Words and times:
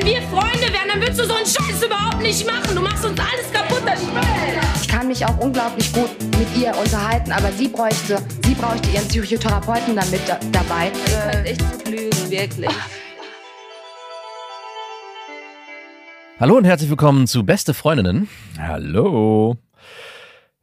Wenn 0.00 0.06
wir 0.06 0.22
Freunde 0.22 0.72
wären, 0.72 0.88
dann 0.88 1.00
würdest 1.02 1.20
du 1.20 1.24
so 1.26 1.34
einen 1.34 1.44
Scheiß 1.44 1.84
überhaupt 1.84 2.22
nicht 2.22 2.46
machen. 2.46 2.74
Du 2.74 2.80
machst 2.80 3.04
uns 3.04 3.20
alles 3.20 3.52
kaputt. 3.52 3.82
Das 3.84 4.00
ich 4.80 4.88
kann 4.88 5.08
mich 5.08 5.26
auch 5.26 5.36
unglaublich 5.36 5.92
gut 5.92 6.08
mit 6.38 6.48
ihr 6.56 6.74
unterhalten, 6.74 7.30
aber 7.32 7.52
sie 7.52 7.68
bräuchte, 7.68 8.18
sie 8.42 8.54
bräuchte 8.54 8.88
ihren 8.88 9.06
Psychotherapeuten 9.08 9.94
dann 9.94 10.10
mit 10.10 10.26
da, 10.26 10.40
dabei. 10.52 10.90
Du 10.90 11.30
könnt 11.30 11.46
echt 11.46 11.70
gut 11.70 11.88
lügen, 11.88 12.30
wirklich. 12.30 12.70
Hallo 16.38 16.56
und 16.56 16.64
herzlich 16.64 16.88
willkommen 16.88 17.26
zu 17.26 17.44
Beste 17.44 17.74
Freundinnen. 17.74 18.26
Hallo. 18.58 19.58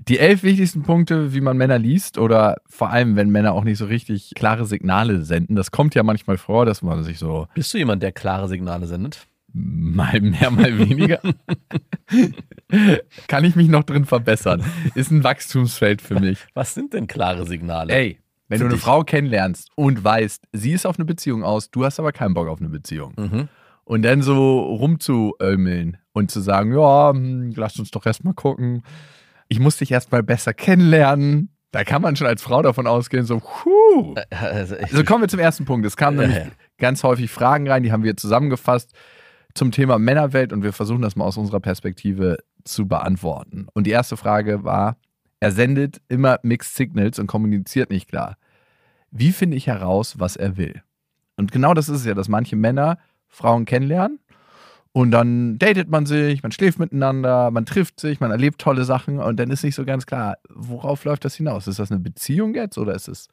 Die 0.07 0.19
elf 0.19 0.43
wichtigsten 0.43 0.83
Punkte, 0.83 1.33
wie 1.33 1.41
man 1.41 1.57
Männer 1.57 1.77
liest 1.77 2.17
oder 2.17 2.57
vor 2.67 2.89
allem, 2.89 3.15
wenn 3.15 3.29
Männer 3.29 3.53
auch 3.53 3.63
nicht 3.63 3.77
so 3.77 3.85
richtig 3.85 4.31
klare 4.35 4.65
Signale 4.65 5.23
senden. 5.23 5.55
Das 5.55 5.71
kommt 5.71 5.95
ja 5.95 6.03
manchmal 6.03 6.37
vor, 6.37 6.65
dass 6.65 6.81
man 6.81 7.03
sich 7.03 7.19
so. 7.19 7.47
Bist 7.55 7.73
du 7.73 7.77
jemand, 7.77 8.03
der 8.03 8.13
klare 8.13 8.47
Signale 8.47 8.87
sendet? 8.87 9.27
Mal 9.51 10.21
mehr, 10.21 10.51
mal 10.51 10.77
weniger. 10.77 11.19
Kann 13.27 13.43
ich 13.43 13.55
mich 13.55 13.69
noch 13.69 13.83
drin 13.83 14.05
verbessern? 14.05 14.63
Ist 14.95 15.11
ein 15.11 15.23
Wachstumsfeld 15.23 16.01
für 16.01 16.19
mich. 16.19 16.39
Was 16.53 16.73
sind 16.73 16.93
denn 16.93 17.07
klare 17.07 17.45
Signale? 17.45 17.93
Ey, 17.93 18.19
wenn 18.47 18.59
Für 18.59 18.65
du 18.65 18.69
eine 18.69 18.75
dich. 18.75 18.83
Frau 18.83 19.03
kennenlernst 19.03 19.69
und 19.75 20.03
weißt, 20.03 20.43
sie 20.53 20.71
ist 20.71 20.85
auf 20.85 20.97
eine 20.97 21.05
Beziehung 21.05 21.43
aus, 21.43 21.71
du 21.71 21.83
hast 21.85 21.99
aber 21.99 22.11
keinen 22.11 22.33
Bock 22.33 22.47
auf 22.47 22.59
eine 22.59 22.69
Beziehung. 22.69 23.13
Mhm. 23.17 23.47
Und 23.83 24.01
dann 24.03 24.21
so 24.21 24.59
rumzuömeln 24.59 25.97
und 26.11 26.29
zu 26.29 26.41
sagen, 26.41 26.73
ja, 26.73 27.11
hm, 27.11 27.53
lass 27.55 27.79
uns 27.79 27.91
doch 27.91 28.05
erstmal 28.05 28.33
gucken. 28.33 28.83
Ich 29.47 29.59
muss 29.59 29.77
dich 29.77 29.91
erstmal 29.91 30.23
besser 30.23 30.53
kennenlernen. 30.53 31.49
Da 31.71 31.83
kann 31.83 32.01
man 32.01 32.15
schon 32.15 32.27
als 32.27 32.41
Frau 32.41 32.61
davon 32.61 32.87
ausgehen, 32.87 33.25
so, 33.25 33.39
puh. 33.39 34.15
Also, 34.29 34.75
ich, 34.75 34.83
Also 34.83 35.03
kommen 35.03 35.21
wir 35.21 35.27
zum 35.27 35.39
ersten 35.39 35.65
Punkt. 35.65 35.85
Es 35.85 35.97
kamen 35.97 36.19
Ja, 36.19 36.27
nämlich 36.27 36.45
ja. 36.45 36.51
ganz 36.77 37.03
häufig 37.03 37.29
Fragen 37.29 37.69
rein, 37.69 37.83
die 37.83 37.91
haben 37.91 38.03
wir 38.03 38.15
zusammengefasst 38.15 38.93
zum 39.53 39.71
Thema 39.71 39.99
Männerwelt 39.99 40.53
und 40.53 40.63
wir 40.63 40.71
versuchen 40.73 41.01
das 41.01 41.15
mal 41.15 41.25
aus 41.25 41.37
unserer 41.37 41.59
Perspektive 41.59 42.37
zu 42.63 42.87
beantworten. 42.87 43.67
Und 43.73 43.85
die 43.85 43.91
erste 43.91 44.17
Frage 44.17 44.63
war, 44.63 44.97
er 45.39 45.51
sendet 45.51 46.01
immer 46.07 46.39
Mixed 46.43 46.75
Signals 46.75 47.19
und 47.19 47.27
kommuniziert 47.27 47.89
nicht 47.89 48.07
klar. 48.09 48.37
Wie 49.11 49.31
finde 49.31 49.57
ich 49.57 49.67
heraus, 49.67 50.19
was 50.19 50.35
er 50.35 50.57
will? 50.57 50.81
Und 51.37 51.51
genau 51.51 51.73
das 51.73 51.89
ist 51.89 51.99
es 52.01 52.05
ja, 52.05 52.13
dass 52.13 52.27
manche 52.27 52.55
Männer 52.55 52.97
Frauen 53.27 53.65
kennenlernen 53.65 54.19
und 54.93 55.11
dann 55.11 55.57
datet 55.59 55.89
man 55.89 56.05
sich, 56.05 56.43
man 56.43 56.51
schläft 56.51 56.79
miteinander, 56.79 57.51
man 57.51 57.65
trifft 57.65 57.99
sich, 57.99 58.19
man 58.19 58.31
erlebt 58.31 58.59
tolle 58.61 58.83
Sachen 58.83 59.19
und 59.19 59.37
dann 59.39 59.51
ist 59.51 59.63
nicht 59.63 59.75
so 59.75 59.85
ganz 59.85 60.05
klar, 60.05 60.37
worauf 60.49 61.03
läuft 61.05 61.25
das 61.25 61.35
hinaus? 61.35 61.67
Ist 61.67 61.79
das 61.79 61.91
eine 61.91 61.99
Beziehung 61.99 62.55
jetzt 62.55 62.77
oder 62.77 62.93
ist 62.95 63.07
es 63.07 63.27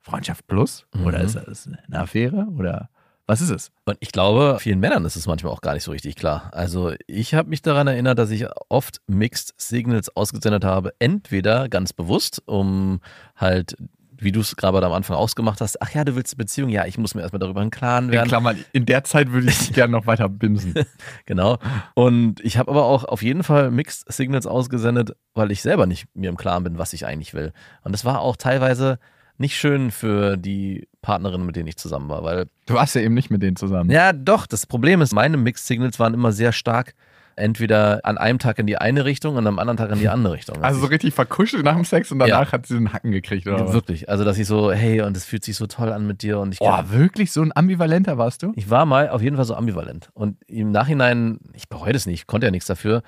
Freundschaft 0.00 0.46
plus? 0.46 0.86
Oder 1.04 1.18
Mhm. 1.18 1.24
ist 1.24 1.34
das 1.36 1.66
eine 1.88 1.98
Affäre? 2.00 2.46
Oder 2.56 2.88
was 3.26 3.40
ist 3.42 3.50
es? 3.50 3.70
und 3.84 3.96
ich 4.00 4.10
glaube, 4.12 4.56
vielen 4.58 4.80
Männern 4.80 5.04
ist 5.04 5.16
es 5.16 5.26
manchmal 5.26 5.52
auch 5.52 5.60
gar 5.60 5.74
nicht 5.74 5.82
so 5.82 5.90
richtig 5.90 6.16
klar. 6.16 6.50
Also 6.54 6.92
ich 7.06 7.34
habe 7.34 7.48
mich 7.50 7.60
daran 7.60 7.86
erinnert, 7.86 8.18
dass 8.18 8.30
ich 8.30 8.46
oft 8.70 9.02
Mixed 9.06 9.52
Signals 9.58 10.14
ausgesendet 10.16 10.64
habe. 10.64 10.92
Entweder 10.98 11.68
ganz 11.68 11.92
bewusst, 11.92 12.42
um 12.46 13.00
halt, 13.36 13.76
wie 14.20 14.32
du 14.32 14.40
es 14.40 14.56
gerade 14.56 14.84
am 14.84 14.92
Anfang 14.92 15.16
ausgemacht 15.16 15.60
hast, 15.60 15.80
ach 15.80 15.90
ja, 15.90 16.04
du 16.04 16.16
willst 16.16 16.34
eine 16.34 16.38
Beziehung, 16.38 16.70
ja, 16.70 16.84
ich 16.86 16.98
muss 16.98 17.14
mir 17.14 17.22
erstmal 17.22 17.38
darüber 17.40 17.62
im 17.62 17.70
Klaren 17.70 18.06
In 18.06 18.12
werden. 18.12 18.28
Klammern, 18.28 18.56
in 18.72 18.84
der 18.86 19.04
Zeit 19.04 19.30
würde 19.32 19.48
ich 19.48 19.72
gerne 19.74 19.92
noch 19.92 20.06
weiter 20.06 20.28
bimsen. 20.28 20.74
Genau. 21.26 21.58
Und 21.94 22.40
ich 22.40 22.56
habe 22.58 22.70
aber 22.70 22.84
auch 22.84 23.04
auf 23.04 23.22
jeden 23.22 23.42
Fall 23.42 23.70
Mixed 23.70 24.10
Signals 24.12 24.46
ausgesendet, 24.46 25.12
weil 25.34 25.50
ich 25.52 25.62
selber 25.62 25.86
nicht 25.86 26.06
mir 26.14 26.30
im 26.30 26.36
Klaren 26.36 26.64
bin, 26.64 26.78
was 26.78 26.92
ich 26.92 27.06
eigentlich 27.06 27.34
will. 27.34 27.52
Und 27.84 27.92
das 27.92 28.04
war 28.04 28.20
auch 28.20 28.36
teilweise 28.36 28.98
nicht 29.36 29.56
schön 29.56 29.90
für 29.90 30.36
die 30.36 30.88
Partnerin, 31.02 31.46
mit 31.46 31.54
denen 31.54 31.68
ich 31.68 31.76
zusammen 31.76 32.08
war, 32.08 32.24
weil 32.24 32.46
Du 32.66 32.74
warst 32.74 32.94
ja 32.96 33.00
eben 33.02 33.14
nicht 33.14 33.30
mit 33.30 33.42
denen 33.42 33.56
zusammen. 33.56 33.90
ja, 33.90 34.12
doch, 34.12 34.46
das 34.46 34.66
Problem 34.66 35.00
ist, 35.00 35.12
meine 35.14 35.36
Mixed 35.36 35.66
Signals 35.66 35.98
waren 36.00 36.14
immer 36.14 36.32
sehr 36.32 36.52
stark 36.52 36.94
entweder 37.38 38.00
an 38.04 38.18
einem 38.18 38.38
Tag 38.38 38.58
in 38.58 38.66
die 38.66 38.76
eine 38.78 39.04
Richtung 39.04 39.36
und 39.36 39.46
am 39.46 39.58
anderen 39.58 39.76
Tag 39.76 39.90
in 39.90 39.98
die 39.98 40.08
andere 40.10 40.34
Richtung. 40.34 40.62
Also 40.62 40.80
so 40.80 40.86
richtig 40.86 41.14
verkuschelt 41.14 41.64
nach 41.64 41.74
dem 41.74 41.84
Sex 41.84 42.12
und 42.12 42.18
danach 42.18 42.46
Ja. 42.46 42.52
hat 42.52 42.66
sie 42.66 42.76
einen 42.76 42.92
Hacken 42.92 43.10
gekriegt, 43.12 43.46
oder 43.46 43.66
was? 43.66 43.72
wirklich, 43.72 44.08
also 44.08 44.24
dass 44.24 44.36
ich 44.38 44.46
so, 44.46 44.70
hey, 44.72 45.00
und 45.02 45.16
es 45.16 45.24
fühlt 45.24 45.44
sich 45.44 45.56
so 45.56 45.66
toll 45.66 45.92
an 45.92 46.06
mit 46.06 46.22
dir 46.22 46.38
und 46.40 46.52
ich 46.52 46.58
Oh, 46.60 46.78
wirklich? 46.88 47.32
So 47.32 47.40
ein 47.42 47.52
Ambivalenter 47.54 48.18
warst 48.18 48.42
du? 48.42 48.52
ich 48.56 48.68
war 48.70 48.84
mal 48.86 49.08
auf 49.10 49.22
jeden 49.22 49.36
Fall 49.36 49.44
so 49.44 49.54
ambivalent 49.54 50.10
und 50.14 50.36
im 50.48 50.70
Nachhinein, 50.70 51.38
ich 51.54 51.68
bereue 51.68 51.92
das 51.92 52.06
nicht, 52.06 52.20
ich 52.20 52.26
konnte 52.26 52.46
ja 52.46 52.50
nichts 52.50 52.66
dafür, 52.66 53.02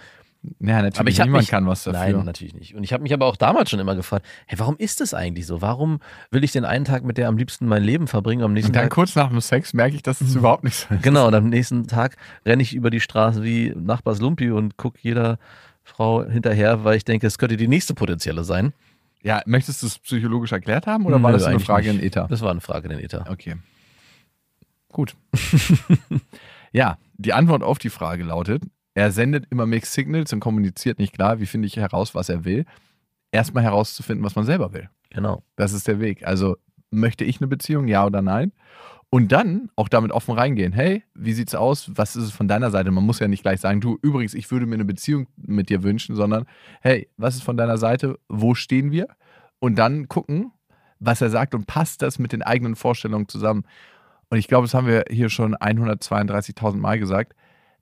Ja, 0.58 0.76
natürlich. 0.80 0.98
Aber 1.00 1.08
ich 1.10 1.18
Niemand 1.18 1.42
mich- 1.42 1.48
kann 1.50 1.66
was 1.66 1.84
dafür. 1.84 2.00
Nein, 2.16 2.24
natürlich 2.24 2.54
nicht. 2.54 2.74
Und 2.74 2.82
ich 2.82 2.94
habe 2.94 3.02
mich 3.02 3.12
aber 3.12 3.26
auch 3.26 3.36
damals 3.36 3.68
schon 3.68 3.78
immer 3.78 3.94
gefragt, 3.94 4.24
hey, 4.46 4.58
warum 4.58 4.76
ist 4.78 5.00
das 5.02 5.12
eigentlich 5.12 5.46
so? 5.46 5.60
Warum 5.60 6.00
will 6.30 6.42
ich 6.44 6.52
den 6.52 6.64
einen 6.64 6.86
Tag 6.86 7.04
mit 7.04 7.18
der 7.18 7.28
am 7.28 7.36
liebsten 7.36 7.66
mein 7.66 7.82
Leben 7.82 8.06
verbringen, 8.06 8.42
am 8.42 8.54
nächsten 8.54 8.70
und 8.70 8.76
dann 8.76 8.84
Tag 8.84 8.92
kurz 8.92 9.14
nach 9.16 9.28
dem 9.28 9.40
Sex 9.42 9.74
merke 9.74 9.96
ich, 9.96 10.02
dass 10.02 10.22
es 10.22 10.34
überhaupt 10.36 10.64
nicht 10.64 10.76
so 10.76 10.94
ist. 10.94 11.02
Genau, 11.02 11.26
und 11.28 11.34
am 11.34 11.48
nächsten 11.50 11.86
Tag 11.88 12.16
renne 12.46 12.62
ich 12.62 12.74
über 12.74 12.88
die 12.88 13.00
Straße 13.00 13.42
wie 13.42 13.74
Nachbars 13.76 14.20
Lumpi 14.20 14.50
und 14.50 14.78
gucke 14.78 14.98
jeder 15.02 15.38
Frau 15.82 16.24
hinterher, 16.24 16.84
weil 16.84 16.96
ich 16.96 17.04
denke, 17.04 17.26
es 17.26 17.36
könnte 17.36 17.58
die 17.58 17.68
nächste 17.68 17.92
potenzielle 17.92 18.42
sein. 18.44 18.72
Ja, 19.22 19.42
möchtest 19.44 19.82
du 19.82 19.88
es 19.88 19.98
psychologisch 19.98 20.52
erklärt 20.52 20.86
haben 20.86 21.04
oder 21.04 21.22
war 21.22 21.32
Nö, 21.32 21.36
das 21.36 21.42
nur 21.42 21.50
eine 21.50 21.60
Frage 21.60 21.88
nicht. 21.92 22.00
in 22.00 22.06
Ether? 22.06 22.26
Das 22.30 22.40
war 22.40 22.50
eine 22.50 22.62
Frage 22.62 22.88
in 22.88 22.98
Ether. 22.98 23.26
Okay. 23.30 23.56
Gut. 24.90 25.14
ja, 26.72 26.96
die 27.18 27.32
Antwort 27.34 27.62
auf 27.62 27.78
die 27.78 27.90
Frage 27.90 28.24
lautet, 28.24 28.62
er 29.00 29.12
sendet 29.12 29.47
immer 29.49 29.65
Mixed 29.65 29.94
Signals 29.94 30.31
und 30.34 30.41
kommuniziert 30.41 30.99
nicht 30.99 31.15
klar, 31.15 31.41
wie 31.41 31.47
finde 31.47 31.66
ich 31.66 31.77
heraus, 31.77 32.15
was 32.15 32.28
er 32.28 32.44
will. 32.44 32.66
Erstmal 33.33 33.62
herauszufinden, 33.62 34.22
was 34.22 34.37
man 34.37 34.44
selber 34.44 34.75
will. 34.75 34.91
Genau. 35.09 35.43
Das 35.56 35.72
ist 35.72 35.88
der 35.88 36.00
Weg. 36.00 36.27
Also, 36.27 36.59
möchte 36.91 37.25
ich 37.25 37.41
eine 37.41 37.49
Beziehung, 37.49 37.88
ja 37.88 38.05
oder 38.05 38.21
nein? 38.21 38.53
Und 39.09 39.33
dann 39.33 39.71
auch 39.75 39.88
damit 39.88 40.12
offen 40.12 40.34
reingehen. 40.34 40.75
Hey, 40.75 41.03
wie 41.15 41.33
sieht's 41.33 41.55
aus? 41.55 41.91
Was 41.94 42.15
ist 42.15 42.25
es 42.25 42.31
von 42.31 42.47
deiner 42.47 42.71
Seite? 42.71 42.91
Man 42.91 43.06
muss 43.06 43.21
ja 43.21 43.27
nicht 43.27 43.43
gleich 43.43 43.61
sagen, 43.61 43.81
du, 43.81 43.99
übrigens, 44.03 44.34
ich 44.34 44.50
würde 44.50 44.66
mir 44.66 44.75
eine 44.75 44.84
Beziehung 44.84 45.28
mit 45.37 45.71
dir 45.71 45.82
wünschen, 45.82 46.15
sondern 46.15 46.44
hey, 46.82 47.09
was 47.17 47.37
ist 47.37 47.43
von 47.43 47.56
deiner 47.56 47.78
Seite? 47.78 48.19
Wo 48.28 48.55
stehen 48.55 48.93
wir? 48.93 49.09
Und 49.61 49.78
dann 49.78 50.09
gucken, 50.09 50.53
was 50.99 51.22
er 51.22 51.31
sagt 51.31 51.55
und 51.55 51.67
passt 51.67 52.03
das 52.03 52.19
mit 52.19 52.32
den 52.32 52.43
eigenen 52.43 52.77
Vorstellungen 52.77 53.28
zusammen. 53.28 53.65
Und 54.28 54.37
ich 54.37 54.47
glaube, 54.47 54.67
das 54.67 54.75
haben 54.75 54.87
wir 54.87 55.05
hier 55.11 55.31
schon 55.31 55.56
132.000 55.56 56.77
Mal 56.77 56.99
gesagt. 56.99 57.34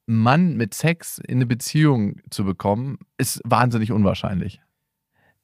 Mann 0.09 0.57
mit 0.57 0.75
Sex 0.75 1.19
in 1.19 1.39
eine 1.39 1.47
Beziehung 1.47 2.21
zu 2.31 2.45
bekommen, 2.45 2.99
ist 3.19 3.41
wahnsinnig 3.45 3.93
unwahrscheinlich. 3.93 4.61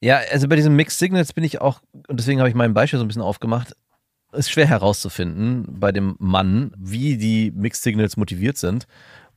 Ja, 0.01 0.19
also 0.31 0.47
bei 0.47 0.55
diesen 0.55 0.75
Mixed 0.75 0.99
Signals 0.99 1.33
bin 1.33 1.43
ich 1.43 1.61
auch, 1.61 1.81
und 2.07 2.19
deswegen 2.19 2.39
habe 2.39 2.49
ich 2.49 2.55
mein 2.55 2.73
Beispiel 2.73 2.99
so 2.99 3.05
ein 3.05 3.07
bisschen 3.07 3.21
aufgemacht, 3.21 3.75
ist 4.33 4.49
schwer 4.49 4.67
herauszufinden 4.67 5.79
bei 5.79 5.91
dem 5.91 6.15
Mann, 6.19 6.71
wie 6.77 7.17
die 7.17 7.51
Mixed 7.51 7.83
Signals 7.83 8.17
motiviert 8.17 8.57
sind. 8.57 8.87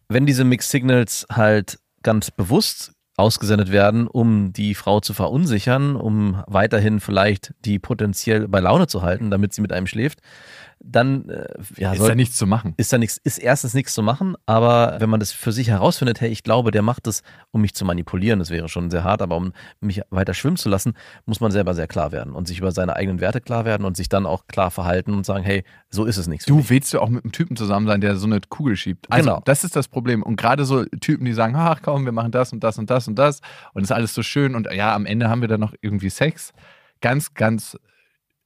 Wenn 0.09 0.27
diese 0.27 0.45
Mixed 0.45 0.71
Signals 0.71 1.27
halt 1.31 1.79
ganz 2.03 2.31
bewusst 2.31 2.93
ausgesendet 3.19 3.71
werden, 3.71 4.07
um 4.07 4.53
die 4.53 4.75
Frau 4.75 5.01
zu 5.01 5.13
verunsichern, 5.13 5.97
um 5.97 6.43
weiterhin 6.47 7.01
vielleicht 7.01 7.53
die 7.65 7.79
potenziell 7.79 8.49
bei 8.49 8.61
Laune 8.61 8.87
zu 8.87 9.03
halten, 9.03 9.31
damit 9.31 9.53
sie 9.53 9.61
mit 9.61 9.73
einem 9.73 9.87
schläft, 9.89 10.21
dann 10.81 11.29
äh, 11.29 11.47
ja, 11.77 11.93
Ist 11.93 11.99
soll, 11.99 12.11
ja 12.11 12.15
nichts 12.15 12.37
zu 12.37 12.47
machen. 12.47 12.75
ist 12.77 12.93
da 12.93 12.99
nichts, 12.99 13.17
ist 13.19 13.39
erstens 13.39 13.75
nichts 13.75 13.95
zu 13.95 14.03
machen, 14.03 14.37
aber 14.47 14.97
wenn 15.01 15.11
man 15.11 15.21
das 15.21 15.33
für 15.33 15.53
sich 15.53 15.69
herausfindet, 15.69 16.21
hey, 16.21 16.31
ich 16.31 16.43
glaube, 16.45 16.71
der 16.71 16.83
macht 16.83 17.07
das, 17.07 17.23
um 17.51 17.61
mich 17.63 17.75
zu 17.75 17.85
manipulieren, 17.85 18.39
das 18.39 18.51
wäre 18.51 18.69
schon 18.69 18.91
sehr 18.91 19.05
hart, 19.05 19.21
aber 19.21 19.37
um 19.37 19.53
mich 19.81 20.03
weiter 20.11 20.35
schwimmen 20.35 20.57
zu 20.57 20.69
lassen, 20.69 20.95
muss 21.27 21.41
man 21.41 21.51
selber 21.51 21.75
sehr 21.75 21.89
klar 21.89 22.13
werden 22.13 22.33
und 22.35 22.47
sich 22.47 22.59
über 22.59 22.73
seine 22.73 22.97
eigenen 22.97 23.21
Werte 23.21 23.41
klar 23.41 23.65
werden 23.65 23.85
und 23.85 23.97
sich 23.97 24.09
dann 24.09 24.25
auch 24.25 24.47
klar 24.47 24.71
verhalten 24.71 25.15
und 25.15 25.27
sagen, 25.27 25.45
hey, 25.45 25.65
so 25.91 26.05
ist 26.05 26.17
es 26.17 26.27
nichts. 26.29 26.47
Du 26.47 26.69
willst 26.71 26.93
du 26.95 27.01
auch 27.01 27.09
mit 27.09 27.25
einem 27.25 27.33
Typen 27.33 27.57
zusammen 27.57 27.87
sein, 27.87 28.01
der 28.01 28.17
so 28.17 28.27
eine 28.27 28.41
Kugel 28.49 28.77
schiebt. 28.77 29.11
Also, 29.11 29.29
Genau. 29.29 29.43
das 29.45 29.65
ist 29.65 29.75
das 29.77 29.89
Problem. 29.89 30.23
Und 30.23 30.37
gerade 30.37 30.65
so 30.65 30.85
Typen, 30.85 31.25
die 31.25 31.33
sagen, 31.33 31.55
ach 31.57 31.83
komm, 31.83 32.05
wir 32.05 32.13
machen 32.13 32.31
das 32.31 32.53
und 32.53 32.63
das 32.63 32.79
und 32.79 32.89
das 32.89 33.09
und 33.09 33.17
das 33.19 33.41
und 33.75 33.83
es 33.83 33.91
ist 33.91 33.95
alles 33.95 34.15
so 34.15 34.23
schön 34.23 34.55
und 34.55 34.69
ja, 34.73 34.95
am 34.95 35.07
Ende 35.07 35.29
haben 35.29 35.41
wir 35.41 35.49
dann 35.49 35.61
noch 35.61 35.75
irgendwie 35.81 36.11
Sex. 36.11 36.53
Ganz, 37.01 37.35
ganz 37.35 37.77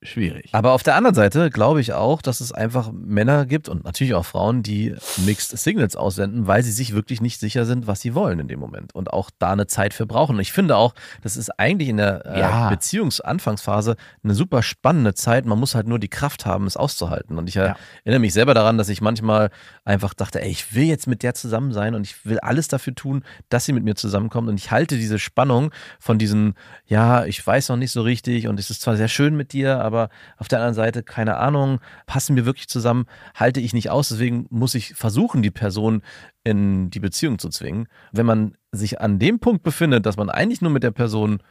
schwierig. 0.02 0.48
Aber 0.52 0.72
auf 0.72 0.82
der 0.82 0.96
anderen 0.96 1.14
Seite 1.14 1.50
glaube 1.50 1.80
ich 1.80 1.92
auch, 1.92 2.22
dass 2.22 2.40
es 2.40 2.52
einfach 2.52 2.90
Männer 2.92 3.46
gibt 3.46 3.68
und 3.68 3.84
natürlich 3.84 4.14
auch 4.14 4.24
Frauen, 4.26 4.62
die 4.62 4.94
Mixed 5.24 5.56
Signals 5.56 5.96
aussenden, 5.96 6.46
weil 6.46 6.62
sie 6.62 6.72
sich 6.72 6.92
wirklich 6.94 7.20
nicht 7.20 7.38
sicher 7.40 7.64
sind, 7.64 7.86
was 7.86 8.00
sie 8.00 8.14
wollen 8.14 8.40
in 8.40 8.48
dem 8.48 8.58
Moment 8.60 8.94
und 8.94 9.12
auch 9.12 9.30
da 9.38 9.52
eine 9.52 9.66
Zeit 9.66 9.94
für 9.94 10.06
brauchen. 10.06 10.36
Und 10.36 10.40
ich 10.42 10.52
finde 10.52 10.76
auch, 10.76 10.94
das 11.22 11.36
ist 11.36 11.50
eigentlich 11.58 11.88
in 11.88 11.96
der 11.98 12.26
äh, 12.26 12.40
Ja. 12.40 12.68
Beziehungsanfangsphase 12.70 13.96
eine 14.24 14.34
super 14.34 14.62
spannende 14.62 15.14
Zeit. 15.14 15.46
Man 15.46 15.58
muss 15.58 15.74
halt 15.74 15.86
nur 15.86 15.98
die 15.98 16.08
Kraft 16.08 16.46
haben, 16.46 16.66
es 16.66 16.76
auszuhalten. 16.76 17.38
Und 17.38 17.48
ich 17.48 17.56
äh, 17.56 17.66
Ja. 17.66 17.76
erinnere 18.04 18.20
mich 18.20 18.32
selber 18.32 18.54
daran, 18.54 18.78
dass 18.78 18.88
ich 18.88 19.00
manchmal 19.00 19.50
einfach 19.84 20.14
dachte, 20.14 20.42
ey, 20.42 20.50
ich 20.50 20.74
will 20.74 20.84
jetzt 20.84 21.06
mit 21.06 21.22
der 21.22 21.34
zusammen 21.34 21.72
sein 21.72 21.94
und 21.94 22.06
ich 22.06 22.24
will 22.26 22.38
alles 22.40 22.68
dafür 22.68 22.94
tun, 22.94 23.24
dass 23.48 23.64
sie 23.64 23.72
mit 23.72 23.84
mir 23.84 23.94
zusammenkommt. 23.94 24.48
Und 24.48 24.56
ich 24.58 24.70
halte 24.70 24.96
diese 24.96 25.18
Spannung 25.18 25.70
von 26.00 26.18
diesen, 26.18 26.54
ja, 26.86 27.24
ich 27.24 27.44
weiß 27.46 27.68
noch 27.68 27.76
nicht 27.76 27.92
so 27.92 28.02
richtig 28.02 28.48
und 28.48 28.58
es 28.58 28.70
ist 28.70 28.80
zwar 28.82 28.96
sehr 28.96 29.08
schön 29.08 29.36
mit 29.36 29.52
dir, 29.52 29.80
aber 29.80 29.91
auf 30.38 30.48
der 30.48 30.58
anderen 30.58 30.74
Seite, 30.74 31.02
keine 31.02 31.36
Ahnung, 31.36 31.80
passen 32.06 32.36
wir 32.36 32.44
wirklich 32.46 32.68
zusammen, 32.68 33.06
halte 33.34 33.60
ich 33.60 33.72
nicht 33.74 33.90
aus. 33.90 34.08
Deswegen 34.08 34.46
muss 34.50 34.74
ich 34.74 34.94
versuchen, 34.94 35.42
die 35.42 35.50
Person 35.50 36.02
in 36.44 36.90
die 36.90 37.00
Beziehung 37.00 37.38
zu 37.38 37.48
zwingen. 37.48 37.86
Wenn 38.12 38.26
man 38.26 38.56
sich 38.72 39.00
an 39.00 39.18
dem 39.18 39.38
Punkt 39.38 39.62
befindet, 39.62 40.06
dass 40.06 40.16
man 40.16 40.30
eigentlich 40.30 40.60
nur 40.62 40.70
mit 40.70 40.82
der 40.82 40.90
Person 40.92 41.42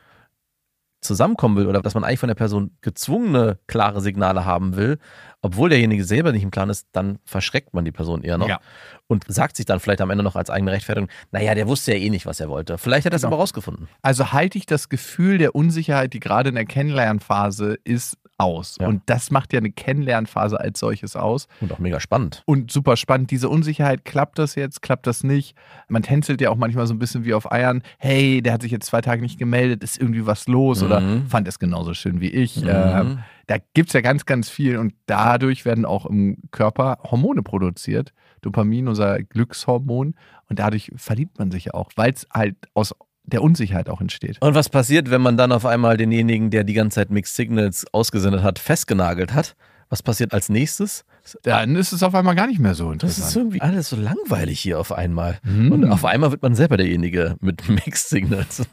zusammenkommen 1.03 1.57
will 1.57 1.65
oder 1.65 1.81
dass 1.81 1.95
man 1.95 2.03
eigentlich 2.03 2.19
von 2.19 2.27
der 2.27 2.35
Person 2.35 2.77
gezwungene, 2.81 3.57
klare 3.65 4.01
Signale 4.01 4.45
haben 4.45 4.75
will, 4.75 4.99
obwohl 5.41 5.69
derjenige 5.69 6.03
selber 6.03 6.31
nicht 6.31 6.43
im 6.43 6.51
Plan 6.51 6.69
ist, 6.69 6.89
dann 6.91 7.17
verschreckt 7.25 7.73
man 7.73 7.83
die 7.85 7.91
Person 7.91 8.21
eher 8.21 8.37
noch 8.37 8.47
Ja. 8.47 8.59
und 9.07 9.25
sagt 9.27 9.55
sich 9.57 9.65
dann 9.65 9.79
vielleicht 9.79 10.01
am 10.01 10.11
Ende 10.11 10.23
noch 10.23 10.35
als 10.35 10.51
eigene 10.51 10.71
Rechtfertigung, 10.71 11.09
naja, 11.31 11.55
der 11.55 11.67
wusste 11.67 11.93
ja 11.93 11.97
eh 11.97 12.11
nicht, 12.11 12.27
was 12.27 12.39
er 12.39 12.49
wollte. 12.49 12.77
Vielleicht 12.77 13.07
hat 13.07 13.13
er 13.13 13.15
es 13.15 13.23
Genau. 13.23 13.33
aber 13.33 13.41
rausgefunden. 13.41 13.87
Also 14.03 14.31
halte 14.31 14.59
ich 14.59 14.67
das 14.67 14.89
Gefühl 14.89 15.39
der 15.39 15.55
Unsicherheit, 15.55 16.13
die 16.13 16.19
gerade 16.19 16.49
in 16.49 16.55
der 16.55 16.65
Kennenlernphase 16.65 17.79
ist, 17.83 18.17
aus. 18.41 18.77
Ja. 18.79 18.87
Und 18.87 19.01
das 19.05 19.31
macht 19.31 19.53
ja 19.53 19.59
eine 19.59 19.71
Kennenlernphase 19.71 20.59
als 20.59 20.79
solches 20.79 21.15
aus. 21.15 21.47
Und 21.61 21.71
auch 21.71 21.79
mega 21.79 21.99
spannend. 21.99 22.43
Und 22.45 22.71
super 22.71 22.97
spannend, 22.97 23.31
diese 23.31 23.47
Unsicherheit, 23.49 24.03
klappt 24.05 24.39
das 24.39 24.55
jetzt, 24.55 24.81
klappt 24.81 25.07
das 25.07 25.23
nicht? 25.23 25.55
Man 25.87 26.03
tänzelt 26.03 26.41
ja 26.41 26.49
auch 26.49 26.55
manchmal 26.55 26.87
so 26.87 26.93
ein 26.93 26.99
bisschen 26.99 27.25
wie 27.25 27.33
auf 27.33 27.51
Eiern. 27.51 27.81
Hey, 27.99 28.41
der 28.41 28.53
hat 28.53 28.61
sich 28.61 28.71
jetzt 28.71 28.85
zwei 28.87 29.01
Tage 29.01 29.21
nicht 29.21 29.37
gemeldet, 29.39 29.83
ist 29.83 29.99
irgendwie 29.99 30.25
was 30.25 30.47
los 30.47 30.81
oder 30.83 30.99
Mhm. 31.01 31.27
fand 31.27 31.47
es 31.47 31.59
genauso 31.59 31.93
schön 31.93 32.21
wie 32.21 32.29
ich. 32.29 32.61
Mhm. 32.61 32.69
Ähm, 32.69 33.19
da 33.47 33.57
gibt 33.73 33.89
es 33.89 33.93
ja 33.93 34.01
ganz, 34.01 34.25
ganz 34.25 34.49
viel 34.49 34.77
und 34.77 34.93
dadurch 35.07 35.65
werden 35.65 35.85
auch 35.85 36.05
im 36.05 36.37
Körper 36.51 36.99
Hormone 37.03 37.43
produziert. 37.43 38.13
Dopamin, 38.41 38.87
unser 38.87 39.21
Glückshormon. 39.21 40.15
Und 40.49 40.59
dadurch 40.59 40.91
verliebt 40.95 41.37
man 41.39 41.51
sich 41.51 41.65
ja 41.65 41.73
auch, 41.73 41.91
weil 41.95 42.11
es 42.11 42.27
halt 42.33 42.55
aus 42.73 42.95
der 43.23 43.41
Unsicherheit 43.43 43.89
auch 43.89 44.01
entsteht. 44.01 44.37
Und 44.41 44.55
was 44.55 44.69
passiert, 44.69 45.09
wenn 45.11 45.21
man 45.21 45.37
dann 45.37 45.51
auf 45.51 45.65
einmal 45.65 45.97
denjenigen, 45.97 46.49
der 46.49 46.63
die 46.63 46.73
ganze 46.73 46.95
Zeit 46.95 47.11
Mixed 47.11 47.35
Signals 47.35 47.85
ausgesendet 47.93 48.43
hat, 48.43 48.59
festgenagelt 48.59 49.33
hat? 49.33 49.55
Was 49.89 50.01
passiert 50.01 50.33
als 50.33 50.47
nächstes? 50.49 51.03
Dann 51.43 51.75
ist 51.75 51.91
es 51.91 52.01
auf 52.01 52.15
einmal 52.15 52.33
gar 52.33 52.47
nicht 52.47 52.59
mehr 52.59 52.73
so 52.75 52.93
Das 52.93 53.11
ist 53.11 53.17
interessant. 53.17 53.35
irgendwie 53.37 53.61
alles 53.61 53.89
so 53.89 53.95
langweilig 53.97 54.59
hier 54.59 54.79
auf 54.79 54.91
einmal. 54.93 55.37
Mhm. 55.43 55.71
Und 55.71 55.85
auf 55.91 56.05
einmal 56.05 56.31
wird 56.31 56.41
man 56.41 56.55
selber 56.55 56.77
derjenige 56.77 57.35
mit 57.41 57.67
Mixed 57.85 58.07
Signals. 58.09 58.63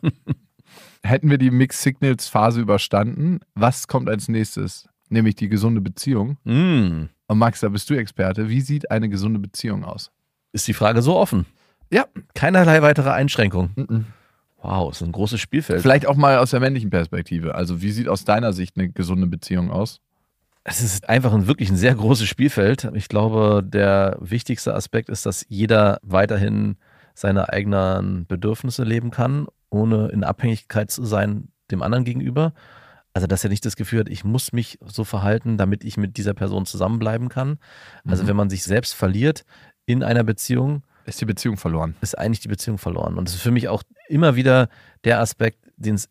Hätten 1.02 1.30
wir 1.30 1.38
die 1.38 1.50
Mixed 1.50 1.82
Signals 1.82 2.28
Phase 2.28 2.60
überstanden, 2.60 3.40
was 3.54 3.88
kommt 3.88 4.08
als 4.08 4.28
nächstes? 4.28 4.88
Nämlich 5.10 5.34
die 5.36 5.48
gesunde 5.48 5.80
Beziehung. 5.80 6.36
mm. 6.44 7.08
Und 7.30 7.38
Max, 7.38 7.60
da 7.60 7.68
bist 7.68 7.90
du 7.90 7.94
Experte. 7.94 8.48
Wie 8.48 8.60
sieht 8.62 8.90
eine 8.90 9.08
gesunde 9.10 9.38
Beziehung 9.38 9.84
aus? 9.84 10.10
Ist 10.52 10.66
die 10.66 10.72
Frage 10.72 11.02
so 11.02 11.16
offen? 11.16 11.44
Ja. 11.92 12.06
Keinerlei 12.34 12.80
weitere 12.80 13.10
Einschränkung. 13.10 13.70
Mhm. 13.76 14.06
Wow, 14.60 14.90
ist 14.90 15.02
ein 15.02 15.12
großes 15.12 15.40
Spielfeld. 15.40 15.80
Vielleicht 15.82 16.06
auch 16.06 16.16
mal 16.16 16.38
aus 16.38 16.50
der 16.50 16.60
männlichen 16.60 16.90
Perspektive. 16.90 17.54
Also, 17.54 17.80
wie 17.80 17.90
sieht 17.92 18.08
aus 18.08 18.24
deiner 18.24 18.52
Sicht 18.52 18.76
eine 18.76 18.88
gesunde 18.90 19.26
Beziehung 19.26 19.70
aus? 19.70 20.00
Es 20.64 20.82
ist 20.82 21.08
einfach 21.08 21.32
ein 21.32 21.46
wirklich 21.46 21.70
ein 21.70 21.76
sehr 21.76 21.94
großes 21.94 22.26
Spielfeld. 22.26 22.90
Ich 22.94 23.08
glaube, 23.08 23.62
der 23.64 24.16
wichtigste 24.20 24.74
Aspekt 24.74 25.08
ist, 25.08 25.24
dass 25.26 25.46
jeder 25.48 25.98
weiterhin 26.02 26.76
seine 27.14 27.48
eigenen 27.50 28.26
Bedürfnisse 28.26 28.84
leben 28.84 29.10
kann, 29.10 29.46
ohne 29.70 30.08
in 30.08 30.24
Abhängigkeit 30.24 30.90
zu 30.90 31.04
sein 31.04 31.48
dem 31.70 31.82
anderen 31.82 32.04
gegenüber. 32.04 32.52
Also, 33.14 33.26
dass 33.26 33.44
er 33.44 33.50
nicht 33.50 33.64
das 33.64 33.76
Gefühl 33.76 34.00
hat, 34.00 34.08
ich 34.08 34.24
muss 34.24 34.52
mich 34.52 34.78
so 34.84 35.04
verhalten, 35.04 35.56
damit 35.56 35.84
ich 35.84 35.96
mit 35.96 36.16
dieser 36.16 36.34
Person 36.34 36.66
zusammenbleiben 36.66 37.28
kann. 37.28 37.58
Also, 38.06 38.24
Mhm. 38.24 38.28
wenn 38.28 38.36
man 38.36 38.50
sich 38.50 38.64
selbst 38.64 38.94
verliert 38.94 39.44
in 39.86 40.02
einer 40.02 40.24
Beziehung, 40.24 40.82
Ist 41.06 41.20
die 41.20 41.24
Beziehung 41.24 41.56
verloren? 41.56 41.94
ist 42.02 42.18
eigentlich 42.18 42.40
die 42.40 42.48
Beziehung 42.48 42.76
verloren. 42.78 43.16
Und 43.16 43.28
das 43.28 43.36
ist 43.36 43.40
für 43.42 43.50
mich 43.50 43.68
auch 43.68 43.82
immer 44.08 44.36
wieder 44.36 44.68
der 45.04 45.20
Aspekt, 45.20 45.70
den 45.76 45.94
es 45.94 46.08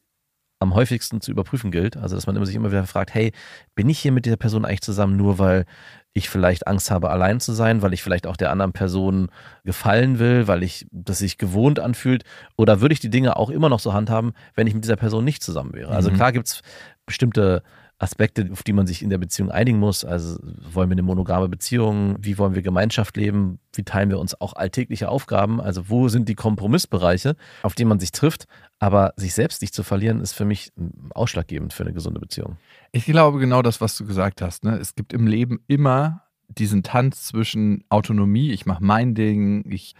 am 0.60 0.74
häufigsten 0.74 1.22
zu 1.22 1.30
überprüfen 1.30 1.70
gilt. 1.70 1.98
Also, 1.98 2.16
dass 2.16 2.26
man 2.26 2.36
immer 2.36 2.46
sich 2.46 2.56
immer 2.56 2.72
wieder 2.72 2.86
fragt, 2.88 3.14
hey, 3.14 3.32
bin 3.76 3.90
ich 3.90 4.00
hier 4.00 4.12
mit 4.12 4.26
dieser 4.26 4.38
Person 4.38 4.66
eigentlich 4.66 4.82
zusammen, 4.82 5.16
nur 5.16 5.38
weil 5.38 5.66
ich 6.14 6.30
vielleicht 6.30 6.66
Angst 6.66 6.90
habe, 6.90 7.12
allein 7.12 7.40
zu 7.40 7.54
sein, 7.54 7.84
weil 7.84 7.94
ich 7.94 8.02
vielleicht 8.02 8.26
auch 8.26 8.38
der 8.38 8.50
anderen 8.50 8.74
Person 8.74 9.30
gefallen 9.66 10.18
will, 10.18 10.48
weil 10.48 10.64
ich 10.64 10.88
das 10.92 11.20
sich 11.20 11.38
gewohnt 11.38 11.80
anfühlt? 11.80 12.24
Oder 12.56 12.82
würde 12.82 12.94
ich 12.94 13.00
die 13.00 13.12
Dinge 13.12 13.36
auch 13.36 13.52
immer 13.52 13.70
noch 13.70 13.80
so 13.80 13.94
handhaben, 13.94 14.34
wenn 14.56 14.66
ich 14.66 14.74
mit 14.74 14.84
dieser 14.84 14.96
Person 14.96 15.24
nicht 15.24 15.44
zusammen 15.44 15.74
wäre? 15.74 15.92
Also 15.94 16.10
Mhm. 16.10 16.16
klar 16.16 16.32
gibt 16.32 16.48
es 16.48 16.62
bestimmte 17.06 17.62
Aspekte, 18.00 18.50
auf 18.52 18.62
die 18.62 18.74
man 18.74 18.86
sich 18.86 19.02
in 19.02 19.10
der 19.10 19.18
Beziehung 19.18 19.50
einigen 19.50 19.80
muss. 19.80 20.06
Also 20.06 20.38
wollen 20.72 20.90
wir 20.90 20.94
eine 20.94 21.02
monogame 21.02 21.50
Beziehung? 21.50 22.16
Wie 22.20 22.38
wollen 22.38 22.54
wir 22.54 22.62
Gemeinschaft 22.62 23.18
leben? 23.18 23.60
Wie 23.74 23.84
teilen 23.84 24.10
wir 24.10 24.20
uns 24.20 24.40
auch 24.40 24.54
alltägliche 24.54 25.10
Aufgaben? 25.10 25.60
Also 25.60 25.90
wo 25.90 26.08
sind 26.08 26.30
die 26.30 26.36
Kompromissbereiche, 26.36 27.36
auf 27.64 27.74
die 27.74 27.86
man 27.86 28.00
sich 28.00 28.12
trifft? 28.12 28.46
Aber 28.80 29.14
sich 29.16 29.34
selbst 29.34 29.62
nicht 29.64 29.74
zu 29.74 29.82
verlieren, 29.82 30.22
ist 30.22 30.34
für 30.34 30.46
mich 30.46 30.72
mm, 30.76 31.12
ausschlaggebend 31.12 31.74
für 31.74 31.84
eine 31.84 31.94
gesunde 31.94 32.20
Beziehung. 32.20 32.58
Ich 32.92 33.06
glaube 33.06 33.40
genau 33.40 33.64
das, 33.64 33.82
was 33.82 33.98
du 33.98 34.06
gesagt 34.06 34.44
hast. 34.44 34.64
Ne? 34.64 34.78
Es 34.78 34.94
gibt 34.94 35.14
im 35.14 35.26
Leben 35.26 35.60
immer 35.68 36.22
diesen 36.50 36.84
Tanz 36.84 37.26
zwischen 37.26 37.84
Autonomie, 37.90 38.52
ich 38.52 38.66
mache 38.66 38.84
mein 38.84 39.16
Ding, 39.16 39.70
ich 39.70 39.96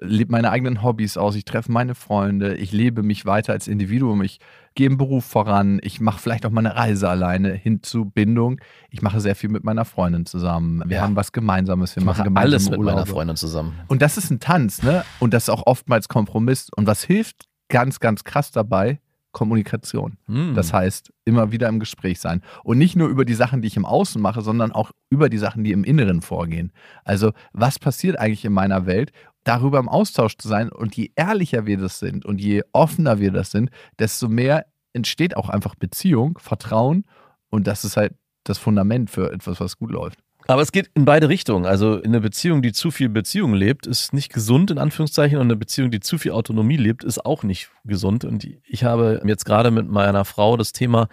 lebe 0.00 0.32
meine 0.32 0.50
eigenen 0.50 0.82
Hobbys 0.82 1.16
aus, 1.16 1.34
ich 1.36 1.44
treffe 1.44 1.70
meine 1.70 1.94
Freunde, 1.94 2.54
ich 2.54 2.72
lebe 2.72 3.02
mich 3.02 3.26
weiter 3.26 3.52
als 3.52 3.68
Individuum, 3.68 4.22
ich 4.22 4.38
gehe 4.74 4.86
im 4.86 4.96
Beruf 4.96 5.24
voran, 5.24 5.80
ich 5.82 6.00
mache 6.00 6.18
vielleicht 6.18 6.46
auch 6.46 6.50
mal 6.50 6.64
eine 6.64 6.74
Reise 6.74 7.08
alleine 7.08 7.52
hin 7.52 7.82
zu 7.82 8.06
Bindung. 8.06 8.58
Ich 8.90 9.02
mache 9.02 9.20
sehr 9.20 9.36
viel 9.36 9.50
mit 9.50 9.64
meiner 9.64 9.84
Freundin 9.84 10.24
zusammen. 10.24 10.82
Wir 10.86 10.96
Ja. 10.98 11.02
haben 11.02 11.14
was 11.16 11.32
Gemeinsames, 11.32 11.94
wir 11.94 12.00
Ich 12.00 12.06
machen 12.06 12.18
mache 12.18 12.24
gemeinsame 12.24 12.52
alles 12.54 12.70
mit 12.70 12.78
meiner 12.80 12.92
Urlaube. 12.92 13.10
Freundin 13.10 13.36
zusammen. 13.36 13.78
Und 13.88 14.00
das 14.00 14.16
ist 14.16 14.30
ein 14.30 14.40
Tanz, 14.40 14.82
ne? 14.82 15.04
Und 15.20 15.34
das 15.34 15.44
ist 15.44 15.50
auch 15.50 15.66
oftmals 15.66 16.08
Kompromiss. 16.08 16.68
Und 16.74 16.86
was 16.86 17.02
hilft 17.04 17.44
ganz, 17.68 18.00
ganz 18.00 18.24
krass 18.24 18.50
dabei? 18.50 18.98
Kommunikation. 19.32 20.18
Mm. 20.26 20.54
Das 20.54 20.72
heißt, 20.74 21.10
immer 21.24 21.52
wieder 21.52 21.66
im 21.68 21.80
Gespräch 21.80 22.20
sein. 22.20 22.42
Und 22.64 22.76
nicht 22.78 22.96
nur 22.96 23.08
über 23.08 23.24
die 23.24 23.32
Sachen, 23.34 23.62
die 23.62 23.68
ich 23.68 23.76
im 23.78 23.86
Außen 23.86 24.20
mache, 24.20 24.42
sondern 24.42 24.72
auch 24.72 24.90
über 25.10 25.28
die 25.30 25.38
Sachen, 25.38 25.64
die 25.64 25.72
im 25.72 25.84
Inneren 25.84 26.20
vorgehen. 26.20 26.70
Also, 27.04 27.32
was 27.54 27.78
passiert 27.78 28.18
eigentlich 28.18 28.44
in 28.44 28.52
meiner 28.52 28.84
Welt? 28.86 29.10
Darüber 29.44 29.78
im 29.78 29.88
Austausch 29.88 30.36
zu 30.36 30.48
sein. 30.48 30.70
Und 30.70 30.96
je 30.96 31.10
ehrlicher 31.16 31.66
wir 31.66 31.78
das 31.78 31.98
sind 31.98 32.24
und 32.24 32.40
je 32.40 32.62
offener 32.72 33.18
wir 33.18 33.32
das 33.32 33.50
sind, 33.50 33.70
desto 33.98 34.28
mehr 34.28 34.66
entsteht 34.92 35.36
auch 35.36 35.48
einfach 35.48 35.74
Beziehung, 35.74 36.38
Vertrauen. 36.38 37.04
Und 37.50 37.66
das 37.66 37.84
ist 37.84 37.96
halt 37.96 38.14
das 38.44 38.58
Fundament 38.58 39.10
für 39.10 39.32
etwas, 39.32 39.60
was 39.60 39.78
gut 39.78 39.90
läuft. 39.90 40.18
Aber 40.48 40.62
es 40.62 40.72
geht 40.72 40.90
in 40.94 41.04
beide 41.04 41.28
Richtungen. 41.28 41.66
Also 41.66 41.96
in 41.96 42.10
einer 42.10 42.20
Beziehung, 42.20 42.62
die 42.62 42.72
zu 42.72 42.90
viel 42.90 43.08
Beziehung 43.08 43.54
lebt, 43.54 43.86
ist 43.86 44.12
nicht 44.12 44.32
gesund 44.32 44.70
in 44.70 44.78
Anführungszeichen 44.78 45.38
und 45.38 45.46
eine 45.46 45.56
Beziehung, 45.56 45.90
die 45.90 46.00
zu 46.00 46.18
viel 46.18 46.32
Autonomie 46.32 46.76
lebt, 46.76 47.04
ist 47.04 47.24
auch 47.24 47.42
nicht 47.42 47.70
gesund. 47.84 48.24
Und 48.24 48.46
ich 48.64 48.84
habe 48.84 49.22
jetzt 49.24 49.44
gerade 49.44 49.70
mit 49.70 49.88
meiner 49.88 50.24
Frau 50.24 50.56
das 50.56 50.72
Thema, 50.72 51.08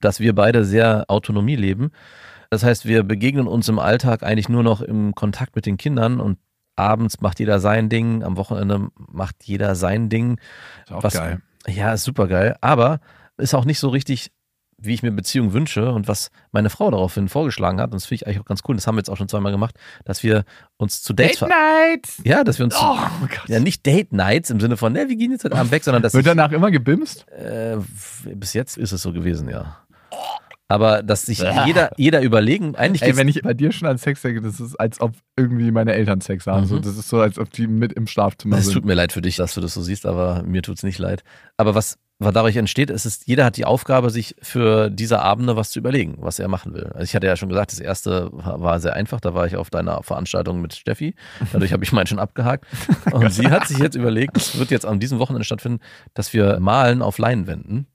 dass 0.00 0.20
wir 0.20 0.34
beide 0.34 0.64
sehr 0.64 1.04
Autonomie 1.08 1.56
leben. 1.56 1.90
Das 2.50 2.62
heißt, 2.62 2.84
wir 2.84 3.02
begegnen 3.02 3.46
uns 3.46 3.68
im 3.68 3.78
Alltag 3.78 4.22
eigentlich 4.22 4.48
nur 4.48 4.62
noch 4.62 4.80
im 4.80 5.14
Kontakt 5.14 5.56
mit 5.56 5.66
den 5.66 5.76
Kindern 5.76 6.20
und 6.20 6.38
abends 6.76 7.20
macht 7.20 7.38
jeder 7.40 7.60
sein 7.60 7.88
Ding, 7.88 8.22
am 8.22 8.36
Wochenende 8.36 8.88
macht 8.96 9.36
jeder 9.44 9.74
sein 9.74 10.08
Ding. 10.08 10.38
Ist 10.84 10.92
auch 10.92 11.02
Was- 11.02 11.14
geil. 11.14 11.40
Ja, 11.66 11.92
ist 11.94 12.04
super 12.04 12.26
geil. 12.28 12.56
Aber 12.60 13.00
ist 13.38 13.54
auch 13.54 13.64
nicht 13.64 13.78
so 13.78 13.88
richtig, 13.88 14.30
wie 14.76 14.92
ich 14.92 15.02
mir 15.02 15.12
Beziehung 15.12 15.52
wünsche 15.54 15.92
und 15.92 16.08
was 16.08 16.30
meine 16.52 16.68
Frau 16.68 16.90
daraufhin 16.90 17.28
vorgeschlagen 17.28 17.80
hat. 17.80 17.86
Und 17.86 17.94
das 17.94 18.04
finde 18.06 18.16
ich 18.16 18.26
eigentlich 18.26 18.40
auch 18.40 18.44
ganz 18.44 18.60
cool. 18.68 18.74
Das 18.74 18.86
haben 18.86 18.96
wir 18.96 19.00
jetzt 19.00 19.08
auch 19.08 19.16
schon 19.16 19.28
zweimal 19.28 19.50
gemacht, 19.52 19.76
dass 20.04 20.22
wir 20.22 20.44
uns 20.76 21.02
zu 21.02 21.14
Dates 21.14 21.38
ver- 21.38 21.48
Night! 21.48 22.06
Ja, 22.24 22.44
dass 22.44 22.58
wir 22.58 22.64
uns 22.66 22.76
Oh 22.78 22.98
Gott. 23.20 23.48
ja 23.48 23.60
nicht 23.60 23.86
Date 23.86 24.12
Nights 24.12 24.50
im 24.50 24.60
Sinne 24.60 24.76
von, 24.76 24.92
ne, 24.92 25.08
wir 25.08 25.16
gehen 25.16 25.30
jetzt 25.30 25.44
heute 25.44 25.56
Abend 25.56 25.70
weg, 25.72 25.84
sondern 25.84 26.02
dass 26.02 26.12
Wird 26.12 26.26
ich, 26.26 26.30
danach 26.30 26.52
immer 26.52 26.70
gebimst? 26.70 27.26
äh, 27.30 27.78
bis 28.34 28.52
jetzt 28.52 28.76
ist 28.76 28.92
es 28.92 29.00
so 29.00 29.12
gewesen, 29.12 29.48
ja. 29.48 29.78
Aber 30.68 31.02
dass 31.02 31.26
sich 31.26 31.44
jeder, 31.66 31.90
jeder 31.96 32.22
überlegen, 32.22 32.74
eigentlich 32.74 33.02
Ey, 33.02 33.16
wenn 33.16 33.28
ich 33.28 33.42
bei 33.42 33.52
dir 33.52 33.70
schon 33.70 33.86
an 33.86 33.98
Sex 33.98 34.22
denke, 34.22 34.40
das 34.40 34.60
ist, 34.60 34.76
als 34.80 35.00
ob 35.00 35.12
irgendwie 35.36 35.70
meine 35.70 35.92
Eltern 35.92 36.20
Sex 36.22 36.46
haben. 36.46 36.62
Mhm. 36.62 36.66
So, 36.66 36.78
das 36.78 36.96
ist 36.96 37.08
so, 37.08 37.20
als 37.20 37.38
ob 37.38 37.50
die 37.52 37.66
mit 37.66 37.92
im 37.92 38.06
Schlafzimmer 38.06 38.56
Es 38.56 38.64
sind. 38.64 38.74
tut 38.74 38.84
mir 38.86 38.94
leid 38.94 39.12
für 39.12 39.20
dich, 39.20 39.36
dass 39.36 39.54
du 39.54 39.60
das 39.60 39.74
so 39.74 39.82
siehst, 39.82 40.06
aber 40.06 40.42
mir 40.42 40.62
tut's 40.62 40.82
nicht 40.82 40.98
leid. 40.98 41.22
Aber 41.58 41.74
was, 41.74 41.98
was 42.18 42.32
dadurch 42.32 42.56
entsteht, 42.56 42.88
ist, 42.88 43.04
ist, 43.04 43.26
jeder 43.26 43.44
hat 43.44 43.58
die 43.58 43.66
Aufgabe, 43.66 44.08
sich 44.08 44.36
für 44.40 44.88
diese 44.88 45.20
Abende 45.20 45.54
was 45.54 45.70
zu 45.70 45.78
überlegen, 45.80 46.16
was 46.20 46.38
er 46.38 46.48
machen 46.48 46.72
will. 46.72 46.86
Also 46.94 47.04
ich 47.04 47.14
hatte 47.14 47.26
ja 47.26 47.36
schon 47.36 47.50
gesagt, 47.50 47.72
das 47.72 47.80
erste 47.80 48.30
war 48.32 48.62
war 48.62 48.80
sehr 48.80 48.94
einfach. 48.94 49.20
Da 49.20 49.34
war 49.34 49.46
ich 49.46 49.56
auf 49.56 49.68
deiner 49.68 50.02
Veranstaltung 50.02 50.62
mit 50.62 50.74
Steffi. 50.74 51.14
Dadurch 51.52 51.74
habe 51.74 51.84
ich 51.84 51.92
meinen 51.92 52.06
schon 52.06 52.18
abgehakt. 52.18 52.66
Und 53.12 53.30
sie 53.32 53.48
hat 53.48 53.68
sich 53.68 53.78
jetzt 53.78 53.96
überlegt, 53.96 54.38
es 54.38 54.58
wird 54.58 54.70
jetzt 54.70 54.86
an 54.86 54.98
diesem 54.98 55.18
Wochenende 55.18 55.44
stattfinden, 55.44 55.80
dass 56.14 56.32
wir 56.32 56.58
malen 56.58 57.02
auf 57.02 57.18
Leinwänden. 57.18 57.86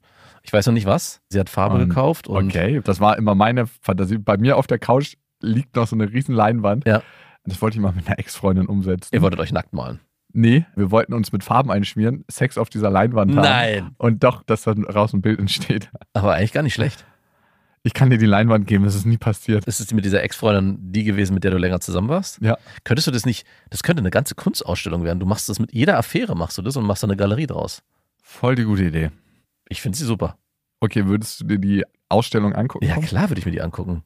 Ich 0.44 0.54
weiß 0.54 0.66
noch 0.68 0.74
nicht 0.74 0.86
was. 0.86 1.22
Sie 1.30 1.40
hat 1.40 1.50
Farbe 1.50 1.76
Und- 1.76 1.90
gekauft 1.90 2.28
und 2.28 2.48
Okay, 2.48 2.82
das 2.84 3.00
war 3.00 3.18
immer 3.18 3.36
meine 3.36 3.68
Fantasie. 3.68 4.18
Bei 4.18 4.38
mir 4.38 4.58
auf 4.58 4.68
der 4.68 4.80
Couch 4.80 5.16
liegt 5.42 5.76
noch 5.76 5.88
so 5.88 5.96
eine 5.96 6.12
riesen 6.12 6.34
Leinwand. 6.36 6.86
Ja. 6.88 7.02
Das 7.46 7.62
wollte 7.62 7.78
ich 7.78 7.82
mal 7.82 7.94
mit 7.94 8.08
einer 8.08 8.20
Ex-Freundin 8.20 8.66
umsetzen. 8.68 9.10
ihr 9.14 9.22
wolltet 9.22 9.40
euch 9.40 9.52
nackt 9.52 9.74
malen. 9.74 10.00
Nee, 10.32 10.66
wir 10.76 10.92
wollten 10.92 11.14
uns 11.14 11.32
mit 11.32 11.44
Farben 11.44 11.72
einschmieren, 11.72 12.24
Sex 12.30 12.58
auf 12.60 12.70
dieser 12.70 12.92
Leinwand 12.92 13.36
haben. 13.36 13.42
Nein. 13.44 13.96
Und 13.98 14.24
doch, 14.24 14.44
dass 14.44 14.62
dann 14.64 14.84
raus 14.84 15.12
ein 15.14 15.22
Bild 15.22 15.40
entsteht. 15.40 15.90
Aber 16.14 16.36
eigentlich 16.36 16.54
gar 16.54 16.62
nicht 16.62 16.76
schlecht. 16.76 17.06
Ich 17.82 17.94
kann 17.94 18.10
dir 18.10 18.18
die 18.18 18.26
Leinwand 18.26 18.68
geben, 18.68 18.84
es 18.84 18.94
ist 18.94 19.06
nie 19.06 19.18
passiert. 19.18 19.66
Ist 19.66 19.80
es 19.80 19.92
mit 19.94 20.04
dieser 20.06 20.22
Ex-Freundin 20.22 20.92
die 20.92 21.04
gewesen, 21.06 21.34
mit 21.34 21.46
der 21.46 21.52
du 21.52 21.58
länger 21.58 21.80
zusammen 21.80 22.10
warst? 22.10 22.40
Ja. 22.42 22.58
Könntest 22.84 23.08
du 23.08 23.12
das 23.12 23.26
nicht, 23.26 23.48
das 23.70 23.82
könnte 23.82 24.02
eine 24.02 24.12
ganze 24.12 24.36
Kunstausstellung 24.36 25.04
werden. 25.04 25.20
Du 25.20 25.26
machst 25.26 25.48
das 25.50 25.60
mit 25.60 25.74
jeder 25.74 25.98
Affäre, 25.98 26.36
machst 26.36 26.58
du 26.58 26.62
das 26.62 26.76
und 26.76 26.86
machst 26.86 27.02
da 27.04 27.08
eine 27.08 27.16
Galerie 27.16 27.48
draus. 27.48 27.82
Voll 28.22 28.56
die 28.56 28.66
gute 28.66 28.84
Idee. 28.84 29.12
Ich 29.70 29.82
finde 29.82 29.98
sie 29.98 30.06
super. 30.06 30.38
Okay, 30.82 31.06
würdest 31.06 31.42
du 31.42 31.46
dir 31.46 31.60
die 31.60 31.84
Ausstellung 32.10 32.54
angucken? 32.54 32.86
Ja, 32.86 32.98
klar 32.98 33.30
würde 33.30 33.40
ich 33.40 33.46
mir 33.46 33.52
die 33.52 33.62
angucken. 33.62 34.04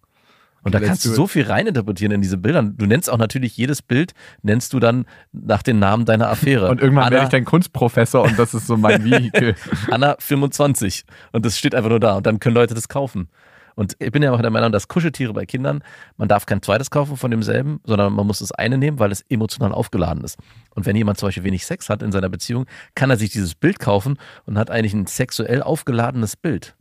Und 0.63 0.73
Okay, 0.73 0.81
da 0.81 0.87
kannst 0.87 1.03
du 1.05 1.09
so 1.09 1.27
viel 1.27 1.43
reininterpretieren 1.43 2.13
in 2.13 2.21
diese 2.21 2.37
Bilder. 2.37 2.63
Du 2.63 2.85
nennst 2.85 3.09
auch 3.09 3.17
natürlich 3.17 3.57
jedes 3.57 3.81
Bild, 3.81 4.13
nennst 4.43 4.71
du 4.71 4.79
dann 4.79 5.05
nach 5.33 5.61
den 5.61 5.79
Namen 5.79 6.05
deiner 6.05 6.29
Affäre. 6.29 6.69
Und 6.69 6.79
irgendwann 6.79 7.05
Anna, 7.05 7.11
werde 7.11 7.25
ich 7.25 7.31
dein 7.31 7.43
Kunstprofessor 7.43 8.23
und 8.23 8.39
das 8.39 8.53
ist 8.53 8.67
so 8.67 8.77
mein 8.77 9.03
Vehikel. 9.09 9.55
Anna 9.91 10.15
25. 10.19 11.03
Und 11.33 11.45
das 11.45 11.57
steht 11.57 11.75
einfach 11.75 11.89
nur 11.89 11.99
da. 11.99 12.15
Und 12.17 12.25
dann 12.25 12.39
können 12.39 12.55
Leute 12.55 12.73
das 12.75 12.87
kaufen. 12.87 13.27
Und 13.75 13.95
ich 13.99 14.11
bin 14.11 14.23
ja 14.23 14.31
auch 14.31 14.41
der 14.41 14.49
Meinung, 14.49 14.71
dass 14.71 14.87
Kuscheltiere 14.87 15.33
bei 15.33 15.45
Kindern, 15.45 15.83
man 16.17 16.27
darf 16.27 16.45
kein 16.45 16.61
zweites 16.61 16.91
kaufen 16.91 17.17
von 17.17 17.31
demselben, 17.31 17.79
sondern 17.85 18.13
man 18.13 18.27
muss 18.27 18.39
das 18.39 18.51
eine 18.51 18.77
nehmen, 18.77 18.99
weil 18.99 19.11
es 19.11 19.21
emotional 19.29 19.71
aufgeladen 19.71 20.23
ist. 20.23 20.37
Und 20.75 20.85
wenn 20.85 20.95
jemand 20.95 21.17
zum 21.17 21.27
Beispiel 21.27 21.43
wenig 21.43 21.65
Sex 21.65 21.89
hat 21.89 22.03
in 22.03 22.11
seiner 22.11 22.29
Beziehung, 22.29 22.65
kann 22.95 23.09
er 23.09 23.17
sich 23.17 23.31
dieses 23.31 23.55
Bild 23.55 23.79
kaufen 23.79 24.17
und 24.45 24.57
hat 24.57 24.69
eigentlich 24.69 24.93
ein 24.93 25.07
sexuell 25.07 25.61
aufgeladenes 25.61 26.35
Bild. 26.35 26.75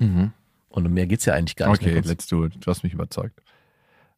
Und 0.68 0.86
um 0.86 0.92
mehr 0.92 1.06
geht's 1.06 1.24
ja 1.24 1.34
eigentlich 1.34 1.56
gar 1.56 1.70
nicht. 1.70 1.82
Mhm. 1.82 1.98
Okay, 1.98 2.08
let's 2.08 2.26
do 2.26 2.46
it. 2.46 2.54
Du 2.60 2.70
hast 2.70 2.82
mich 2.82 2.92
überzeugt. 2.94 3.40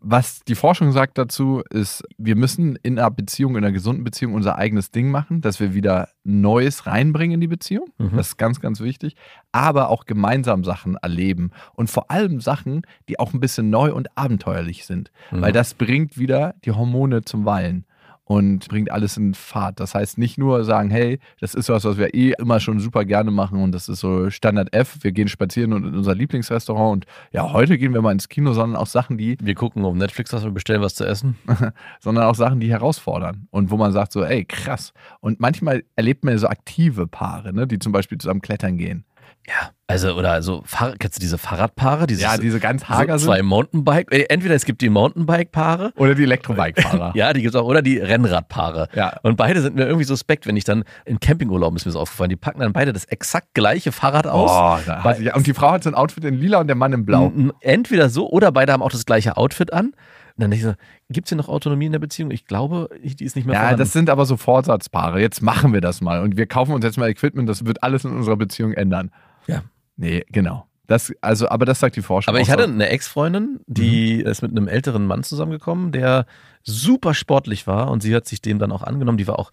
Was 0.06 0.40
die 0.40 0.54
Forschung 0.54 0.92
sagt 0.92 1.16
dazu, 1.16 1.62
ist, 1.70 2.04
wir 2.18 2.36
müssen 2.36 2.76
in 2.82 2.98
einer 2.98 3.10
Beziehung, 3.10 3.56
in 3.56 3.64
einer 3.64 3.72
gesunden 3.72 4.04
Beziehung 4.04 4.34
unser 4.34 4.56
eigenes 4.56 4.90
Ding 4.90 5.10
machen, 5.10 5.40
dass 5.40 5.60
wir 5.60 5.72
wieder 5.72 6.10
Neues 6.24 6.86
reinbringen 6.86 7.36
in 7.36 7.40
die 7.40 7.46
Beziehung. 7.46 7.88
Mhm. 7.96 8.16
Das 8.16 8.28
ist 8.28 8.36
ganz, 8.36 8.60
ganz 8.60 8.80
wichtig. 8.80 9.16
Aber 9.50 9.88
auch 9.88 10.04
gemeinsam 10.04 10.62
Sachen 10.62 10.96
erleben. 10.96 11.52
Und 11.72 11.88
vor 11.88 12.10
allem 12.10 12.40
Sachen, 12.40 12.82
die 13.08 13.18
auch 13.18 13.32
ein 13.32 13.40
bisschen 13.40 13.70
neu 13.70 13.94
und 13.94 14.08
abenteuerlich 14.14 14.84
sind. 14.84 15.10
Mhm. 15.30 15.40
Weil 15.40 15.52
das 15.52 15.72
bringt 15.72 16.18
wieder 16.18 16.54
die 16.66 16.72
Hormone 16.72 17.24
zum 17.24 17.46
Wallen. 17.46 17.86
Und 18.24 18.68
bringt 18.68 18.90
alles 18.90 19.18
in 19.18 19.34
Fahrt. 19.34 19.80
Das 19.80 19.94
heißt, 19.94 20.16
nicht 20.16 20.38
nur 20.38 20.64
sagen, 20.64 20.90
hey, 20.90 21.18
das 21.40 21.54
ist 21.54 21.68
was, 21.68 21.84
was 21.84 21.98
wir 21.98 22.14
eh 22.14 22.32
immer 22.38 22.58
schon 22.58 22.80
super 22.80 23.04
gerne 23.04 23.30
machen 23.30 23.62
und 23.62 23.72
das 23.72 23.88
ist 23.88 24.00
so 24.00 24.30
Standard 24.30 24.74
F. 24.74 24.98
Wir 25.02 25.12
gehen 25.12 25.28
spazieren 25.28 25.74
und 25.74 25.84
in 25.86 25.94
unser 25.94 26.14
Lieblingsrestaurant 26.14 26.92
und 26.92 27.06
ja, 27.32 27.52
heute 27.52 27.76
gehen 27.76 27.92
wir 27.92 28.00
mal 28.00 28.12
ins 28.12 28.30
Kino, 28.30 28.54
sondern 28.54 28.80
auch 28.80 28.86
Sachen, 28.86 29.18
die, 29.18 29.36
Wir 29.42 29.54
gucken 29.54 29.84
auf 29.84 29.94
Netflix, 29.94 30.32
was 30.32 30.42
wir 30.42 30.52
bestellen, 30.52 30.80
was 30.80 30.94
zu 30.94 31.04
essen. 31.04 31.36
sondern 32.00 32.24
auch 32.24 32.34
Sachen, 32.34 32.60
die 32.60 32.70
herausfordern 32.70 33.46
und 33.50 33.70
wo 33.70 33.76
man 33.76 33.92
sagt 33.92 34.12
so, 34.12 34.24
ey, 34.24 34.44
krass. 34.44 34.92
Und 35.20 35.40
manchmal 35.40 35.84
erlebt 35.96 36.24
man 36.24 36.32
ja 36.34 36.38
so 36.38 36.48
aktive 36.48 37.06
Paare, 37.06 37.52
ne, 37.52 37.66
die 37.66 37.78
zum 37.78 37.92
Beispiel 37.92 38.18
zusammen 38.18 38.40
klettern 38.40 38.78
gehen. 38.78 39.04
Ja. 39.46 39.70
Also, 39.86 40.14
oder 40.14 40.42
so, 40.42 40.62
Fahrrad, 40.64 40.98
kennst 40.98 41.18
du 41.18 41.20
diese 41.20 41.36
Fahrradpaare? 41.36 42.06
Dieses, 42.06 42.22
Ja, 42.22 42.38
diese 42.38 42.58
ganz 42.58 42.88
hager 42.88 43.18
so 43.18 43.26
zwei 43.26 43.36
sind. 43.38 43.46
Mountainbike, 43.46 44.10
äh, 44.10 44.24
entweder 44.30 44.54
es 44.54 44.64
gibt 44.64 44.80
die 44.80 44.88
Mountainbike-Paare 44.88 45.92
Oder 45.96 46.14
die 46.14 46.22
Elektrobike-Fahrer. 46.22 47.12
Ja, 47.14 47.32
die 47.34 47.42
gibt's 47.42 47.54
auch. 47.54 47.66
Oder 47.66 47.82
die 47.82 47.98
Rennradpaare. 47.98 48.88
Ja. 48.94 49.18
Und 49.22 49.36
beide 49.36 49.60
sind 49.60 49.76
mir 49.76 49.84
irgendwie 49.84 50.04
suspekt, 50.06 50.46
wenn 50.46 50.56
ich 50.56 50.64
dann 50.64 50.84
in 51.04 51.20
Campingurlaub 51.20 51.76
ist 51.76 51.84
mir 51.84 51.92
so 51.92 52.00
aufgefallen. 52.00 52.30
Die 52.30 52.36
packen 52.36 52.60
dann 52.60 52.72
beide 52.72 52.94
das 52.94 53.04
exakt 53.04 53.48
gleiche 53.52 53.92
Fahrrad 53.92 54.26
aus. 54.26 54.50
Oh, 54.50 54.82
da 54.86 55.00
Bei- 55.02 55.14
sie, 55.14 55.30
und 55.30 55.46
die 55.46 55.52
Frau 55.52 55.72
hat 55.72 55.84
so 55.84 55.90
ein 55.90 55.94
Outfit 55.94 56.24
in 56.24 56.34
lila 56.34 56.60
und 56.60 56.66
der 56.68 56.76
Mann 56.76 56.94
in 56.94 57.04
blau. 57.04 57.30
Entweder 57.60 58.08
so 58.08 58.30
oder 58.30 58.50
beide 58.52 58.72
haben 58.72 58.82
auch 58.82 58.90
das 58.92 59.04
gleiche 59.04 59.36
Outfit 59.36 59.72
an. 59.74 59.88
Und 60.36 60.42
dann 60.42 60.50
denke 60.50 60.66
ich 60.66 60.72
so, 60.72 60.74
gibt 61.10 61.26
es 61.26 61.28
hier 61.28 61.36
noch 61.36 61.48
Autonomie 61.48 61.86
in 61.86 61.92
der 61.92 61.98
Beziehung? 62.00 62.30
Ich 62.30 62.46
glaube, 62.46 62.88
ich- 63.02 63.14
die 63.16 63.24
ist 63.24 63.36
nicht 63.36 63.44
mehr 63.44 63.54
Ja, 63.54 63.60
vorhanden. 63.60 63.78
das 63.80 63.92
sind 63.92 64.08
aber 64.08 64.24
so 64.24 64.38
Vorsatzpaare. 64.38 65.20
Jetzt 65.20 65.42
machen 65.42 65.74
wir 65.74 65.82
das 65.82 66.00
mal 66.00 66.20
und 66.22 66.38
wir 66.38 66.46
kaufen 66.46 66.72
uns 66.72 66.84
jetzt 66.84 66.96
mal 66.96 67.10
Equipment, 67.10 67.46
das 67.48 67.66
wird 67.66 67.82
alles 67.82 68.04
in 68.06 68.12
unserer 68.12 68.36
Beziehung 68.36 68.72
ändern. 68.72 69.10
Ja. 69.46 69.62
Nee, 69.96 70.24
genau. 70.30 70.66
Das, 70.86 71.12
also, 71.22 71.48
aber 71.48 71.64
das 71.64 71.80
sagt 71.80 71.96
die 71.96 72.02
Forschung. 72.02 72.32
Aber 72.32 72.40
ich 72.40 72.50
hatte 72.50 72.64
eine 72.64 72.88
Ex-Freundin, 72.88 73.60
die 73.66 74.20
ist 74.20 74.42
mit 74.42 74.50
einem 74.50 74.68
älteren 74.68 75.06
Mann 75.06 75.22
zusammengekommen, 75.22 75.92
der 75.92 76.26
super 76.62 77.14
sportlich 77.14 77.66
war 77.66 77.90
und 77.90 78.02
sie 78.02 78.14
hat 78.14 78.26
sich 78.26 78.42
dem 78.42 78.58
dann 78.58 78.72
auch 78.72 78.82
angenommen. 78.82 79.16
Die 79.16 79.26
war 79.26 79.38
auch, 79.38 79.50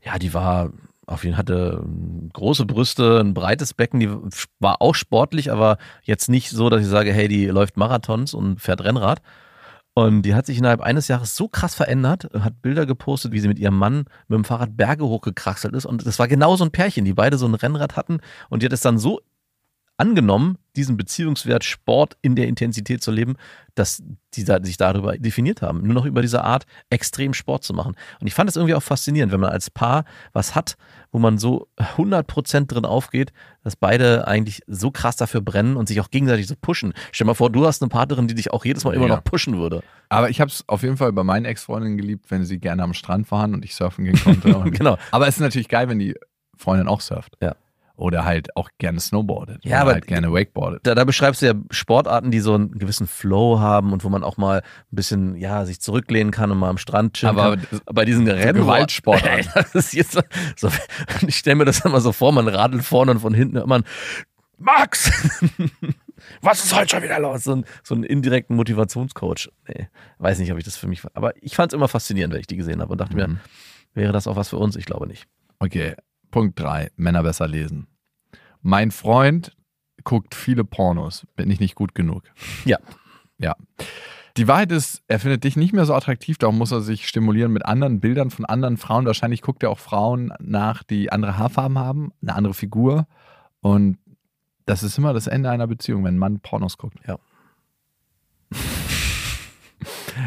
ja, 0.00 0.18
die 0.18 0.34
war 0.34 0.70
auf 1.06 1.24
jeden 1.24 1.34
Fall 1.34 1.40
hatte 1.40 1.82
ähm, 1.84 2.30
große 2.32 2.64
Brüste, 2.64 3.20
ein 3.20 3.34
breites 3.34 3.74
Becken, 3.74 4.00
die 4.00 4.10
war 4.60 4.80
auch 4.80 4.94
sportlich, 4.94 5.50
aber 5.50 5.78
jetzt 6.02 6.28
nicht 6.28 6.50
so, 6.50 6.70
dass 6.70 6.80
ich 6.82 6.88
sage, 6.88 7.12
hey, 7.12 7.28
die 7.28 7.46
läuft 7.46 7.76
Marathons 7.76 8.34
und 8.34 8.60
fährt 8.60 8.82
Rennrad. 8.82 9.20
Und 9.94 10.22
die 10.22 10.34
hat 10.34 10.46
sich 10.46 10.56
innerhalb 10.56 10.80
eines 10.80 11.08
Jahres 11.08 11.36
so 11.36 11.48
krass 11.48 11.74
verändert, 11.74 12.30
hat 12.32 12.62
Bilder 12.62 12.86
gepostet, 12.86 13.32
wie 13.32 13.40
sie 13.40 13.48
mit 13.48 13.58
ihrem 13.58 13.76
Mann 13.76 14.06
mit 14.26 14.38
dem 14.38 14.44
Fahrrad 14.44 14.74
Berge 14.74 15.04
hochgekraxelt 15.04 15.74
ist. 15.74 15.84
Und 15.84 16.06
das 16.06 16.18
war 16.18 16.28
genau 16.28 16.56
so 16.56 16.64
ein 16.64 16.70
Pärchen, 16.70 17.04
die 17.04 17.12
beide 17.12 17.36
so 17.36 17.46
ein 17.46 17.54
Rennrad 17.54 17.94
hatten. 17.94 18.20
Und 18.48 18.62
die 18.62 18.66
hat 18.66 18.72
es 18.72 18.80
dann 18.80 18.98
so 18.98 19.20
angenommen, 19.98 20.58
diesen 20.74 20.96
Beziehungswert 20.96 21.64
Sport 21.64 22.16
in 22.22 22.34
der 22.34 22.48
Intensität 22.48 23.02
zu 23.02 23.10
leben, 23.10 23.34
dass 23.74 24.02
die 24.34 24.40
sich 24.62 24.76
darüber 24.76 25.16
definiert 25.18 25.62
haben. 25.62 25.82
Nur 25.82 25.94
noch 25.94 26.06
über 26.06 26.22
diese 26.22 26.42
Art, 26.44 26.64
extrem 26.90 27.34
Sport 27.34 27.62
zu 27.62 27.74
machen. 27.74 27.94
Und 28.20 28.26
ich 28.26 28.34
fand 28.34 28.48
es 28.50 28.56
irgendwie 28.56 28.74
auch 28.74 28.82
faszinierend, 28.82 29.32
wenn 29.32 29.40
man 29.40 29.50
als 29.50 29.70
Paar 29.70 30.04
was 30.32 30.54
hat, 30.54 30.76
wo 31.10 31.18
man 31.18 31.38
so 31.38 31.68
100% 31.78 32.66
drin 32.66 32.84
aufgeht, 32.84 33.32
dass 33.62 33.76
beide 33.76 34.26
eigentlich 34.26 34.62
so 34.66 34.90
krass 34.90 35.16
dafür 35.16 35.40
brennen 35.42 35.76
und 35.76 35.88
sich 35.88 36.00
auch 36.00 36.10
gegenseitig 36.10 36.46
so 36.46 36.54
pushen. 36.60 36.94
Stell 37.12 37.26
dir 37.26 37.30
mal 37.30 37.34
vor, 37.34 37.50
du 37.50 37.66
hast 37.66 37.82
eine 37.82 37.88
Partnerin, 37.90 38.26
die 38.28 38.34
dich 38.34 38.50
auch 38.52 38.64
jedes 38.64 38.84
Mal 38.84 38.94
immer 38.94 39.06
Ja. 39.08 39.16
noch 39.16 39.24
pushen 39.24 39.58
würde. 39.58 39.82
Aber 40.08 40.30
ich 40.30 40.40
habe 40.40 40.50
es 40.50 40.64
auf 40.68 40.82
jeden 40.82 40.96
Fall 40.96 41.12
bei 41.12 41.22
meinen 41.22 41.44
Ex-Freundinnen 41.44 41.96
geliebt, 41.98 42.30
wenn 42.30 42.44
sie 42.44 42.58
gerne 42.58 42.82
am 42.82 42.94
Strand 42.94 43.30
waren 43.30 43.54
und 43.54 43.64
ich 43.64 43.74
surfen 43.74 44.04
gehen 44.04 44.18
konnte. 44.22 44.52
Genau. 44.72 44.96
Aber 45.10 45.28
es 45.28 45.36
ist 45.36 45.40
natürlich 45.40 45.68
geil, 45.68 45.88
wenn 45.88 45.98
die 45.98 46.14
Freundin 46.56 46.88
auch 46.88 47.00
surft. 47.00 47.36
Ja. 47.42 47.54
Oder 47.96 48.24
halt 48.24 48.56
auch 48.56 48.70
gerne 48.78 48.98
snowboardet. 49.00 49.64
Ja, 49.64 49.80
aber- 49.82 49.92
halt 49.92 50.06
gerne 50.06 50.32
wakeboardet. 50.32 50.86
Da, 50.86 50.94
da 50.94 51.04
beschreibst 51.04 51.42
du 51.42 51.46
ja 51.46 51.54
Sportarten, 51.70 52.30
die 52.30 52.40
so 52.40 52.54
einen 52.54 52.78
gewissen 52.78 53.06
Flow 53.06 53.60
haben 53.60 53.92
und 53.92 54.02
wo 54.04 54.08
man 54.08 54.24
auch 54.24 54.36
mal 54.38 54.58
ein 54.60 54.96
bisschen, 54.96 55.36
ja, 55.36 55.64
sich 55.66 55.80
zurücklehnen 55.80 56.32
kann 56.32 56.50
und 56.50 56.58
mal 56.58 56.70
am 56.70 56.78
Strand 56.78 57.14
chillen 57.14 57.38
Aber 57.38 57.56
kann. 57.58 57.80
bei 57.86 58.04
diesen 58.04 58.26
Rennen. 58.28 58.54
Gewaltsportarten. 58.62 59.50
das 59.54 59.74
ist 59.74 59.92
jetzt 59.94 60.12
so, 60.12 60.20
so, 60.56 60.68
ich 61.26 61.36
stelle 61.36 61.56
mir 61.56 61.64
das 61.64 61.84
immer 61.84 62.00
so 62.00 62.12
vor, 62.12 62.32
man 62.32 62.48
radelt 62.48 62.82
vorne 62.84 63.12
und 63.12 63.20
von 63.20 63.34
hinten 63.34 63.56
hört 63.58 63.66
man, 63.68 63.84
Max! 64.58 65.10
Was 66.40 66.64
ist 66.64 66.74
heute 66.76 66.88
schon 66.90 67.02
wieder 67.02 67.18
los? 67.18 67.44
So, 67.44 67.56
ein, 67.56 67.64
so 67.82 67.94
einen 67.96 68.04
indirekten 68.04 68.54
Motivationscoach. 68.56 69.50
Nee, 69.68 69.88
weiß 70.18 70.38
nicht, 70.38 70.52
ob 70.52 70.58
ich 70.58 70.64
das 70.64 70.76
für 70.76 70.86
mich. 70.86 71.02
Aber 71.14 71.32
ich 71.42 71.56
fand 71.56 71.72
es 71.72 71.76
immer 71.76 71.88
faszinierend, 71.88 72.32
wenn 72.32 72.40
ich 72.40 72.46
die 72.46 72.56
gesehen 72.56 72.80
habe 72.80 72.92
und 72.92 73.00
dachte 73.00 73.16
mir, 73.16 73.38
wäre 73.94 74.12
das 74.12 74.28
auch 74.28 74.36
was 74.36 74.48
für 74.48 74.56
uns? 74.58 74.76
Ich 74.76 74.84
glaube 74.86 75.08
nicht. 75.08 75.26
Okay, 75.58 75.94
Punkt 76.32 76.58
3. 76.58 76.90
Männer 76.96 77.22
besser 77.22 77.46
lesen. 77.46 77.86
Mein 78.60 78.90
Freund 78.90 79.56
guckt 80.02 80.34
viele 80.34 80.64
Pornos. 80.64 81.24
Bin 81.36 81.48
ich 81.50 81.60
nicht 81.60 81.76
gut 81.76 81.94
genug? 81.94 82.24
Ja. 82.64 82.78
Ja. 83.38 83.54
Die 84.36 84.48
Wahrheit 84.48 84.72
ist, 84.72 85.02
er 85.08 85.20
findet 85.20 85.44
dich 85.44 85.56
nicht 85.56 85.74
mehr 85.74 85.84
so 85.84 85.94
attraktiv, 85.94 86.38
darum 86.38 86.56
muss 86.56 86.72
er 86.72 86.80
sich 86.80 87.06
stimulieren 87.06 87.52
mit 87.52 87.66
anderen 87.66 88.00
Bildern 88.00 88.30
von 88.30 88.46
anderen 88.46 88.78
Frauen. 88.78 89.04
Wahrscheinlich 89.04 89.42
guckt 89.42 89.62
er 89.62 89.70
auch 89.70 89.78
Frauen 89.78 90.32
nach, 90.40 90.82
die 90.82 91.12
andere 91.12 91.36
Haarfarben 91.36 91.78
haben, 91.78 92.12
eine 92.22 92.34
andere 92.34 92.54
Figur. 92.54 93.06
Und 93.60 93.98
das 94.64 94.82
ist 94.82 94.96
immer 94.96 95.12
das 95.12 95.26
Ende 95.26 95.50
einer 95.50 95.66
Beziehung, 95.66 96.02
wenn 96.04 96.14
ein 96.14 96.18
Mann 96.18 96.40
Pornos 96.40 96.78
guckt. 96.78 96.98
Ja. 97.06 97.18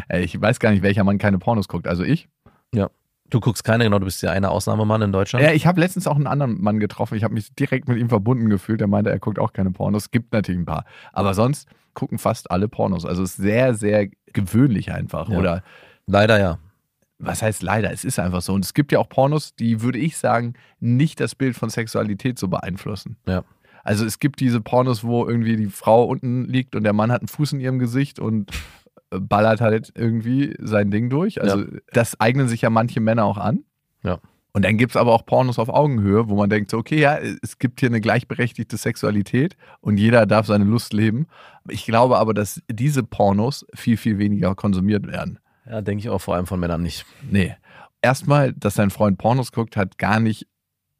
Ich 0.10 0.42
weiß 0.42 0.60
gar 0.60 0.72
nicht, 0.72 0.82
welcher 0.82 1.04
Mann 1.06 1.20
keine 1.20 1.38
Pornos 1.38 1.70
guckt. 1.70 1.88
Also 1.88 2.04
ich. 2.04 2.28
Ja. 2.74 2.90
Du 3.29 3.39
guckst 3.39 3.63
keine, 3.63 3.84
genau, 3.86 4.00
du 4.00 4.05
bist 4.05 4.22
ja 4.22 4.32
einer 4.32 4.51
Ausnahmemann 4.51 5.01
in 5.01 5.12
Deutschland. 5.12 5.44
Ja, 5.44 5.51
ich 5.51 5.65
habe 5.65 5.79
letztens 5.79 6.05
auch 6.08 6.15
einen 6.15 6.27
anderen 6.27 6.62
Mann 6.62 6.79
getroffen. 6.79 7.15
Ich 7.15 7.24
habe 7.24 7.34
mich 7.34 7.53
direkt 7.55 7.88
mit 7.88 7.98
ihm 7.98 8.10
verbunden 8.10 8.50
gefühlt. 8.50 8.79
Der 8.79 8.88
meinte, 8.88 9.10
er 9.10 9.20
guckt 9.20 9.39
auch 9.39 9.51
keine 9.51 9.72
Pornos. 9.72 10.12
Gibt 10.12 10.32
natürlich 10.32 10.62
ein 10.62 10.65
paar. 10.65 10.86
Aber 11.12 11.34
sonst 11.34 11.67
gucken 11.96 12.20
fast 12.20 12.51
alle 12.51 12.67
Pornos. 12.67 13.05
Also 13.05 13.24
es 13.24 13.32
ist 13.32 13.38
sehr, 13.38 13.74
sehr 13.74 14.10
gewöhnlich 14.34 14.91
einfach. 14.91 15.29
Ja. 15.29 15.38
Oder 15.38 15.63
Leider 16.08 16.39
ja. 16.39 16.60
was 17.17 17.41
heißt 17.41 17.63
leider? 17.63 17.91
Es 17.91 18.05
ist 18.05 18.20
einfach 18.20 18.41
so. 18.41 18.53
Und 18.53 18.63
es 18.63 18.74
gibt 18.74 18.91
ja 18.91 19.00
auch 19.00 19.10
Pornos, 19.10 19.55
die, 19.55 19.82
würde 19.82 19.98
ich 19.98 20.17
sagen, 20.17 20.53
nicht 20.79 21.20
das 21.20 21.36
Bild 21.36 21.55
von 21.55 21.70
Sexualität 21.70 22.38
so 22.38 22.48
beeinflussen. 22.48 23.17
Ja. 23.27 23.44
Also 23.84 24.05
es 24.05 24.20
gibt 24.20 24.39
diese 24.39 24.62
Pornos, 24.62 25.03
wo 25.03 25.27
irgendwie 25.27 25.55
die 25.58 25.67
Frau 25.67 26.05
unten 26.05 26.46
liegt 26.46 26.75
und 26.75 26.84
der 26.84 26.94
Mann 26.94 27.12
hat 27.12 27.22
einen 27.22 27.27
Fuß 27.27 27.53
in 27.53 27.60
ihrem 27.60 27.79
Gesicht 27.79 28.20
und 28.20 28.51
ballert 29.20 29.62
halt 29.62 29.92
irgendwie 29.96 30.56
sein 30.60 30.92
Ding 30.92 31.10
durch. 31.10 31.42
Also 31.42 31.60
Ja. 31.60 31.66
das 31.94 32.20
eignen 32.20 32.48
sich 32.48 32.62
ja 32.62 32.70
manche 32.70 33.00
Männer 33.00 33.26
auch 33.26 33.38
an. 33.38 33.64
Ja. 34.04 34.20
Und 34.54 34.64
dann 34.64 34.78
gibt 34.78 34.92
es 34.92 34.96
aber 34.98 35.12
auch 35.12 35.26
Pornos 35.26 35.60
auf 35.60 35.68
Augenhöhe, 35.68 36.30
wo 36.30 36.36
man 36.38 36.50
denkt, 36.50 36.72
so, 36.72 36.78
okay, 36.78 37.00
ja, 37.00 37.18
es 37.18 37.58
gibt 37.60 37.82
hier 37.82 37.90
eine 37.90 38.00
gleichberechtigte 38.00 38.78
Sexualität 38.78 39.58
und 39.82 39.98
jeder 39.98 40.26
darf 40.26 40.46
seine 40.48 40.64
Lust 40.64 40.94
leben. 40.94 41.28
Ich 41.68 41.86
glaube 41.86 42.18
aber, 42.18 42.34
dass 42.34 42.62
diese 42.72 43.04
Pornos 43.04 43.66
viel, 43.74 43.98
viel 43.98 44.18
weniger 44.18 44.56
konsumiert 44.56 45.08
werden. 45.08 45.40
Ja, 45.70 45.82
denke 45.82 46.00
ich 46.04 46.10
auch 46.10 46.20
vor 46.20 46.36
allem 46.36 46.46
von 46.46 46.60
Männern 46.60 46.82
nicht. 46.84 47.06
Nee. 47.30 47.56
Erstmal, 48.02 48.54
dass 48.54 48.76
dein 48.76 48.92
Freund 48.92 49.18
Pornos 49.18 49.52
guckt, 49.52 49.76
hat 49.76 49.98
gar 49.98 50.20
nicht 50.22 50.48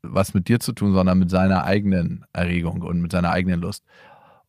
was 0.02 0.34
mit 0.34 0.50
dir 0.50 0.60
zu 0.60 0.74
tun, 0.74 0.94
sondern 0.94 1.18
mit 1.18 1.30
seiner 1.30 1.64
eigenen 1.64 2.26
Erregung 2.34 2.82
und 2.82 3.02
mit 3.02 3.12
seiner 3.12 3.30
eigenen 3.32 3.62
Lust. 3.62 3.86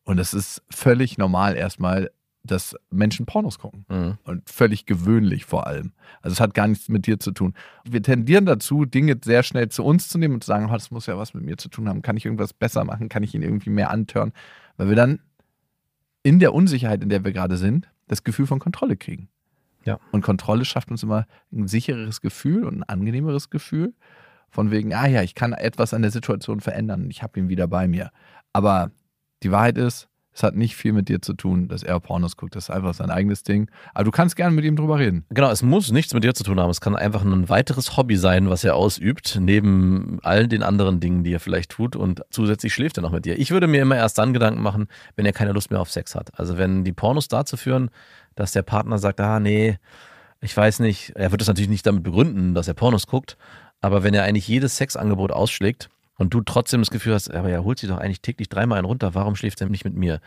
Und 0.03 0.19
es 0.19 0.33
ist 0.33 0.63
völlig 0.69 1.17
normal 1.17 1.55
erstmal, 1.55 2.11
dass 2.51 2.75
Menschen 2.89 3.25
Pornos 3.25 3.59
gucken. 3.59 3.85
Mhm. 3.89 4.17
Und 4.23 4.49
völlig 4.49 4.85
gewöhnlich 4.85 5.45
vor 5.45 5.67
allem. 5.67 5.93
Also 6.21 6.33
es 6.33 6.39
hat 6.39 6.53
gar 6.53 6.67
nichts 6.67 6.89
mit 6.89 7.07
dir 7.07 7.19
zu 7.19 7.31
tun. 7.31 7.53
Wir 7.83 8.01
tendieren 8.01 8.45
dazu, 8.45 8.85
Dinge 8.85 9.17
sehr 9.23 9.43
schnell 9.43 9.69
zu 9.69 9.83
uns 9.83 10.09
zu 10.09 10.17
nehmen 10.17 10.35
und 10.35 10.43
zu 10.43 10.47
sagen, 10.47 10.67
oh, 10.69 10.73
das 10.73 10.91
muss 10.91 11.05
ja 11.05 11.17
was 11.17 11.33
mit 11.33 11.43
mir 11.43 11.57
zu 11.57 11.69
tun 11.69 11.87
haben. 11.87 12.01
Kann 12.01 12.17
ich 12.17 12.25
irgendwas 12.25 12.53
besser 12.53 12.83
machen? 12.83 13.09
Kann 13.09 13.23
ich 13.23 13.35
ihn 13.35 13.41
irgendwie 13.41 13.69
mehr 13.69 13.91
antören? 13.91 14.33
Weil 14.77 14.89
wir 14.89 14.95
dann 14.95 15.19
in 16.23 16.39
der 16.39 16.53
Unsicherheit, 16.53 17.03
in 17.03 17.09
der 17.09 17.23
wir 17.23 17.31
gerade 17.31 17.57
sind, 17.57 17.87
das 18.07 18.23
Gefühl 18.23 18.47
von 18.47 18.59
Kontrolle 18.59 18.97
kriegen. 18.97 19.29
Ja. 19.85 19.99
Und 20.11 20.21
Kontrolle 20.21 20.65
schafft 20.65 20.91
uns 20.91 21.03
immer 21.03 21.25
ein 21.53 21.67
sichereres 21.67 22.21
Gefühl 22.21 22.65
und 22.65 22.79
ein 22.79 22.83
angenehmeres 22.83 23.49
Gefühl. 23.49 23.93
Von 24.49 24.71
wegen, 24.71 24.93
ah 24.93 25.07
ja, 25.07 25.23
ich 25.23 25.35
kann 25.35 25.53
etwas 25.53 25.93
an 25.93 26.01
der 26.01 26.11
Situation 26.11 26.59
verändern. 26.59 27.09
Ich 27.09 27.23
habe 27.23 27.39
ihn 27.39 27.49
wieder 27.49 27.67
bei 27.67 27.87
mir. 27.87 28.11
Aber 28.53 28.91
die 29.43 29.51
Wahrheit 29.51 29.77
ist, 29.77 30.09
es 30.37 30.43
hat 30.43 30.55
nicht 30.55 30.75
viel 30.75 30.93
mit 30.93 31.09
dir 31.09 31.19
zu 31.19 31.33
tun, 31.33 31.67
dass 31.67 31.81
er 31.81 31.99
Pornos 31.99 32.37
guckt. 32.37 32.55
Das 32.55 32.65
ist 32.65 32.69
einfach 32.69 32.93
sein 32.93 33.09
eigenes 33.09 33.41
Ding. 33.41 33.71
Aber 33.95 34.03
du 34.03 34.11
kannst 34.11 34.35
gerne 34.35 34.55
mit 34.55 34.65
ihm 34.65 34.75
drüber 34.75 34.99
reden. 34.99 35.25
Genau, 35.31 35.49
es 35.49 35.63
muss 35.63 35.91
nichts 35.91 36.13
mit 36.13 36.23
dir 36.23 36.35
zu 36.35 36.43
tun 36.43 36.59
haben. 36.59 36.69
Es 36.69 36.79
kann 36.79 36.95
einfach 36.95 37.23
ein 37.23 37.49
weiteres 37.49 37.97
Hobby 37.97 38.17
sein, 38.17 38.47
was 38.47 38.63
er 38.63 38.75
ausübt, 38.75 39.39
neben 39.41 40.19
all 40.21 40.47
den 40.47 40.61
anderen 40.61 40.99
Dingen, 40.99 41.23
die 41.23 41.33
er 41.33 41.39
vielleicht 41.39 41.71
tut. 41.71 41.95
Und 41.95 42.21
zusätzlich 42.29 42.71
schläft 42.71 42.99
er 42.99 43.01
noch 43.01 43.11
mit 43.11 43.25
dir. 43.25 43.39
Ich 43.39 43.49
würde 43.49 43.65
mir 43.65 43.81
immer 43.81 43.95
erst 43.95 44.19
dann 44.19 44.31
Gedanken 44.31 44.61
machen, 44.61 44.89
wenn 45.15 45.25
er 45.25 45.33
keine 45.33 45.53
Lust 45.53 45.71
mehr 45.71 45.81
auf 45.81 45.89
Sex 45.89 46.13
hat. 46.13 46.29
Also 46.39 46.59
wenn 46.59 46.83
die 46.83 46.93
Pornos 46.93 47.29
dazu 47.29 47.57
führen, 47.57 47.89
dass 48.35 48.51
der 48.51 48.61
Partner 48.61 48.99
sagt, 48.99 49.19
ah 49.19 49.39
nee, 49.39 49.79
ich 50.39 50.55
weiß 50.55 50.81
nicht, 50.81 51.13
er 51.15 51.31
wird 51.31 51.41
es 51.41 51.47
natürlich 51.47 51.69
nicht 51.69 51.87
damit 51.87 52.03
begründen, 52.03 52.53
dass 52.53 52.67
er 52.67 52.75
Pornos 52.75 53.07
guckt, 53.07 53.37
aber 53.81 54.03
wenn 54.03 54.13
er 54.13 54.23
eigentlich 54.23 54.47
jedes 54.47 54.77
Sexangebot 54.77 55.31
ausschlägt 55.31 55.89
und 56.17 56.33
du 56.33 56.41
trotzdem 56.41 56.81
das 56.81 56.89
Gefühl 56.89 57.13
hast, 57.13 57.31
aber 57.33 57.49
er 57.49 57.63
holt 57.63 57.79
sich 57.79 57.89
doch 57.89 57.97
eigentlich 57.97 58.21
täglich 58.21 58.49
dreimal 58.49 58.77
einen 58.79 58.85
runter, 58.85 59.13
warum 59.15 59.35
schläft 59.35 59.61
er 59.61 59.69
nicht 59.69 59.85
mit 59.85 59.93
mir? 59.95 60.19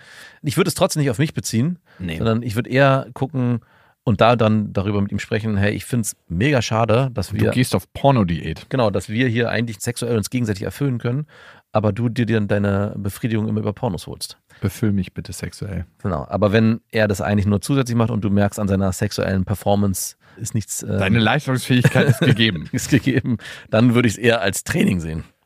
Ich 0.43 0.57
würde 0.57 0.69
es 0.69 0.75
trotzdem 0.75 1.01
nicht 1.03 1.11
auf 1.11 1.19
mich 1.19 1.35
beziehen, 1.35 1.79
Nee. 1.99 2.19
sondern 2.19 2.43
ich 2.43 2.55
würde 2.57 2.71
eher 2.71 3.07
gucken 3.13 3.61
und 4.05 4.21
da 4.21 4.35
dann 4.35 4.73
darüber 4.73 5.01
mit 5.03 5.13
ihm 5.13 5.19
sprechen, 5.19 5.57
hey, 5.57 5.73
ich 5.73 5.85
finde 5.85 6.03
es 6.03 6.17
mega 6.29 6.63
schade, 6.63 7.11
dass 7.13 7.29
Du 7.29 7.41
wir, 7.41 7.51
gehst 7.51 7.75
auf 7.75 7.93
Pornodiät. 7.93 8.67
genau, 8.71 8.91
dass 8.91 9.09
wir 9.09 9.29
hier 9.29 9.51
eigentlich 9.51 9.81
sexuell 9.81 10.17
uns 10.17 10.31
gegenseitig 10.31 10.63
erfüllen 10.63 10.99
können, 10.99 11.27
aber 11.73 11.93
du 11.93 12.09
dir 12.09 12.25
dann 12.27 12.49
deine 12.49 12.95
Befriedigung 12.97 13.47
immer 13.49 13.61
über 13.61 13.73
Pornos 13.73 14.07
holst. 14.07 14.39
Befüll 14.61 14.93
mich 14.93 15.13
bitte 15.15 15.33
sexuell. 15.33 15.87
Genau. 16.03 16.27
Aber 16.29 16.53
wenn 16.53 16.81
er 16.91 17.09
das 17.09 17.21
eigentlich 17.21 17.47
nur 17.47 17.61
zusätzlich 17.61 17.97
macht 17.97 18.11
und 18.11 18.23
du 18.25 18.31
merkst 18.31 18.59
an 18.59 18.69
seiner 18.69 18.91
sexuellen 18.93 19.45
Performance 19.45 20.17
ist 20.37 20.55
nichts 20.55 20.83
ähm, 20.83 20.99
Deine 20.99 21.19
Leistungsfähigkeit 21.19 22.09
ist 22.09 22.21
gegeben. 22.21 22.69
ist 22.73 22.91
gegeben, 22.91 23.37
dann 23.69 23.95
würde 23.95 24.09
ich 24.09 24.15
es 24.15 24.19
eher 24.19 24.41
als 24.41 24.65
Training 24.65 25.01
sehen. 25.01 25.25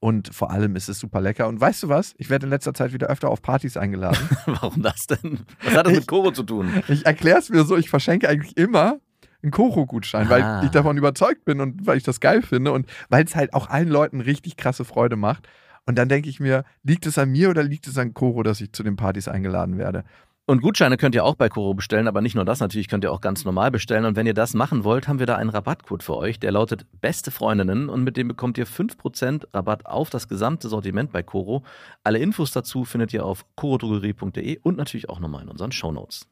Und 0.00 0.34
vor 0.34 0.50
allem 0.50 0.76
ist 0.76 0.88
es 0.88 0.98
super 0.98 1.20
lecker. 1.20 1.48
Und 1.48 1.60
weißt 1.60 1.84
du 1.84 1.88
was? 1.88 2.14
Ich 2.18 2.28
werde 2.28 2.44
in 2.46 2.50
letzter 2.50 2.74
Zeit 2.74 2.92
wieder 2.92 3.06
öfter 3.06 3.30
auf 3.30 3.40
Partys 3.40 3.76
eingeladen. 3.76 4.18
Warum 4.46 4.82
das 4.82 5.06
denn? 5.06 5.40
Was 5.62 5.74
hat 5.76 5.86
das 5.86 5.94
mit 5.94 6.06
Koro 6.06 6.30
zu 6.30 6.42
tun? 6.42 6.70
ich 6.88 7.06
erkläre 7.06 7.38
es 7.38 7.48
mir 7.48 7.64
so, 7.64 7.76
ich 7.76 7.88
verschenke 7.88 8.28
eigentlich 8.28 8.56
immer 8.56 8.98
einen 9.42 9.50
Koro-Gutschein, 9.50 10.26
Ah. 10.26 10.30
weil 10.30 10.64
ich 10.64 10.70
davon 10.70 10.96
überzeugt 10.98 11.44
bin 11.44 11.60
und 11.60 11.86
weil 11.86 11.96
ich 11.96 12.02
das 12.02 12.20
geil 12.20 12.42
finde 12.42 12.72
und 12.72 12.86
weil 13.08 13.24
es 13.24 13.34
halt 13.36 13.54
auch 13.54 13.68
allen 13.70 13.88
Leuten 13.88 14.20
richtig 14.20 14.56
krasse 14.56 14.84
Freude 14.84 15.16
macht. 15.16 15.48
Und 15.86 15.96
dann 15.98 16.08
denke 16.08 16.28
ich 16.30 16.40
mir, 16.40 16.64
liegt 16.82 17.04
es 17.06 17.18
an 17.18 17.30
mir 17.30 17.50
oder 17.50 17.62
liegt 17.62 17.86
es 17.86 17.98
an 17.98 18.14
Koro, 18.14 18.42
dass 18.42 18.60
ich 18.62 18.72
zu 18.72 18.82
den 18.82 18.96
Partys 18.96 19.28
eingeladen 19.28 19.76
werde? 19.78 20.04
Und 20.46 20.60
Gutscheine 20.60 20.98
könnt 20.98 21.14
ihr 21.14 21.24
auch 21.24 21.36
bei 21.36 21.48
Koro 21.48 21.72
bestellen, 21.72 22.06
aber 22.06 22.20
nicht 22.20 22.34
nur 22.34 22.44
das, 22.44 22.60
natürlich 22.60 22.88
könnt 22.88 23.02
ihr 23.02 23.12
auch 23.12 23.22
ganz 23.22 23.46
normal 23.46 23.70
bestellen. 23.70 24.04
Und 24.04 24.14
wenn 24.14 24.26
ihr 24.26 24.34
das 24.34 24.52
machen 24.52 24.84
wollt, 24.84 25.08
haben 25.08 25.18
wir 25.18 25.24
da 25.24 25.36
einen 25.36 25.48
Rabattcode 25.48 26.02
für 26.02 26.16
euch, 26.16 26.38
der 26.38 26.52
lautet 26.52 26.86
Beste 27.00 27.30
Freundinnen 27.30 27.88
und 27.88 28.04
mit 28.04 28.18
dem 28.18 28.28
bekommt 28.28 28.58
ihr 28.58 28.66
5% 28.66 29.54
Rabatt 29.54 29.86
auf 29.86 30.10
das 30.10 30.28
gesamte 30.28 30.68
Sortiment 30.68 31.12
bei 31.12 31.22
Koro. 31.22 31.64
Alle 32.02 32.18
Infos 32.18 32.52
dazu 32.52 32.84
findet 32.84 33.14
ihr 33.14 33.24
auf 33.24 33.46
korodrogerie.de 33.56 34.58
und 34.62 34.76
natürlich 34.76 35.08
auch 35.08 35.18
nochmal 35.18 35.44
in 35.44 35.48
unseren 35.48 35.72
Shownotes. 35.72 36.28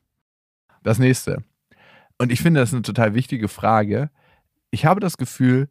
Das 0.83 0.99
nächste. 0.99 1.43
Und 2.19 2.31
ich 2.31 2.43
finde, 2.43 2.61
das 2.61 2.69
ist 2.69 2.75
eine 2.75 2.83
total 2.83 3.15
wichtige 3.15 3.49
Frage. 3.49 4.11
Ich 4.71 4.85
habe 4.85 5.01
das 5.01 5.17
Gefühl, 5.17 5.71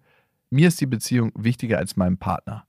mir 0.50 0.68
ist 0.68 0.82
die 0.82 0.88
Beziehung 0.88 1.32
wichtiger 1.36 1.78
als 1.78 1.96
meinem 1.96 2.18
Partner. 2.18 2.66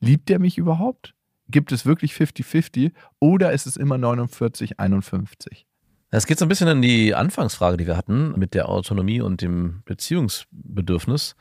Liebt 0.00 0.28
er 0.28 0.38
mich 0.38 0.58
überhaupt? 0.58 1.14
Gibt 1.48 1.72
es 1.72 1.84
wirklich 1.84 2.12
50-50 2.12 2.92
oder 3.18 3.52
ist 3.52 3.66
es 3.66 3.76
immer 3.76 3.96
49-51? 3.96 5.64
Es 6.10 6.26
geht 6.26 6.38
so 6.38 6.44
ein 6.44 6.48
bisschen 6.48 6.68
in 6.68 6.80
die 6.80 7.14
Anfangsfrage, 7.14 7.76
die 7.76 7.86
wir 7.86 7.96
hatten, 7.96 8.38
mit 8.38 8.54
der 8.54 8.68
Autonomie 8.68 9.20
und 9.20 9.42
dem 9.42 9.82
Beziehungsbedürfnis. 9.84 11.34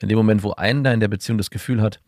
In 0.00 0.08
dem 0.08 0.18
Moment, 0.18 0.42
wo 0.42 0.52
einer 0.52 0.92
in 0.92 1.00
der 1.00 1.08
Beziehung 1.08 1.38
das 1.38 1.50
Gefühl 1.50 1.80
hat, 1.80 2.00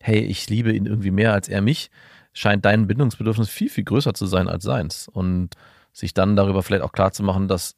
hey, 0.00 0.20
ich 0.20 0.48
liebe 0.50 0.72
ihn 0.72 0.86
irgendwie 0.86 1.10
mehr 1.10 1.32
als 1.32 1.48
er 1.48 1.62
mich, 1.62 1.90
scheint 2.34 2.64
dein 2.64 2.86
Bindungsbedürfnis 2.86 3.48
viel, 3.48 3.70
viel 3.70 3.84
größer 3.84 4.12
zu 4.12 4.26
sein 4.26 4.48
als 4.48 4.64
seins. 4.64 5.08
Und 5.08 5.54
sich 5.92 6.12
dann 6.12 6.36
darüber 6.36 6.62
vielleicht 6.62 6.82
auch 6.82 6.92
klar 6.92 7.12
zu 7.12 7.22
machen, 7.22 7.48
dass 7.48 7.76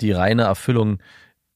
die 0.00 0.10
reine 0.10 0.42
Erfüllung 0.42 0.98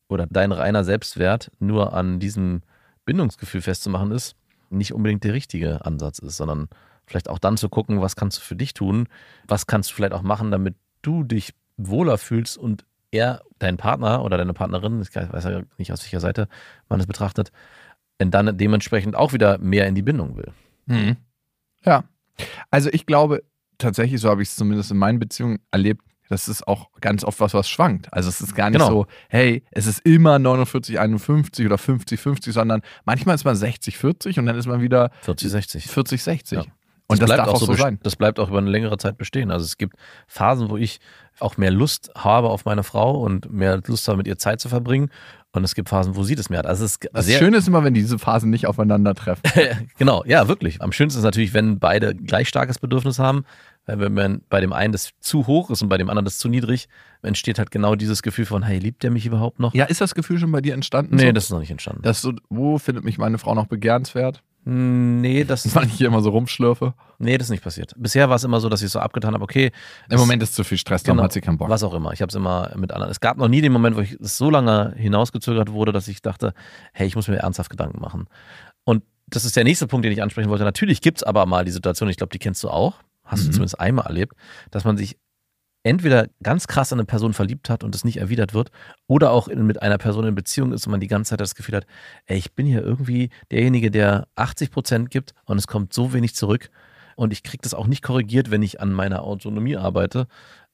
oder 0.09 0.27
dein 0.27 0.53
reiner 0.53 0.85
Selbstwert 0.85 1.50
nur 1.59 1.94
an 1.94 2.20
diesem 2.20 2.62
Bindungsgefühl 3.05 3.62
festzumachen 3.62 4.12
ist, 4.12 4.37
nicht 4.74 4.92
unbedingt 4.92 5.24
der 5.24 5.34
richtige 5.34 5.84
Ansatz 5.84 6.18
ist, 6.18 6.37
sondern 6.37 6.68
vielleicht 7.06 7.28
auch 7.28 7.38
dann 7.38 7.56
zu 7.56 7.68
gucken, 7.68 8.00
was 8.00 8.16
kannst 8.16 8.38
du 8.38 8.42
für 8.42 8.56
dich 8.56 8.74
tun, 8.74 9.08
was 9.46 9.66
kannst 9.66 9.90
du 9.90 9.94
vielleicht 9.94 10.14
auch 10.14 10.22
machen, 10.22 10.50
damit 10.50 10.74
du 11.02 11.22
dich 11.22 11.54
wohler 11.76 12.18
fühlst 12.18 12.56
und 12.56 12.84
er, 13.10 13.42
dein 13.58 13.76
Partner 13.76 14.24
oder 14.24 14.37
deine 14.37 14.54
Partnerin, 14.54 15.00
ich 15.00 15.14
weiß 15.14 15.44
ja 15.44 15.62
nicht 15.78 15.92
aus 15.92 16.02
welcher 16.02 16.20
Seite 16.20 16.48
man 16.88 17.00
es 17.00 17.06
betrachtet, 17.06 17.52
dann 18.18 18.56
dementsprechend 18.56 19.16
auch 19.16 19.32
wieder 19.32 19.58
mehr 19.58 19.87
in 19.87 19.94
die 19.94 20.02
Bindung 20.02 20.37
will. 20.37 20.52
Mhm. 20.87 21.16
Ja. 21.84 22.04
Also 22.70 22.90
ich 22.92 23.06
glaube, 23.06 23.44
tatsächlich, 23.78 24.20
so 24.20 24.30
habe 24.30 24.42
ich 24.42 24.48
es 24.48 24.56
zumindest 24.56 24.90
in 24.90 24.96
meinen 24.96 25.18
Beziehungen 25.18 25.58
erlebt, 25.70 26.02
das 26.28 26.48
ist 26.48 26.66
auch 26.66 26.88
ganz 27.00 27.24
oft 27.24 27.40
was, 27.40 27.54
was 27.54 27.68
schwankt. 27.68 28.12
Also 28.12 28.28
es 28.28 28.40
ist 28.40 28.54
gar 28.54 28.70
nicht 28.70 28.80
Genau. 28.80 28.90
so, 28.90 29.06
hey, 29.28 29.62
es 29.70 29.87
ist 29.87 30.00
immer 30.06 30.38
49, 30.38 30.98
51 30.98 31.66
oder 31.66 31.78
50, 31.78 32.18
50, 32.18 32.54
sondern 32.54 32.80
manchmal 33.04 33.34
ist 33.34 33.44
man 33.44 33.54
60, 33.54 33.98
40 33.98 34.38
und 34.38 34.46
dann 34.46 34.56
ist 34.56 34.66
man 34.66 34.80
wieder 34.80 35.10
40, 35.22 35.50
60. 35.50 35.87
40, 35.87 36.22
60. 36.22 36.58
Ja. 36.58 36.64
Und 37.06 37.20
das, 37.20 37.26
bleibt 37.26 37.40
darf 37.40 37.48
auch 37.48 37.60
so 37.60 37.74
sein. 37.74 37.98
Das 38.02 38.16
bleibt 38.16 38.40
auch 38.40 38.48
über 38.48 38.58
eine 38.58 38.70
längere 38.70 38.96
Zeit 38.96 39.18
bestehen. 39.18 39.50
Also 39.50 39.64
es 39.64 39.76
gibt 39.76 39.96
Phasen, 40.26 40.70
wo 40.70 40.78
ich 40.78 41.00
auch 41.38 41.58
mehr 41.58 41.70
Lust 41.70 42.10
habe 42.16 42.48
auf 42.48 42.64
meine 42.64 42.82
Frau 42.82 43.20
und 43.20 43.52
mehr 43.52 43.80
Lust 43.87 44.08
habe, 44.08 44.16
mit 44.16 44.26
ihr 44.26 44.38
Zeit 44.38 44.60
zu 44.60 44.70
verbringen. 44.70 45.10
Und 45.52 45.62
es 45.64 45.74
gibt 45.74 45.88
Phasen, 45.90 46.16
wo 46.16 46.24
sie 46.24 46.34
das 46.34 46.48
mehr 46.48 46.60
hat. 46.60 46.66
Also 46.66 46.84
es 46.84 46.92
ist 46.92 47.08
Das 47.12 47.30
Schöne 47.30 47.58
ist 47.58 47.68
immer, 47.68 47.84
wenn 47.84 47.94
diese 47.94 48.18
Phasen 48.18 48.50
nicht 48.50 48.66
aufeinandertreffen. 48.66 49.42
genau, 49.98 50.24
ja, 50.26 50.48
wirklich. 50.48 50.80
Am 50.80 50.92
schönsten 50.92 51.18
ist 51.18 51.24
natürlich, 51.24 51.52
wenn 51.54 51.78
beide 51.78 52.14
gleich 52.14 52.48
starkes 52.48 52.78
Bedürfnis 52.78 53.18
haben, 53.18 53.44
Weil 53.86 54.00
wenn 54.00 54.14
man 54.14 54.40
bei 54.48 54.60
dem 54.60 54.72
einen 54.72 54.92
das 54.92 55.10
zu 55.20 55.46
hoch 55.46 55.70
ist 55.70 55.82
und 55.82 55.88
bei 55.88 55.98
dem 55.98 56.08
anderen 56.08 56.24
das 56.24 56.38
zu 56.38 56.48
niedrig, 56.48 56.88
entsteht 57.22 57.58
halt 57.58 57.70
genau 57.70 57.94
dieses 57.94 58.22
Gefühl 58.22 58.46
von, 58.46 58.62
hey, 58.62 58.78
liebt 58.78 59.02
der 59.02 59.10
mich 59.10 59.26
überhaupt 59.26 59.60
noch? 59.60 59.74
Ja, 59.74 59.84
ist 59.84 60.00
das 60.00 60.14
Gefühl 60.14 60.38
schon 60.38 60.52
bei 60.52 60.60
dir 60.60 60.74
entstanden? 60.74 61.16
Nee, 61.16 61.26
so? 61.26 61.32
das 61.32 61.44
ist 61.44 61.50
noch 61.50 61.60
nicht 61.60 61.70
entstanden. 61.70 62.02
Das 62.02 62.22
so, 62.22 62.32
wo 62.48 62.78
findet 62.78 63.04
mich 63.04 63.18
meine 63.18 63.38
Frau 63.38 63.54
noch 63.54 63.66
begehrenswert? 63.66 64.42
Hm, 64.64 65.20
nee, 65.20 65.44
das, 65.44 65.74
Weil 65.74 65.84
ich 65.86 65.92
hier 65.92 66.06
immer 66.06 66.22
so 66.22 66.30
rumschlürfe. 66.30 66.94
nee, 67.18 67.36
das 67.36 67.48
ist 67.48 67.50
nicht 67.50 67.62
passiert. 67.62 67.92
Bisher 67.98 68.30
war 68.30 68.36
es 68.36 68.44
immer 68.44 68.60
so, 68.60 68.70
dass 68.70 68.80
ich 68.80 68.90
so 68.90 68.98
abgetan 69.00 69.34
habe, 69.34 69.44
okay, 69.44 69.70
Im 70.08 70.18
Moment 70.18 70.42
ist 70.42 70.54
zu 70.54 70.64
viel 70.64 70.78
Stress, 70.78 71.02
darum 71.02 71.18
Genau. 71.18 71.24
hat 71.24 71.32
sie 71.34 71.42
keinen 71.42 71.58
Bock. 71.58 71.68
was 71.68 71.82
auch 71.82 71.92
immer. 71.92 72.12
Ich 72.14 72.22
habe 72.22 72.30
es 72.30 72.34
immer 72.34 72.70
mit 72.76 72.90
anderen. 72.90 73.10
Es 73.10 73.20
gab 73.20 73.36
noch 73.36 73.48
nie 73.48 73.60
den 73.60 73.72
Moment, 73.72 73.96
wo 73.96 74.00
ich 74.00 74.12
es 74.18 74.38
so 74.38 74.48
lange 74.48 74.94
hinausgezögert 74.96 75.70
wurde, 75.72 75.92
dass 75.92 76.08
ich 76.08 76.22
dachte, 76.22 76.54
hey, 76.94 77.06
ich 77.06 77.16
muss 77.16 77.28
mir 77.28 77.36
ernsthaft 77.36 77.68
Gedanken 77.68 78.00
machen. 78.00 78.26
Und 78.84 79.02
das 79.26 79.44
ist 79.44 79.56
der 79.56 79.64
nächste 79.64 79.86
Punkt, 79.86 80.04
den 80.06 80.12
ich 80.12 80.22
ansprechen 80.22 80.48
wollte. 80.48 80.64
Natürlich 80.64 81.02
gibt 81.02 81.18
es 81.18 81.22
aber 81.22 81.44
mal 81.44 81.66
die 81.66 81.70
Situation, 81.70 82.08
ich 82.08 82.16
glaube, 82.16 82.30
die 82.30 82.38
kennst 82.38 82.62
du 82.64 82.70
auch, 82.70 82.94
hast 83.24 83.44
du 83.44 83.48
Mhm. 83.48 83.52
zumindest 83.52 83.80
einmal 83.80 84.06
erlebt, 84.06 84.34
dass 84.70 84.84
man 84.84 84.96
sich 84.96 85.16
entweder 85.82 86.28
ganz 86.42 86.66
krass 86.66 86.92
in 86.92 86.98
eine 86.98 87.04
Person 87.04 87.34
verliebt 87.34 87.68
hat 87.68 87.84
und 87.84 87.94
es 87.94 88.04
nicht 88.04 88.16
erwidert 88.16 88.54
wird, 88.54 88.70
oder 89.06 89.30
auch 89.32 89.48
in, 89.48 89.66
mit 89.66 89.82
einer 89.82 89.98
Person 89.98 90.24
in 90.26 90.34
Beziehung 90.34 90.72
ist 90.72 90.87
und 90.87 90.92
man 90.92 91.00
die 91.00 91.08
ganze 91.08 91.30
Zeit 91.30 91.40
das 91.40 91.54
Gefühl 91.54 91.76
hat, 91.76 91.87
ey, 92.26 92.38
ich 92.38 92.52
bin 92.54 92.64
hier 92.66 92.82
irgendwie 92.82 93.28
derjenige, 93.50 93.90
der 93.90 94.26
80 94.34 94.70
Prozent 94.70 95.10
gibt 95.10 95.34
und 95.44 95.58
es 95.58 95.66
kommt 95.66 95.92
so 95.92 96.14
wenig 96.14 96.34
zurück 96.34 96.70
und 97.16 97.32
ich 97.34 97.42
kriege 97.42 97.60
das 97.62 97.74
auch 97.74 97.87
nicht 97.87 98.02
korrigiert, 98.02 98.50
wenn 98.50 98.62
ich 98.62 98.80
an 98.80 98.92
meiner 98.92 99.24
Autonomie 99.24 99.76
arbeite. 99.76 100.26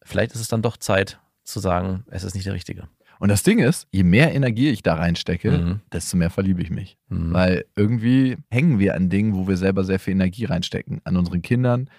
Vielleicht 0.02 0.32
ist 0.32 0.40
es 0.40 0.48
dann 0.48 0.62
doch 0.62 0.76
Zeit 0.76 1.18
zu 1.42 1.58
sagen, 1.58 2.04
es 2.10 2.22
ist 2.22 2.34
nicht 2.34 2.46
der 2.46 2.54
Richtige. 2.54 2.88
Und 3.18 3.28
das 3.30 3.42
Ding 3.42 3.58
ist, 3.58 3.86
je 3.90 4.04
mehr 4.04 4.32
Energie 4.32 4.70
ich 4.70 4.82
da 4.82 4.94
reinstecke, 4.94 5.50
Mhm. 5.50 5.80
desto 5.92 6.16
mehr 6.16 6.30
verliebe 6.30 6.62
ich 6.62 6.70
mich. 6.70 6.96
Mhm. 7.08 7.32
Weil 7.34 7.64
irgendwie 7.76 8.36
hängen 8.48 8.78
wir 8.78 8.94
an 8.94 9.10
Dingen, 9.10 9.34
wo 9.34 9.46
wir 9.48 9.56
selber 9.58 9.82
sehr 9.84 9.98
viel 9.98 10.12
Energie 10.12 10.44
reinstecken. 10.46 11.00
An 11.04 11.16
unseren 11.18 11.42
Kindern, 11.42 11.90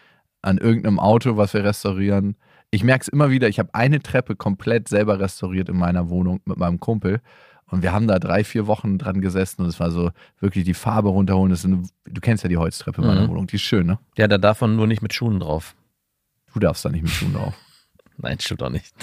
an 0.42 0.58
irgendeinem 0.58 1.00
Auto, 1.00 1.38
was 1.38 1.54
wir 1.54 1.64
restaurieren. 1.64 2.36
Ich 2.72 2.84
merke 2.84 3.02
es 3.04 3.08
immer 3.08 3.30
wieder, 3.30 3.48
ich 3.50 3.60
habe 3.60 3.70
eine 3.74 4.02
Treppe 4.02 4.36
komplett 4.36 4.88
selber 4.88 5.20
restauriert 5.20 5.70
in 5.70 5.78
meiner 5.78 6.10
Wohnung 6.10 6.42
mit 6.46 6.58
meinem 6.58 6.80
Kumpel. 6.80 7.22
Und 7.66 7.84
wir 7.84 7.94
haben 7.94 8.08
da 8.08 8.20
drei, 8.20 8.44
vier 8.44 8.68
Wochen 8.68 8.98
dran 8.98 9.22
gesessen 9.22 9.62
und 9.62 9.68
es 9.70 9.80
war 9.80 9.92
so 9.92 10.12
wirklich 10.40 10.66
die 10.66 10.74
Farbe 10.74 11.10
runterholen. 11.10 11.56
Eine, 11.64 11.84
du 12.06 12.22
kennst 12.22 12.44
ja 12.44 12.50
die 12.50 12.58
Holztreppe 12.58 13.02
in 13.02 13.08
meiner 13.08 13.22
Mhm. 13.24 13.30
Wohnung, 13.30 13.48
die 13.48 13.56
ist 13.56 13.62
schön, 13.62 13.88
ne? 13.88 13.98
Ja, 14.18 14.28
da 14.28 14.38
darf 14.38 14.60
man 14.62 14.76
nur 14.76 14.88
nicht 14.88 15.02
mit 15.02 15.14
Schuhen 15.14 15.40
drauf. 15.40 15.76
Du 16.54 16.60
darfst 16.60 16.84
da 16.84 16.90
nicht 16.90 17.04
mit 17.04 17.12
Schuhen 17.12 17.34
drauf. 17.34 17.54
Nein, 18.18 18.40
stimmt 18.40 18.62
auch 18.64 18.70
nicht. 18.70 18.94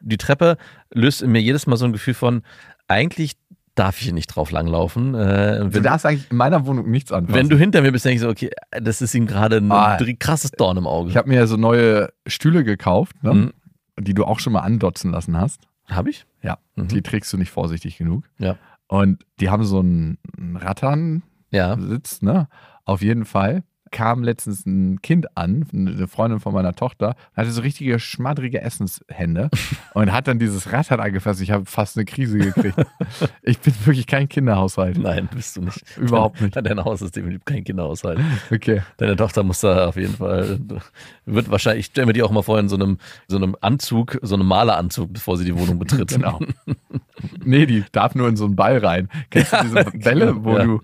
Die 0.00 0.16
Treppe 0.16 0.56
löst 0.92 1.20
in 1.20 1.30
mir 1.30 1.42
jedes 1.42 1.66
Mal 1.66 1.76
so 1.76 1.84
ein 1.84 1.92
Gefühl 1.92 2.14
von, 2.14 2.42
eigentlich 2.88 3.36
darf 3.80 3.98
ich 3.98 4.04
hier 4.04 4.12
nicht 4.12 4.28
drauf 4.28 4.50
langlaufen. 4.50 5.14
Äh, 5.14 5.58
Du 5.60 5.74
wenn, 5.74 5.82
darfst 5.82 6.06
eigentlich 6.06 6.30
in 6.30 6.36
meiner 6.36 6.66
Wohnung 6.66 6.90
nichts 6.90 7.10
anfassen. 7.12 7.34
wenn 7.34 7.48
du 7.48 7.56
hinter 7.56 7.80
mir 7.82 7.90
bist, 7.92 8.04
denke 8.04 8.16
ich 8.16 8.20
so, 8.20 8.28
okay, 8.28 8.50
das 8.70 9.00
ist 9.02 9.14
ihm 9.14 9.26
gerade 9.26 9.56
ein 9.56 9.72
Ah. 9.72 9.98
krasses 10.18 10.50
Dorn 10.52 10.76
im 10.76 10.86
Auge. 10.86 11.10
ich 11.10 11.16
habe 11.16 11.28
mir 11.28 11.36
ja 11.36 11.46
so 11.46 11.56
neue 11.56 12.10
Stühle 12.26 12.62
gekauft, 12.64 13.22
ne? 13.22 13.34
Mhm. 13.34 13.52
die 13.98 14.14
du 14.14 14.24
auch 14.24 14.38
schon 14.40 14.52
mal 14.52 14.60
andotzen 14.60 15.10
lassen 15.10 15.36
hast. 15.36 15.62
Habe 15.88 16.10
ich? 16.10 16.24
Ja, 16.42 16.58
Mhm. 16.76 16.88
die 16.88 17.02
trägst 17.02 17.32
du 17.32 17.36
nicht 17.38 17.50
vorsichtig 17.50 17.98
genug. 17.98 18.24
Ja. 18.38 18.56
Und 18.86 19.24
die 19.40 19.50
haben 19.50 19.64
so 19.64 19.80
einen 19.80 20.18
einen 20.38 20.56
Rattern-Sitz, 20.56 22.20
Ja. 22.22 22.32
ne? 22.32 22.48
Auf 22.84 23.02
jeden 23.02 23.24
Fall 23.24 23.62
kam 23.90 24.22
letztens 24.22 24.64
ein 24.66 25.02
Kind 25.02 25.36
an, 25.36 25.66
eine 25.72 26.06
Freundin 26.06 26.38
von 26.40 26.52
meiner 26.54 26.74
Tochter, 26.74 27.16
hatte 27.36 27.50
so 27.50 27.60
richtige 27.62 27.98
schmaddrige 27.98 28.60
Essenshände 28.60 29.50
und 29.94 30.12
hat 30.12 30.28
dann 30.28 30.38
dieses 30.38 30.72
Rattern 30.72 31.00
angefasst. 31.00 31.40
Ich 31.40 31.50
habe 31.50 31.66
fast 31.66 31.96
eine 31.96 32.04
Krise 32.04 32.38
gekriegt. 32.38 32.76
ich 33.42 33.58
bin 33.58 33.74
wirklich 33.84 34.06
kein 34.06 34.28
Kinderhaushalt. 34.28 34.98
Nein, 34.98 35.28
bist 35.34 35.56
du 35.56 35.62
nicht. 35.62 35.82
Überhaupt 35.98 36.40
nicht. 36.40 36.54
Dein, 36.54 36.64
dein 36.64 36.84
Haus 36.84 37.02
ist 37.02 37.16
definitiv 37.16 37.44
kein 37.44 37.64
Kinderhaushalt. 37.64 38.20
Okay. 38.52 38.82
Deine 38.98 39.16
Tochter 39.16 39.42
muss 39.42 39.60
da 39.60 39.88
auf 39.88 39.96
jeden 39.96 40.14
Fall, 40.14 40.58
wird 41.26 41.50
wahrscheinlich, 41.50 41.80
ich 41.86 41.86
stelle 41.86 42.06
mir 42.06 42.12
die 42.12 42.22
auch 42.22 42.30
mal 42.30 42.42
vor 42.42 42.58
in 42.58 42.68
so 42.68 42.76
einem, 42.76 42.98
so 43.28 43.36
einem 43.36 43.56
Anzug, 43.60 44.18
so 44.22 44.34
einem 44.36 44.46
Maleranzug, 44.46 45.12
bevor 45.12 45.36
sie 45.36 45.44
die 45.44 45.56
Wohnung 45.56 45.78
betritt. 45.78 46.08
Genau. 46.08 46.38
Nee, 47.44 47.66
die 47.66 47.84
darf 47.92 48.14
nur 48.14 48.28
in 48.28 48.36
so 48.36 48.46
einen 48.46 48.56
Ball 48.56 48.78
rein. 48.78 49.10
Kennst 49.30 49.52
du 49.52 49.56
diese 49.62 49.84
Bälle, 49.98 50.42
wo 50.42 50.56
Ja. 50.56 50.64
du 50.64 50.80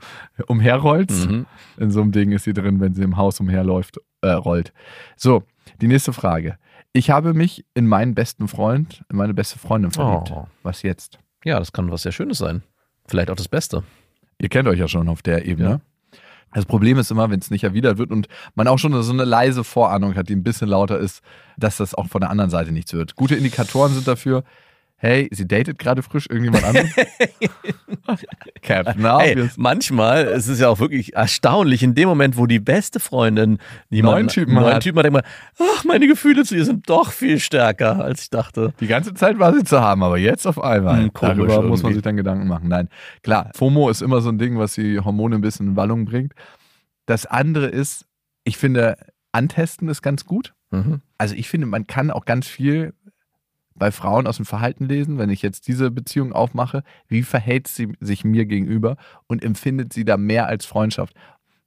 umherrollst? 0.48 1.30
Mhm. 1.30 1.46
In 1.78 1.90
so 1.90 2.00
einem 2.00 2.12
Ding 2.12 2.32
ist 2.32 2.44
sie 2.44 2.52
drin, 2.52 2.80
wenn 2.80 2.94
sie 2.94 3.02
im 3.02 3.16
Haus 3.16 3.40
umherläuft, 3.40 3.98
äh, 4.22 4.30
rollt. 4.30 4.72
So, 5.16 5.42
die 5.80 5.88
nächste 5.88 6.12
Frage. 6.12 6.58
Ich 6.92 7.10
habe 7.10 7.34
mich 7.34 7.64
in 7.74 7.86
meinen 7.86 8.14
besten 8.14 8.48
Freund, 8.48 9.04
in 9.10 9.16
meine 9.16 9.34
beste 9.34 9.58
Freundin 9.58 9.90
verliebt. 9.90 10.30
Oh. 10.34 10.46
Was 10.62 10.82
jetzt? 10.82 11.18
Ja, 11.44 11.58
das 11.58 11.72
kann 11.72 11.90
was 11.90 12.02
sehr 12.02 12.12
Schönes 12.12 12.38
sein. 12.38 12.62
Vielleicht 13.06 13.30
auch 13.30 13.36
das 13.36 13.48
Beste. 13.48 13.82
Ihr 14.40 14.48
kennt 14.48 14.68
euch 14.68 14.78
ja 14.78 14.88
schon 14.88 15.08
auf 15.08 15.22
der 15.22 15.46
Ebene. 15.46 15.68
Ja. 15.68 15.80
Das 16.54 16.64
Problem 16.64 16.96
ist 16.98 17.10
immer, 17.10 17.28
wenn 17.30 17.40
es 17.40 17.50
nicht 17.50 17.64
erwidert 17.64 17.98
wird 17.98 18.10
und 18.10 18.28
man 18.54 18.66
auch 18.66 18.78
schon 18.78 19.02
so 19.02 19.12
eine 19.12 19.24
leise 19.24 19.62
Vorahnung 19.62 20.14
hat, 20.14 20.28
die 20.28 20.36
ein 20.36 20.42
bisschen 20.42 20.68
lauter 20.68 20.98
ist, 20.98 21.22
dass 21.58 21.76
das 21.76 21.94
auch 21.94 22.06
von 22.06 22.22
der 22.22 22.30
anderen 22.30 22.50
Seite 22.50 22.72
nichts 22.72 22.94
wird. 22.94 23.14
Gute 23.14 23.34
Indikatoren 23.34 23.92
sind 23.92 24.08
dafür, 24.08 24.42
hey, 24.96 25.28
sie 25.30 25.46
datet 25.46 25.78
gerade 25.78 26.02
frisch 26.02 26.26
irgendjemand 26.28 26.64
anderes. 26.64 26.90
Captain 28.62 29.04
Hey, 29.18 29.48
manchmal 29.56 30.24
ist 30.26 30.48
es 30.48 30.60
ja 30.60 30.68
auch 30.68 30.78
wirklich 30.80 31.14
erstaunlich, 31.14 31.82
in 31.82 31.94
dem 31.94 32.08
Moment, 32.08 32.36
wo 32.36 32.46
die 32.46 32.58
beste 32.60 33.00
Freundin 33.00 33.58
jemanden- 33.90 34.16
Neuen 34.16 34.28
Typen 34.28 34.54
neuen 34.54 34.74
hat. 34.74 34.82
Typen 34.82 34.98
hat, 34.98 35.04
denkt 35.04 35.14
man, 35.14 35.68
ach, 35.76 35.84
meine 35.84 36.06
Gefühle 36.06 36.44
zu 36.44 36.56
ihr 36.56 36.64
sind 36.64 36.88
doch 36.88 37.12
viel 37.12 37.38
stärker, 37.38 38.02
als 38.02 38.22
ich 38.22 38.30
dachte. 38.30 38.72
Die 38.80 38.86
ganze 38.86 39.14
Zeit 39.14 39.38
war 39.38 39.52
sie 39.54 39.64
zu 39.64 39.80
haben, 39.80 40.02
aber 40.02 40.18
jetzt 40.18 40.46
auf 40.46 40.62
einmal. 40.62 40.98
Hm, 41.04 41.10
Darüber 41.20 41.44
muss 41.62 41.82
man 41.82 41.90
irgendwie. 41.90 41.94
sich 41.94 42.02
dann 42.02 42.16
Gedanken 42.16 42.46
machen. 42.48 42.68
Nein, 42.68 42.88
klar, 43.22 43.50
FOMO 43.54 43.90
ist 43.90 44.02
immer 44.02 44.20
so 44.20 44.28
ein 44.30 44.38
Ding, 44.38 44.58
was 44.58 44.74
die 44.74 45.00
Hormone 45.00 45.36
ein 45.36 45.40
bisschen 45.42 45.68
in 45.68 45.76
Wallung 45.76 46.04
bringt. 46.04 46.32
Das 47.06 47.26
andere 47.26 47.66
ist, 47.66 48.06
ich 48.44 48.56
finde, 48.56 48.96
antesten 49.32 49.88
ist 49.88 50.02
ganz 50.02 50.24
gut. 50.24 50.54
Mhm. 50.70 51.00
Also 51.18 51.34
ich 51.34 51.48
finde, 51.48 51.66
man 51.66 51.86
kann 51.86 52.10
auch 52.10 52.24
ganz 52.24 52.46
viel 52.48 52.94
bei 53.78 53.90
Frauen 53.92 54.26
aus 54.26 54.36
dem 54.36 54.46
Verhalten 54.46 54.86
lesen, 54.86 55.18
wenn 55.18 55.30
ich 55.30 55.42
jetzt 55.42 55.68
diese 55.68 55.90
Beziehung 55.90 56.32
aufmache, 56.32 56.82
wie 57.08 57.22
verhält 57.22 57.68
sie 57.68 57.92
sich 58.00 58.24
mir 58.24 58.46
gegenüber 58.46 58.96
und 59.26 59.44
empfindet 59.44 59.92
sie 59.92 60.04
da 60.04 60.16
mehr 60.16 60.46
als 60.46 60.64
Freundschaft. 60.66 61.14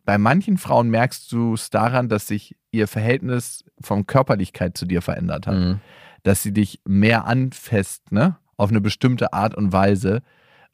Bei 0.06 0.17
manchen 0.17 0.58
Frauen 0.58 0.89
merkst 0.89 1.32
du 1.32 1.54
es 1.54 1.69
daran, 1.69 2.10
dass 2.10 2.28
sich 2.28 2.56
ihr 2.72 2.88
Verhältnis 2.88 3.63
von 3.82 4.08
Körperlichkeit 4.08 4.78
zu 4.78 4.86
dir 4.86 5.02
verändert 5.02 5.48
hat 5.48 5.56
Mhm. 5.56 5.80
dass 6.24 6.43
sie 6.43 6.52
dich 6.52 6.82
mehr 6.86 7.26
anfasst, 7.26 8.12
ne? 8.12 8.36
Auf 8.58 8.72
eine 8.72 8.82
bestimmte 8.82 9.32
Art 9.32 9.56
und 9.56 9.72
Weise. 9.72 10.22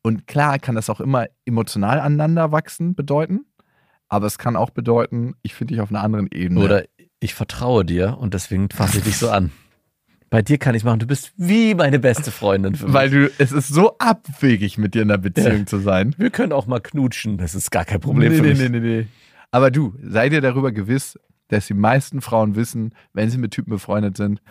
Und 0.01 0.25
klar 0.25 0.57
kann 0.57 0.75
das 0.75 0.89
auch 0.89 0.99
immer 0.99 1.27
emotional 1.45 1.99
aneinander 1.99 2.51
wachsen 2.51 2.95
bedeuten, 2.95 3.45
aber 4.07 4.25
es 4.25 4.37
kann 4.37 4.55
auch 4.55 4.69
bedeuten, 4.71 5.33
ich 5.43 5.53
finde 5.53 5.73
dich 5.73 5.81
auf 5.81 5.89
einer 5.91 6.03
anderen 6.03 6.27
Ebene. 6.31 6.61
Oder 6.61 6.83
ich 7.19 7.33
vertraue 7.35 7.85
dir 7.85 8.17
und 8.19 8.33
deswegen 8.33 8.69
fasse 8.69 8.99
ich 8.99 9.03
dich 9.03 9.17
so 9.17 9.29
an. 9.29 9.51
Bei 10.29 10.41
dir 10.41 10.57
kann 10.57 10.75
ich 10.75 10.83
machen, 10.83 10.99
du 10.99 11.07
bist 11.07 11.33
wie 11.37 11.75
meine 11.75 11.99
beste 11.99 12.31
Freundin 12.31 12.75
für 12.75 12.85
mich. 12.85 12.93
weil 12.93 13.09
du, 13.09 13.31
es 13.37 13.51
ist 13.51 13.67
so 13.69 13.97
abwegig, 13.99 14.77
mit 14.77 14.93
dir 14.95 15.03
in 15.03 15.11
einer 15.11 15.17
Beziehung 15.19 15.59
Ja. 15.59 15.65
zu 15.65 15.77
sein. 15.79 16.13
wir 16.17 16.29
können 16.31 16.51
auch 16.51 16.65
mal 16.67 16.79
knutschen, 16.79 17.37
das 17.37 17.55
ist 17.55 17.71
gar 17.71 17.85
kein 17.85 17.99
Problem 17.99 18.31
nee, 18.31 18.37
für 18.37 18.43
nee, 18.43 18.49
mich. 18.49 18.59
nee, 18.59 18.69
nee, 18.69 18.79
nee. 19.01 19.07
Aber 19.51 19.71
du, 19.71 19.93
sei 20.01 20.29
dir 20.29 20.41
darüber 20.41 20.71
gewiss, 20.71 21.17
dass 21.49 21.67
die 21.67 21.73
meisten 21.75 22.21
Frauen 22.21 22.55
wissen, 22.55 22.93
wenn 23.13 23.29
sie 23.29 23.37
mit 23.37 23.51
Typen 23.51 23.69
befreundet 23.69 24.17
sind, 24.17 24.41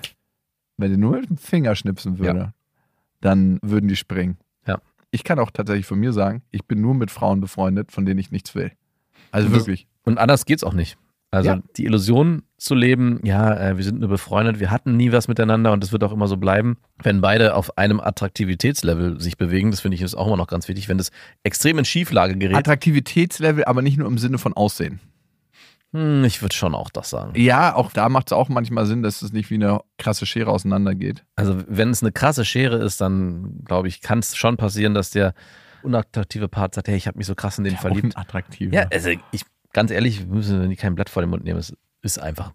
wenn 0.77 0.91
sie 0.93 0.97
nur 0.97 1.13
mit 1.21 1.29
dem 1.29 1.37
Finger 1.37 1.75
schnipsen 1.75 2.19
würde, 2.19 2.55
dann 3.21 3.59
würden 3.63 3.89
die 3.89 3.97
springen. 3.97 4.39
Ja. 4.67 4.81
Ich 5.11 5.25
kann 5.25 5.39
auch 5.39 5.51
tatsächlich 5.51 5.87
von 5.87 5.99
mir 5.99 6.13
sagen, 6.13 6.43
ich 6.51 6.65
bin 6.65 6.81
nur 6.81 6.95
mit 6.95 7.11
Frauen 7.11 7.41
befreundet, 7.41 7.91
von 7.93 8.07
denen 8.07 8.19
ich 8.21 8.31
nichts 8.31 8.55
will. 8.55 8.71
Also 9.33 9.49
Und 9.49 9.55
das- 9.55 9.63
wirklich. 9.67 9.87
Und 10.05 10.19
anders 10.19 10.45
geht's 10.47 10.63
auch 10.65 10.73
nicht. 10.75 10.97
Also 11.35 11.51
Ja. 11.51 11.59
die 11.77 11.85
Illusion 11.85 12.42
zu 12.59 12.75
leben, 12.75 13.20
ja, 13.25 13.55
äh, 13.55 13.77
wir 13.77 13.85
sind 13.85 13.99
nur 14.01 14.09
befreundet, 14.09 14.61
wir 14.61 14.70
hatten 14.70 14.97
nie 14.97 15.11
was 15.11 15.27
miteinander 15.29 15.73
und 15.73 15.83
das 15.83 15.90
wird 15.90 16.05
auch 16.05 16.12
immer 16.12 16.29
so 16.29 16.37
bleiben. 16.37 16.77
Wenn 17.03 17.20
beide 17.20 17.55
auf 17.57 17.77
einem 17.77 18.01
Attraktivitätslevel 18.01 19.20
sich 19.20 19.37
bewegen, 19.37 19.70
das 19.70 19.81
finde 19.81 19.97
ich 19.97 20.03
ist 20.03 20.14
auch 20.14 20.27
immer 20.29 20.37
noch 20.37 20.47
ganz 20.47 20.68
wichtig, 20.68 20.88
wenn 20.88 20.99
das 20.99 21.11
extrem 21.42 21.79
in 21.79 21.85
Schieflage 21.85 22.37
gerät. 22.37 22.57
Attraktivitätslevel, 22.57 23.64
aber 23.64 23.83
nicht 23.83 23.99
nur 23.99 24.07
im 24.07 24.18
Sinne 24.18 24.38
von 24.38 24.53
Aussehen. 24.53 25.01
Hm, 25.92 26.25
ich 26.25 26.40
würde 26.42 26.55
schon 26.55 26.75
auch 26.75 26.90
das 26.90 27.11
sagen. 27.11 27.33
Ja, 27.37 27.75
auch 27.75 27.92
da 27.92 28.09
macht 28.09 28.29
es 28.29 28.33
auch 28.33 28.49
manchmal 28.49 28.87
Sinn, 28.87 29.03
dass 29.03 29.23
es 29.23 29.33
nicht 29.33 29.51
wie 29.51 29.55
eine 29.55 29.81
krasse 29.99 30.27
Schere 30.27 30.51
auseinandergeht. 30.51 31.25
Also 31.37 31.59
wenn 31.68 31.90
es 31.90 32.03
eine 32.03 32.12
krasse 32.12 32.44
Schere 32.44 32.77
ist, 32.79 33.01
dann 33.01 33.61
glaube 33.64 33.88
ich, 33.88 34.01
kann 34.01 34.20
es 34.20 34.37
schon 34.37 34.57
passieren, 34.57 34.94
dass 34.94 35.11
der 35.11 35.35
unattraktive 35.83 36.49
Part 36.49 36.75
sagt, 36.75 36.88
hey, 36.88 36.97
ich 36.97 37.07
habe 37.07 37.18
mich 37.18 37.27
so 37.27 37.35
krass 37.35 37.59
in 37.59 37.64
den 37.64 37.77
verliebt. 37.77 38.14
Auch 38.16 38.20
ein 38.20 38.23
attraktiver. 38.23 38.75
Ja, 38.75 38.87
also 38.92 39.11
ich, 39.31 39.42
ganz 39.75 39.91
ehrlich, 39.91 40.21
wir 40.21 40.35
müssen 40.35 40.71
wir 40.71 40.77
kein 40.77 40.95
Blatt 40.95 41.11
vor 41.11 41.23
den 41.23 41.29
Mund 41.29 41.45
nehmen. 41.45 41.59
Es 41.59 41.77
ist 42.01 42.19
einfach 42.19 42.53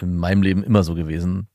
in 0.00 0.16
meinem 0.16 0.42
Leben 0.42 0.64
immer 0.64 0.82
so 0.82 0.94
gewesen. 0.94 1.48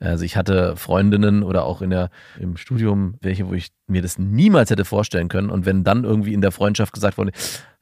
Also 0.00 0.24
ich 0.24 0.36
hatte 0.36 0.76
Freundinnen 0.76 1.42
oder 1.42 1.64
auch 1.64 1.80
in 1.80 1.90
der, 1.90 2.10
im 2.38 2.56
Studium 2.56 3.14
welche, 3.20 3.46
wo 3.48 3.52
ich 3.52 3.68
mir 3.86 4.02
das 4.02 4.18
niemals 4.18 4.70
hätte 4.70 4.84
vorstellen 4.84 5.28
können. 5.28 5.48
Und 5.48 5.64
wenn 5.64 5.84
dann 5.84 6.04
irgendwie 6.04 6.34
in 6.34 6.40
der 6.40 6.50
Freundschaft 6.50 6.92
gesagt 6.92 7.18
wurde, 7.18 7.30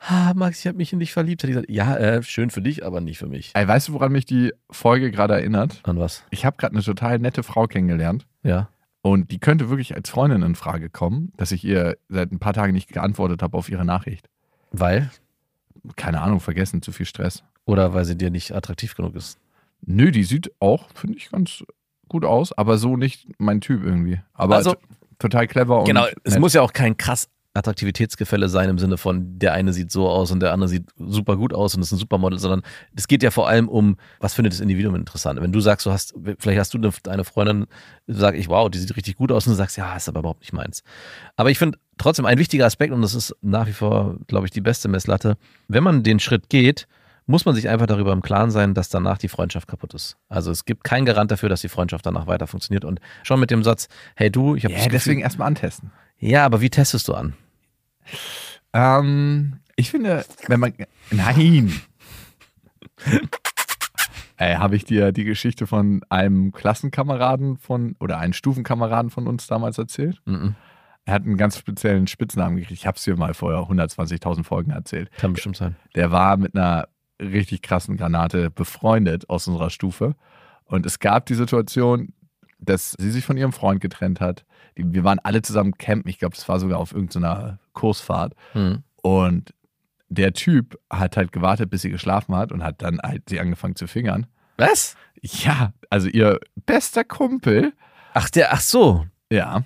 ah, 0.00 0.32
Max, 0.34 0.60
ich 0.60 0.66
habe 0.66 0.76
mich 0.76 0.92
in 0.92 0.98
dich 0.98 1.12
verliebt, 1.12 1.42
hätte 1.42 1.52
ich 1.52 1.56
gesagt, 1.56 1.70
ja, 1.70 1.96
äh, 1.96 2.22
schön 2.22 2.50
für 2.50 2.60
dich, 2.60 2.84
aber 2.84 3.00
nicht 3.00 3.18
für 3.18 3.26
mich. 3.26 3.52
Ey, 3.54 3.66
weißt 3.66 3.88
du, 3.88 3.92
woran 3.94 4.12
mich 4.12 4.26
die 4.26 4.52
Folge 4.70 5.10
gerade 5.10 5.34
erinnert? 5.34 5.80
An 5.84 5.98
was? 5.98 6.24
Ich 6.30 6.44
habe 6.44 6.58
gerade 6.58 6.74
eine 6.74 6.82
total 6.82 7.18
nette 7.18 7.42
Frau 7.42 7.66
kennengelernt. 7.66 8.26
Ja. 8.42 8.68
Und 9.02 9.30
die 9.30 9.38
könnte 9.38 9.70
wirklich 9.70 9.94
als 9.94 10.10
Freundin 10.10 10.42
in 10.42 10.54
Frage 10.54 10.90
kommen, 10.90 11.32
dass 11.38 11.52
ich 11.52 11.64
ihr 11.64 11.96
seit 12.10 12.32
ein 12.32 12.38
paar 12.38 12.52
Tagen 12.52 12.74
nicht 12.74 12.92
geantwortet 12.92 13.42
habe 13.42 13.56
auf 13.56 13.70
ihre 13.70 13.86
Nachricht. 13.86 14.28
Weil? 14.72 15.10
Keine 15.96 16.20
Ahnung, 16.20 16.40
vergessen, 16.40 16.82
zu 16.82 16.92
viel 16.92 17.06
Stress. 17.06 17.42
Oder 17.64 17.94
weil 17.94 18.04
sie 18.04 18.16
dir 18.16 18.30
nicht 18.30 18.52
attraktiv 18.52 18.94
genug 18.94 19.14
ist. 19.16 19.38
Nö, 19.86 20.10
die 20.10 20.24
sieht 20.24 20.52
auch, 20.60 20.88
finde 20.94 21.16
ich, 21.16 21.30
ganz 21.30 21.64
gut 22.08 22.24
aus, 22.24 22.52
aber 22.52 22.76
so 22.78 22.96
nicht 22.96 23.28
mein 23.38 23.60
Typ 23.60 23.82
irgendwie. 23.84 24.20
Aber 24.34 24.56
Also- 24.56 24.74
total 25.18 25.46
clever 25.46 25.78
und 25.80 25.84
Genau, 25.86 26.06
es 26.24 26.32
nett. 26.34 26.40
muss 26.40 26.52
ja 26.54 26.62
auch 26.62 26.72
kein 26.72 26.96
krass 26.96 27.28
Attraktivitätsgefälle 27.52 28.48
sein 28.48 28.68
im 28.70 28.78
Sinne 28.78 28.96
von, 28.96 29.38
der 29.38 29.52
eine 29.54 29.72
sieht 29.72 29.90
so 29.90 30.08
aus 30.08 30.30
und 30.30 30.40
der 30.40 30.52
andere 30.52 30.68
sieht 30.68 30.88
super 30.98 31.36
gut 31.36 31.52
aus 31.52 31.74
und 31.74 31.82
ist 31.82 31.92
ein 31.92 31.98
Supermodel, 31.98 32.38
sondern 32.38 32.62
es 32.94 33.08
geht 33.08 33.22
ja 33.22 33.30
vor 33.30 33.48
allem 33.48 33.68
um, 33.68 33.96
was 34.20 34.34
findet 34.34 34.52
das 34.52 34.60
Individuum 34.60 34.94
interessant. 34.94 35.40
Wenn 35.40 35.52
du 35.52 35.60
sagst, 35.60 35.84
du 35.84 35.90
hast, 35.90 36.14
vielleicht 36.38 36.58
hast 36.60 36.72
du 36.74 36.78
eine- 36.78 36.92
deine 37.02 37.24
Freundin, 37.24 37.66
sag 38.06 38.36
ich, 38.36 38.48
wow, 38.48 38.70
die 38.70 38.78
sieht 38.78 38.96
richtig 38.96 39.16
gut 39.16 39.32
aus 39.32 39.46
und 39.46 39.52
du 39.52 39.56
sagst, 39.56 39.76
ja, 39.76 39.94
ist 39.96 40.08
aber 40.08 40.20
überhaupt 40.20 40.40
nicht 40.40 40.52
meins. 40.52 40.82
Aber 41.36 41.50
ich 41.50 41.58
finde 41.58 41.78
trotzdem 42.00 42.26
ein 42.26 42.38
wichtiger 42.38 42.66
Aspekt 42.66 42.92
und 42.92 43.02
das 43.02 43.14
ist 43.14 43.34
nach 43.42 43.66
wie 43.66 43.72
vor, 43.72 44.16
glaube 44.26 44.46
ich, 44.46 44.50
die 44.50 44.60
beste 44.60 44.88
Messlatte, 44.88 45.36
wenn 45.68 45.84
man 45.84 46.02
den 46.02 46.18
Schritt 46.20 46.48
geht, 46.48 46.86
muss 47.26 47.44
man 47.44 47.54
sich 47.54 47.68
einfach 47.68 47.86
darüber 47.86 48.12
im 48.12 48.22
Klaren 48.22 48.50
sein, 48.50 48.74
dass 48.74 48.88
danach 48.88 49.18
die 49.18 49.28
Freundschaft 49.28 49.68
kaputt 49.68 49.94
ist. 49.94 50.16
Also 50.28 50.50
es 50.50 50.64
gibt 50.64 50.82
keinen 50.82 51.04
Garant 51.06 51.30
dafür, 51.30 51.48
dass 51.48 51.60
die 51.60 51.68
Freundschaft 51.68 52.04
danach 52.04 52.26
weiter 52.26 52.46
funktioniert. 52.48 52.84
Und 52.84 53.00
schon 53.22 53.38
mit 53.38 53.50
dem 53.52 53.62
Satz, 53.62 53.88
hey 54.16 54.30
du, 54.30 54.56
ich 54.56 54.64
habe 54.64 54.74
Ja, 54.74 54.88
deswegen 54.88 55.20
erstmal 55.20 55.46
antesten. 55.46 55.92
ja, 56.18 56.44
aber 56.44 56.60
wie 56.60 56.70
testest 56.70 57.06
du 57.06 57.14
an? 57.14 57.34
Ähm, 58.72 59.60
ich 59.76 59.90
finde, 59.90 60.24
wenn 60.48 60.58
man. 60.60 60.72
Nein! 61.10 61.72
Ey, 64.36 64.54
habe 64.54 64.74
ich 64.74 64.84
dir 64.86 65.12
die 65.12 65.24
Geschichte 65.24 65.66
von 65.66 66.02
einem 66.08 66.52
Klassenkameraden 66.52 67.58
von 67.58 67.94
oder 68.00 68.18
einem 68.18 68.32
Stufenkameraden 68.32 69.10
von 69.10 69.26
uns 69.26 69.46
damals 69.46 69.76
erzählt? 69.76 70.20
Mhm. 70.24 70.54
Er 71.10 71.14
hat 71.14 71.24
einen 71.24 71.36
ganz 71.36 71.58
speziellen 71.58 72.06
Spitznamen 72.06 72.54
gekriegt. 72.56 72.78
Ich 72.78 72.86
habe 72.86 72.96
es 72.96 73.02
dir 73.02 73.16
mal 73.16 73.34
vorher 73.34 73.62
120.000 73.62 74.44
Folgen 74.44 74.70
erzählt. 74.70 75.10
Kann 75.16 75.32
bestimmt 75.32 75.56
sein. 75.56 75.74
Der 75.96 76.12
war 76.12 76.36
mit 76.36 76.54
einer 76.54 76.86
richtig 77.20 77.62
krassen 77.62 77.96
Granate 77.96 78.48
befreundet 78.48 79.28
aus 79.28 79.48
unserer 79.48 79.70
Stufe. 79.70 80.14
Und 80.66 80.86
es 80.86 81.00
gab 81.00 81.26
die 81.26 81.34
Situation, 81.34 82.12
dass 82.60 82.92
sie 82.92 83.10
sich 83.10 83.24
von 83.24 83.36
ihrem 83.36 83.52
Freund 83.52 83.80
getrennt 83.80 84.20
hat. 84.20 84.44
Wir 84.76 85.02
waren 85.02 85.18
alle 85.18 85.42
zusammen 85.42 85.72
campen. 85.76 86.08
Ich 86.08 86.20
glaube, 86.20 86.36
das 86.36 86.48
war 86.48 86.60
sogar 86.60 86.78
auf 86.78 86.92
irgendeiner 86.92 87.58
Kursfahrt. 87.72 88.34
Mhm. 88.54 88.84
Und 89.02 89.52
der 90.10 90.32
Typ 90.32 90.78
hat 90.90 91.16
halt 91.16 91.32
gewartet, 91.32 91.70
bis 91.70 91.82
sie 91.82 91.90
geschlafen 91.90 92.36
hat 92.36 92.52
und 92.52 92.62
hat 92.62 92.82
dann 92.82 93.00
halt 93.02 93.28
sie 93.28 93.40
angefangen 93.40 93.74
zu 93.74 93.88
fingern. 93.88 94.28
Was? 94.58 94.94
Ja, 95.20 95.72
also 95.90 96.06
ihr 96.06 96.38
bester 96.66 97.02
Kumpel, 97.02 97.72
Ach, 98.14 98.30
der, 98.30 98.52
ach 98.52 98.60
so. 98.60 99.06
ja. 99.28 99.64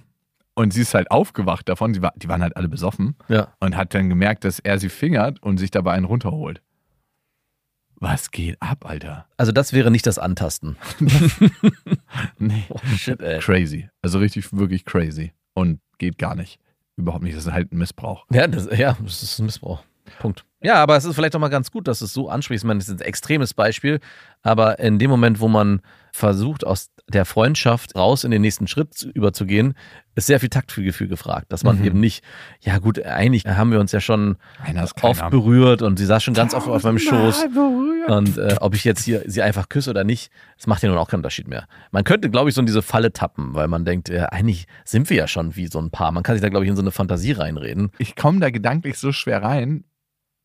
Und 0.57 0.73
sie 0.73 0.83
ist 0.83 0.95
halt 0.95 1.11
aufgewacht 1.11 1.69
davon, 1.69 1.93
die, 1.93 2.01
war, 2.03 2.13
die 2.17 2.29
waren 2.29 2.43
halt 2.43 2.57
alle 2.57 2.69
besoffen 2.69 3.17
Ja. 3.29 3.55
und 3.61 3.77
hat 3.77 3.93
dann 3.95 4.09
gemerkt, 4.09 4.45
dass 4.45 4.61
er 4.61 4.79
sie 4.79 4.89
fingert 4.89 5.43
und 5.43 5.59
sich 5.59 5.71
dabei 5.73 5.93
einen 5.95 6.05
runterholt. 6.05 6.63
Was 7.97 8.31
geht 8.31 8.61
ab, 8.61 8.85
Alter? 8.87 9.27
Also 9.37 9.51
das 9.53 9.73
wäre 9.73 9.91
nicht 9.91 10.07
das 10.07 10.19
Antasten. 10.19 10.77
Nee. 12.39 12.65
Oh, 12.69 12.79
shit, 12.97 13.21
ey. 13.21 13.39
Crazy. 13.41 13.89
Also 14.03 14.19
richtig, 14.19 14.53
wirklich 14.53 14.85
crazy. 14.85 15.33
Und 15.55 15.81
geht 15.99 16.19
gar 16.19 16.35
nicht. 16.35 16.59
Überhaupt 16.97 17.25
nicht. 17.25 17.37
Das 17.37 17.47
ist 17.47 17.53
halt 17.53 17.73
ein 17.73 17.79
Missbrauch. 17.79 18.25
Ja, 18.31 18.47
das, 18.47 18.69
ja, 18.77 18.97
das 19.03 19.23
ist 19.23 19.39
ein 19.39 19.47
Missbrauch. 19.47 19.83
Punkt. 20.21 20.45
Ja, 20.63 20.75
aber 20.83 20.97
es 20.97 21.05
ist 21.05 21.15
vielleicht 21.15 21.35
auch 21.35 21.41
mal 21.41 21.49
ganz 21.49 21.71
gut, 21.71 21.89
dass 21.89 22.03
es 22.03 22.13
so 22.13 22.29
ansprichst. 22.29 22.63
Ich 22.65 22.69
meine, 22.69 22.79
das 22.79 22.89
ist 22.89 23.01
ein 23.01 23.07
extremes 23.07 23.55
Beispiel, 23.55 24.01
aber 24.43 24.79
in 24.79 24.99
dem 24.99 25.11
Moment, 25.11 25.41
wo 25.41 25.49
man 25.49 25.81
versucht, 26.13 26.65
aus 26.67 26.91
der 27.09 27.27
Freundschaft 27.27 27.95
raus 27.97 28.25
in 28.25 28.31
den 28.31 28.41
nächsten 28.41 28.67
Schritt 28.67 28.95
zu- 28.95 29.11
überzugehen, 29.11 29.75
ist 30.15 30.27
sehr 30.27 30.41
viel 30.41 30.49
Taktgefühl 30.49 31.07
gefragt, 31.09 31.53
dass 31.53 31.63
man 31.63 31.79
Mhm. 31.79 31.85
eben 31.85 32.01
nicht, 32.01 32.25
ja 32.61 32.79
gut, 32.79 33.03
eigentlich 33.05 33.45
haben 33.45 33.71
wir 33.73 33.79
uns 33.81 33.93
ja 33.93 34.01
schon 34.01 34.37
oft 35.03 35.29
berührt 35.31 35.83
und 35.83 35.99
sie 35.99 36.07
saß 36.07 36.23
schon 36.23 36.33
ganz 36.35 36.55
oft 36.55 36.67
auf 36.67 36.83
meinem 36.83 36.99
Schoß. 36.99 37.47
berührt. 37.53 38.11
Und 38.11 38.39
äh, 38.39 38.57
ob 38.61 38.75
ich 38.75 38.85
jetzt 38.85 39.05
hier 39.05 39.23
sie 39.27 39.43
einfach 39.43 39.69
küsse 39.69 39.91
oder 39.91 40.05
nicht, 40.05 40.31
das 40.57 40.67
macht 40.67 40.83
ja 40.83 40.89
nun 40.89 40.99
auch 40.99 41.09
keinen 41.09 41.21
Unterschied 41.21 41.47
mehr. 41.49 41.67
Man 41.91 42.05
könnte, 42.05 42.31
glaube 42.31 42.49
ich, 42.49 42.55
so 42.55 42.61
in 42.61 42.67
diese 42.67 42.83
Falle 42.83 43.13
tappen, 43.13 43.55
weil 43.55 43.69
man 43.69 43.85
denkt, 43.85 44.09
äh, 44.09 44.27
eigentlich 44.31 44.67
sind 44.85 45.11
wir 45.11 45.17
ja 45.19 45.29
schon 45.29 45.57
wie 45.57 45.67
so 45.67 45.79
ein 45.81 45.91
Paar. 45.91 46.11
Man 46.13 46.23
kann 46.23 46.35
sich 46.37 46.43
da, 46.43 46.49
glaube 46.49 46.65
ich, 46.65 46.71
in 46.71 46.77
so 46.77 46.83
eine 46.83 46.91
Fantasie 46.91 47.33
reinreden. 47.33 47.91
ich 47.99 48.17
komme 48.17 48.41
da 48.41 48.49
gedanklich 48.51 48.99
so 48.99 49.13
schwer 49.13 49.43
rein, 49.43 49.85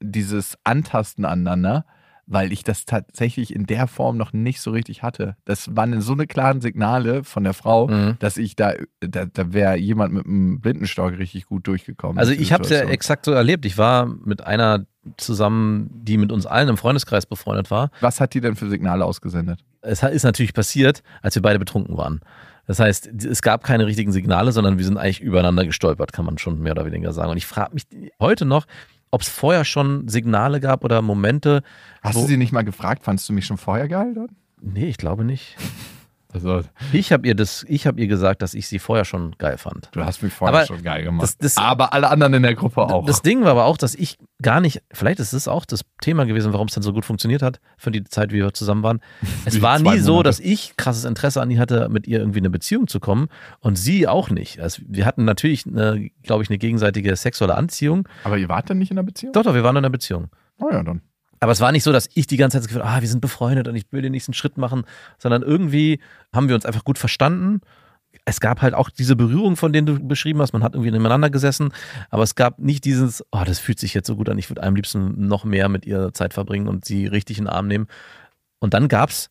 dieses 0.01 0.57
Antasten 0.63 1.25
aneinander, 1.25 1.85
weil 2.31 2.51
ich 2.53 2.63
das 2.63 2.85
tatsächlich 2.85 3.53
in 3.53 3.65
der 3.65 3.87
Form 3.87 4.15
noch 4.15 4.33
nicht 4.33 4.61
so 4.61 4.69
richtig 4.71 5.01
hatte. 5.01 5.35
Das 5.45 5.75
waren 5.75 5.99
so 5.99 6.13
eine 6.13 6.27
klaren 6.27 6.61
Signale 6.61 7.23
von 7.23 7.43
der 7.43 7.53
Frau, 7.53 7.87
Mhm. 7.87 8.17
dass 8.19 8.37
ich 8.37 8.55
da, 8.55 8.73
da, 9.01 9.25
da 9.25 9.51
wäre 9.51 9.75
jemand 9.77 10.13
mit 10.13 10.25
einem 10.25 10.61
Blindenstock 10.61 11.17
richtig 11.17 11.47
gut 11.47 11.65
durchgekommen. 11.67 12.19
Also 12.19 12.31
ich 12.31 12.53
habe 12.53 12.63
es 12.63 12.69
ja 12.69 12.81
exakt 12.81 13.25
so 13.25 13.31
erlebt. 13.31 13.65
Ich 13.65 13.77
war 13.79 14.05
mit 14.05 14.45
einer 14.45 14.85
zusammen, 15.17 15.89
die 16.03 16.17
mit 16.17 16.31
uns 16.31 16.45
allen 16.45 16.69
im 16.69 16.77
Freundeskreis 16.77 17.25
befreundet 17.25 17.71
war. 17.71 17.89
Was 18.01 18.21
hat 18.21 18.33
die 18.35 18.41
denn 18.41 18.55
für 18.55 18.69
Signale 18.69 19.05
ausgesendet? 19.05 19.63
Es 19.81 20.03
ist 20.03 20.23
natürlich 20.23 20.53
passiert, 20.53 21.01
als 21.21 21.33
wir 21.35 21.41
beide 21.41 21.57
betrunken 21.57 21.97
waren. 21.97 22.19
Das 22.67 22.79
heißt, 22.79 23.07
es 23.25 23.41
gab 23.41 23.63
keine 23.63 23.87
richtigen 23.87 24.11
Signale, 24.11 24.51
sondern 24.51 24.77
wir 24.77 24.85
sind 24.85 24.97
eigentlich 24.97 25.21
übereinander 25.21 25.65
gestolpert, 25.65 26.13
kann 26.13 26.25
man 26.25 26.37
schon 26.37 26.59
mehr 26.61 26.73
oder 26.73 26.85
weniger 26.85 27.11
sagen. 27.13 27.31
Und 27.31 27.37
ich 27.37 27.47
frage 27.47 27.73
mich 27.73 27.87
heute 28.19 28.45
noch, 28.45 28.65
ob 29.11 29.21
es 29.21 29.29
vorher 29.29 29.65
schon 29.65 30.07
Signale 30.07 30.59
gab 30.59 30.83
oder 30.83 31.01
Momente. 31.01 31.63
Hast 32.01 32.17
du 32.17 32.25
sie 32.25 32.37
nicht 32.37 32.51
mal 32.51 32.63
gefragt, 32.63 33.03
fandst 33.03 33.27
du 33.29 33.33
mich 33.33 33.45
schon 33.45 33.57
vorher 33.57 33.87
geil 33.87 34.13
dort? 34.13 34.31
Nee, 34.61 34.89
ich 34.89 34.97
glaube 34.97 35.23
nicht. 35.23 35.55
Also, 36.31 36.61
Ich 36.93 37.11
habe 37.11 37.27
ihr 37.27 37.33
das, 37.33 37.65
ich 37.67 37.87
habe 37.87 37.99
ihr 37.99 38.05
gesagt, 38.07 38.43
dass 38.43 38.53
ich 38.53 38.67
sie 38.67 38.77
vorher 38.77 39.03
schon 39.03 39.35
geil 39.39 39.57
fand. 39.57 39.89
du 39.93 40.03
hast 40.05 40.21
mich 40.21 40.31
vorher 40.31 40.55
Aber 40.57 40.65
schon 40.67 40.83
geil 40.83 41.03
gemacht. 41.03 41.23
das- 41.23 41.37
das- 41.39 41.57
aber 41.57 41.91
alle 41.93 42.07
anderen 42.09 42.35
in 42.35 42.43
der 42.43 42.53
Gruppe 42.53 42.81
auch. 42.81 43.05
Das 43.07 43.23
Ding 43.23 43.41
war 43.41 43.49
aber 43.51 43.65
auch, 43.65 43.77
dass 43.77 43.95
ich 43.95 44.19
gar 44.41 44.61
nicht, 44.61 44.83
vielleicht 44.93 45.19
ist 45.19 45.33
es 45.33 45.47
auch 45.47 45.65
das 45.65 45.81
Thema 46.01 46.25
gewesen, 46.25 46.53
warum 46.53 46.67
es 46.67 46.75
dann 46.75 46.83
so 46.83 46.93
gut 46.93 47.03
funktioniert 47.03 47.41
hat 47.41 47.59
für 47.77 47.89
die 47.89 48.03
Zeit, 48.03 48.31
wie 48.31 48.35
wir 48.37 48.53
zusammen 48.53 48.83
waren. 48.83 48.99
Es 49.45 49.55
Die 49.55 49.61
war 49.63 49.79
nie 49.79 49.97
so, 49.97 50.13
Monate. 50.13 50.29
dass 50.29 50.39
ich 50.39 50.77
krasses 50.77 51.03
Interesse 51.05 51.41
an 51.41 51.49
ihr 51.49 51.59
hatte, 51.59 51.89
mit 51.89 52.05
ihr 52.07 52.19
irgendwie 52.19 52.37
in 52.39 52.43
eine 52.45 52.51
Beziehung 52.51 52.87
zu 52.87 52.99
kommen 52.99 53.27
und 53.59 53.77
sie 53.77 54.07
auch 54.07 54.29
nicht. 54.29 54.59
Also 54.59 54.83
wir 54.87 55.07
hatten 55.07 55.25
natürlich, 55.25 55.63
glaube 55.63 56.43
ich, 56.43 56.49
eine 56.49 56.59
gegenseitige 56.59 57.15
sexuelle 57.15 57.55
Anziehung. 57.55 58.07
aber 58.23 58.37
ihr 58.37 58.49
wart 58.49 58.69
dann 58.69 58.77
nicht 58.77 58.91
in 58.91 58.97
der 58.97 59.03
Beziehung? 59.03 59.33
Doch, 59.33 59.41
doch, 59.43 59.55
wir 59.55 59.63
waren 59.63 59.75
in 59.75 59.79
einer 59.79 59.89
Beziehung. 59.89 60.29
Oh 60.61 60.69
ja, 60.71 60.83
dann. 60.83 61.01
Aber 61.39 61.51
es 61.51 61.61
war 61.61 61.71
nicht 61.71 61.83
so, 61.83 61.91
dass 61.91 62.09
ich 62.13 62.27
die 62.27 62.37
ganze 62.37 62.55
Zeit 62.55 62.63
das 62.63 62.67
Gefühl, 62.67 62.83
ah, 62.83 63.01
wir 63.01 63.07
sind 63.07 63.21
befreundet 63.21 63.67
und 63.67 63.75
ich 63.75 63.85
will 63.91 64.01
den 64.01 64.11
nächsten 64.11 64.33
Schritt 64.33 64.57
machen, 64.57 64.83
sondern 65.17 65.41
irgendwie 65.41 65.99
haben 66.33 66.49
wir 66.49 66.55
uns 66.55 66.65
einfach 66.65 66.83
gut 66.83 66.97
verstanden. 66.97 67.61
Es 68.25 68.39
gab 68.39 68.61
halt 68.61 68.73
auch 68.73 68.89
diese 68.89 69.15
Berührung, 69.15 69.55
von 69.55 69.71
denen 69.71 69.87
du 69.87 69.99
beschrieben 69.99 70.41
hast. 70.41 70.53
Man 70.53 70.63
hat 70.63 70.73
irgendwie 70.73 70.91
nebeneinander 70.91 71.29
gesessen, 71.29 71.71
aber 72.09 72.23
es 72.23 72.35
gab 72.35 72.59
nicht 72.59 72.85
dieses, 72.85 73.23
oh, 73.31 73.43
das 73.45 73.59
fühlt 73.59 73.79
sich 73.79 73.93
jetzt 73.93 74.07
so 74.07 74.15
gut 74.15 74.29
an. 74.29 74.37
Ich 74.37 74.49
würde 74.49 74.63
am 74.63 74.75
liebsten 74.75 75.27
noch 75.27 75.45
mehr 75.45 75.69
mit 75.69 75.85
ihr 75.85 76.13
Zeit 76.13 76.33
verbringen 76.33 76.67
und 76.67 76.85
sie 76.85 77.07
richtig 77.07 77.37
in 77.37 77.45
den 77.45 77.53
Arm 77.53 77.67
nehmen. 77.67 77.87
Und 78.59 78.73
dann 78.73 78.87
gab's, 78.87 79.29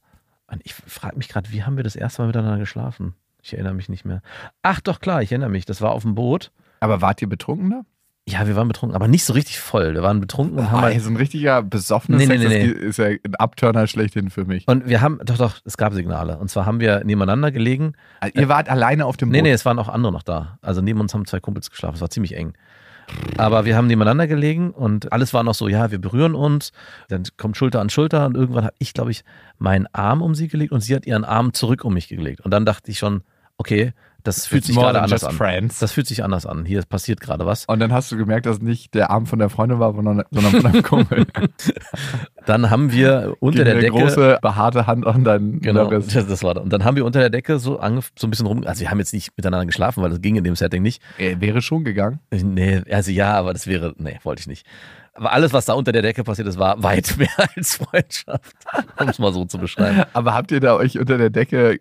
Mann, 0.49 0.61
ich 0.62 0.75
frage 0.75 1.16
mich 1.16 1.29
gerade, 1.29 1.53
wie 1.53 1.64
haben 1.64 1.77
wir 1.77 1.85
das 1.85 1.97
erste 1.97 2.23
Mal 2.23 2.29
miteinander 2.29 2.59
geschlafen? 2.59 3.14
Ich 3.42 3.53
erinnere 3.53 3.75
mich 3.75 3.88
nicht 3.88 4.05
mehr. 4.05 4.23
Ach 4.62 4.81
doch, 4.81 5.01
klar, 5.01 5.23
ich 5.23 5.31
erinnere 5.31 5.51
mich. 5.51 5.66
Das 5.66 5.81
war 5.81 5.92
auf 5.92 6.03
dem 6.03 6.14
Boot. 6.14 6.51
Aber 6.81 7.01
wart 7.01 7.21
ihr 7.23 7.29
betrunken 7.29 7.71
da? 7.71 7.83
Ja, 8.30 8.46
wir 8.46 8.56
waren 8.56 8.68
betrunken, 8.68 8.94
aber 8.94 9.08
nicht 9.08 9.24
so 9.24 9.32
richtig 9.32 9.58
voll. 9.58 9.94
Wir 9.94 10.02
waren 10.02 10.20
betrunken 10.20 10.58
und 10.58 10.70
haben 10.70 10.80
Ah, 10.80 10.82
halt 10.82 11.00
so 11.00 11.08
ein 11.08 11.16
richtiger 11.16 11.62
besoffener 11.62 12.18
Nee, 12.18 12.26
nee, 12.26 12.38
Sex 12.38 12.50
nee, 12.50 12.66
das 12.74 12.82
ist 12.82 12.96
ja 12.98 13.06
ein 13.06 13.34
Abturner 13.38 13.86
schlechthin 13.86 14.28
für 14.28 14.44
mich. 14.44 14.68
Und 14.68 14.86
wir 14.86 15.00
haben, 15.00 15.18
doch, 15.24 15.38
doch, 15.38 15.54
es 15.64 15.76
gab 15.78 15.94
Signale. 15.94 16.36
Und 16.36 16.50
zwar 16.50 16.66
haben 16.66 16.78
wir 16.78 17.04
nebeneinander 17.04 17.50
gelegen. 17.50 17.94
Also 18.20 18.38
ihr 18.38 18.48
wart 18.48 18.68
alleine 18.68 19.06
auf 19.06 19.16
dem 19.16 19.30
Boot. 19.30 19.32
Nee, 19.32 19.42
nee, 19.42 19.52
es 19.52 19.64
waren 19.64 19.78
auch 19.78 19.88
andere 19.88 20.12
noch 20.12 20.22
da. 20.22 20.58
Also 20.60 20.82
neben 20.82 21.00
uns 21.00 21.14
haben 21.14 21.24
zwei 21.24 21.40
Kumpels 21.40 21.70
geschlafen. 21.70 21.94
Es 21.94 22.00
war 22.02 22.10
ziemlich 22.10 22.36
eng. 22.36 22.52
Aber 23.38 23.64
wir 23.64 23.74
haben 23.76 23.86
nebeneinander 23.86 24.26
gelegen 24.26 24.70
und 24.72 25.10
alles 25.12 25.32
war 25.32 25.42
noch 25.42 25.54
so, 25.54 25.66
ja, 25.66 25.90
wir 25.90 25.98
berühren 25.98 26.34
uns, 26.34 26.72
dann 27.08 27.22
kommt 27.38 27.56
Schulter 27.56 27.80
an 27.80 27.88
Schulter 27.88 28.26
und 28.26 28.36
irgendwann 28.36 28.64
habe 28.64 28.74
ich, 28.78 28.92
glaube 28.92 29.10
ich, 29.10 29.24
meinen 29.58 29.86
Arm 29.94 30.20
um 30.20 30.34
sie 30.34 30.48
gelegt 30.48 30.72
und 30.72 30.82
sie 30.82 30.94
hat 30.94 31.06
ihren 31.06 31.24
Arm 31.24 31.54
zurück 31.54 31.84
um 31.84 31.94
mich 31.94 32.08
gelegt. 32.08 32.42
Und 32.42 32.50
dann 32.50 32.66
dachte 32.66 32.90
ich 32.90 32.98
schon, 32.98 33.22
okay, 33.59 33.92
das 34.25 34.47
fühlt 34.47 34.64
sich 34.64 34.77
gerade 34.77 35.01
anders 35.01 35.25
an. 35.25 35.35
friends. 35.35 35.79
Das 35.79 35.92
fühlt 35.92 36.07
sich 36.07 36.25
anders 36.25 36.44
an. 36.44 36.64
Hier 36.64 36.83
passiert 36.83 37.21
gerade 37.21 37.47
was. 37.47 37.64
Und 37.66 37.79
dann 37.81 37.92
hast 37.92 38.11
du 38.12 38.16
gemerkt, 38.16 38.47
dass 38.47 38.61
nicht 38.61 38.94
der 38.94 39.11
Arm 39.11 39.27
von 39.27 39.38
der 39.38 39.49
Freundin 39.49 39.79
war, 39.79 39.94
sondern, 39.94 40.23
sondern 40.31 40.53
von 40.53 40.62
deinem 40.64 40.83
Kumpel. 40.83 41.27
Dann 42.47 42.71
haben 42.71 42.92
wir 42.92 43.37
unter 43.40 43.59
Ging 43.59 43.64
der 43.64 43.75
eine 43.75 43.83
Decke. 43.83 43.92
große, 43.99 44.38
behaarte 44.40 44.87
Hand 44.87 45.07
an 45.07 45.23
deinen 45.23 45.61
Genau, 45.61 45.90
das, 45.90 46.07
das 46.09 46.42
war 46.42 46.55
da. 46.55 46.62
Und 46.62 46.73
dann 46.73 46.83
haben 46.83 46.97
wir 46.97 47.05
unter 47.05 47.21
der 47.21 47.29
Decke 47.29 47.59
so, 47.59 47.79
so 48.18 48.27
ein 48.27 48.31
bisschen 48.31 48.47
rum, 48.47 48.64
also 48.64 48.81
wir 48.81 48.90
haben 48.90 48.99
jetzt 48.99 49.12
nicht 49.12 49.37
miteinander 49.37 49.66
geschlafen, 49.66 50.03
weil 50.03 50.09
das 50.09 50.23
ging 50.23 50.37
in 50.37 50.44
dem 50.44 50.57
Setting 50.57 50.83
nicht. 50.83 51.03
Er 51.18 51.38
wäre 51.42 51.61
schon 51.61 51.85
gegangen. 51.85 52.21
Nee, 52.31 52.83
also 52.90 53.11
ja, 53.11 53.35
aber 53.35 53.53
das 53.53 53.66
wäre, 53.66 53.94
nee, 53.99 54.18
wollte 54.23 54.40
ich 54.40 54.47
nicht. 54.47 54.64
Aber 55.12 55.33
alles, 55.33 55.53
was 55.53 55.66
da 55.66 55.75
unter 55.75 55.92
der 55.92 56.01
Decke 56.01 56.25
passiert 56.25 56.49
ist, 56.49 56.59
war 56.59 56.83
weit 56.83 57.16
mehr 57.18 57.29
als 57.55 57.77
Freundschaft, 57.77 58.57
um 58.99 59.09
es 59.09 59.18
mal 59.18 59.33
so 59.33 59.44
zu 59.44 59.59
beschreiben. 59.59 60.05
Aber 60.14 60.33
habt 60.33 60.51
ihr 60.53 60.61
da 60.61 60.75
euch 60.77 60.99
unter 60.99 61.18
der 61.18 61.29
Decke 61.31 61.77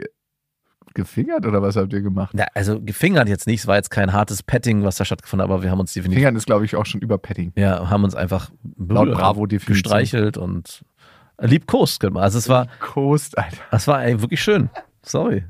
gefingert 0.97 1.45
oder 1.45 1.62
was 1.62 1.77
habt 1.77 1.93
ihr 1.93 2.01
gemacht? 2.01 2.33
Ja, 2.38 2.45
also 2.53 2.81
gefingert 2.81 3.29
jetzt 3.29 3.47
nicht, 3.47 3.62
es 3.62 3.67
war 3.67 3.77
jetzt 3.77 3.89
kein 3.89 4.12
hartes 4.12 4.43
Petting, 4.43 4.83
was 4.83 4.97
da 4.97 5.05
stattgefunden 5.05 5.47
hat, 5.47 5.53
aber 5.53 5.63
wir 5.63 5.71
haben 5.71 5.79
uns 5.79 5.93
definitiv, 5.93 6.17
Fingern 6.19 6.36
ist, 6.36 6.45
glaube 6.45 6.65
ich, 6.65 6.75
auch 6.75 6.86
schon 6.86 6.99
über 6.99 7.17
Petting. 7.17 7.53
ja, 7.55 7.89
haben 7.89 8.03
uns 8.03 8.15
einfach 8.15 8.51
Laut 8.77 9.12
Bravo 9.13 9.43
gestreichelt 9.47 10.38
und 10.38 10.83
liebkost. 11.39 11.99
könnte 12.01 12.15
man- 12.15 12.23
Also 12.23 12.38
es 12.38 12.49
war, 12.49 12.67
Kost, 12.79 13.38
Alter. 13.38 13.57
es 13.71 13.88
war 13.88 14.03
ey, 14.03 14.19
wirklich 14.21 14.41
schön. 14.41 14.69
Sorry. 15.03 15.45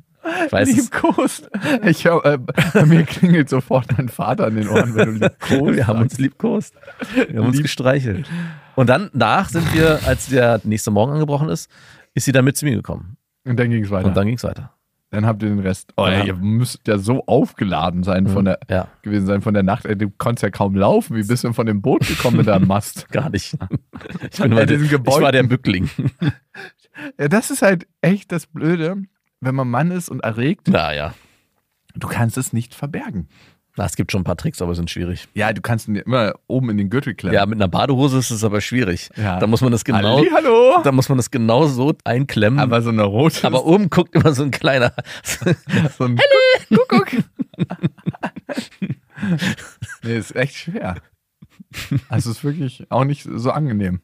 Ich 0.46 0.52
weiß. 0.52 0.68
Liebkost. 0.76 1.50
Ich 1.86 2.06
hab, 2.06 2.26
äh, 2.26 2.38
bei 2.74 2.86
mir 2.86 3.04
klingelt 3.06 3.48
sofort 3.48 3.88
mein 3.98 4.10
Vater 4.10 4.48
an 4.48 4.56
den 4.56 4.68
Ohren, 4.68 4.94
wenn 4.94 5.06
du 5.20 5.26
Liebkost 5.26 5.76
Wir 5.78 5.88
haben 5.88 6.02
uns 6.02 6.18
liebkost. 6.20 6.76
Wir 7.30 7.40
haben 7.40 7.48
uns 7.48 7.62
gestreichelt. 7.62 8.30
Und 8.76 8.90
dann 8.90 9.10
nach 9.14 9.48
sind 9.48 9.74
wir, 9.74 10.02
als 10.06 10.28
der 10.28 10.60
nächste 10.66 10.92
Morgen 10.92 11.14
angebrochen 11.14 11.48
ist, 11.48 11.72
ist 12.14 12.26
sie 12.26 12.34
dann 12.34 12.44
mit 12.44 12.58
zu 12.58 12.66
mir 12.66 12.76
gekommen. 12.76 13.16
Und 13.46 13.58
dann 13.58 13.70
ging 13.70 13.86
es 13.86 13.90
weiter. 13.90 14.08
Und 14.10 14.18
dann 14.18 14.26
ging 14.28 14.36
es 14.36 14.44
weiter. 14.44 14.74
Dann 15.10 15.26
habt 15.26 15.42
ihr 15.42 15.48
den 15.50 15.60
Rest. 15.60 15.94
Oh, 15.96 16.06
Ja. 16.06 16.24
ihr 16.26 16.36
müsst 16.36 16.86
ja 16.88 16.98
so 16.98 17.24
aufgeladen 17.28 18.04
sein 18.04 18.28
von 18.28 18.44
der, 18.46 18.60
Ja, 18.70 18.90
gewesen 19.04 19.26
sein 19.26 19.42
von 19.42 19.54
der 19.54 19.64
Nacht. 19.64 19.86
Du 19.86 20.10
konntest 20.18 20.44
ja 20.44 20.50
kaum 20.50 20.76
laufen. 20.76 21.16
Wie 21.16 21.24
bist 21.24 21.44
du 21.44 21.48
denn 21.48 21.54
von 21.54 21.66
dem 21.66 21.82
Boot 21.82 22.06
gekommen 22.06 22.38
mit 22.38 22.48
deinem 22.48 22.68
Mast? 22.68 23.08
gar 23.12 23.30
nicht. 23.30 23.54
Ich, 23.54 24.40
bin 24.40 24.50
Ja, 24.52 24.56
mal 24.56 24.66
der, 24.66 24.78
diesen 24.78 24.86
ich 25.02 25.08
war 25.22 25.32
der 25.32 25.44
Bückling. 25.44 25.90
Ja, 27.20 27.28
das 27.28 27.52
ist 27.52 27.62
halt 27.62 27.86
echt 28.02 28.32
das 28.32 28.48
Blöde, 28.48 29.04
wenn 29.40 29.54
man 29.54 29.70
Mann 29.70 29.92
ist 29.92 30.10
und 30.10 30.22
erregt. 30.22 30.68
Naja. 30.68 31.14
Du 31.94 32.08
kannst 32.08 32.38
es 32.40 32.54
nicht 32.54 32.74
verbergen. 32.74 33.30
Na, 33.78 33.86
es 33.86 33.96
gibt 33.96 34.12
schon 34.12 34.22
ein 34.22 34.24
paar 34.24 34.38
Tricks, 34.38 34.60
aber 34.60 34.74
sind 34.74 34.90
schwierig. 34.90 35.28
Ja, 35.36 35.54
du 35.54 35.62
kannst 35.62 35.88
ihn 35.88 35.96
immer 35.96 36.34
oben 36.48 36.72
in 36.72 36.78
den 36.78 36.90
Gürtel 36.90 37.14
klemmen. 37.14 37.36
Ja, 37.36 37.46
mit 37.46 37.60
einer 37.60 37.68
Badehose 37.68 38.18
ist 38.18 38.32
es 38.32 38.44
aber 38.44 38.60
schwierig. 38.60 39.12
Ja. 39.16 39.40
Da 39.40 39.46
muss 39.46 39.62
man 39.62 39.72
das 39.72 39.86
genau, 39.86 40.18
Halli, 40.18 40.32
hallo. 40.34 40.82
da 40.84 40.92
muss 40.92 41.10
man 41.10 41.18
das 41.20 41.30
genau 41.30 41.68
so 41.68 41.94
einklemmen. 42.04 42.60
Aber 42.60 42.82
so 42.82 42.90
eine 42.90 43.04
rote. 43.04 43.46
aber 43.46 43.66
oben 43.66 43.92
guckt 43.92 44.16
immer 44.16 44.34
so 44.34 44.42
ein 44.42 44.50
kleiner. 44.50 44.94
so 45.98 46.06
ein 46.06 46.20
Guck, 46.70 46.88
guck. 46.90 47.08
nee, 50.04 50.18
ist 50.18 50.36
echt 50.36 50.56
schwer. 50.56 50.96
Also 52.10 52.32
ist 52.32 52.44
wirklich 52.44 52.88
auch 52.90 53.04
nicht 53.04 53.28
so 53.32 53.52
angenehm. 53.52 54.02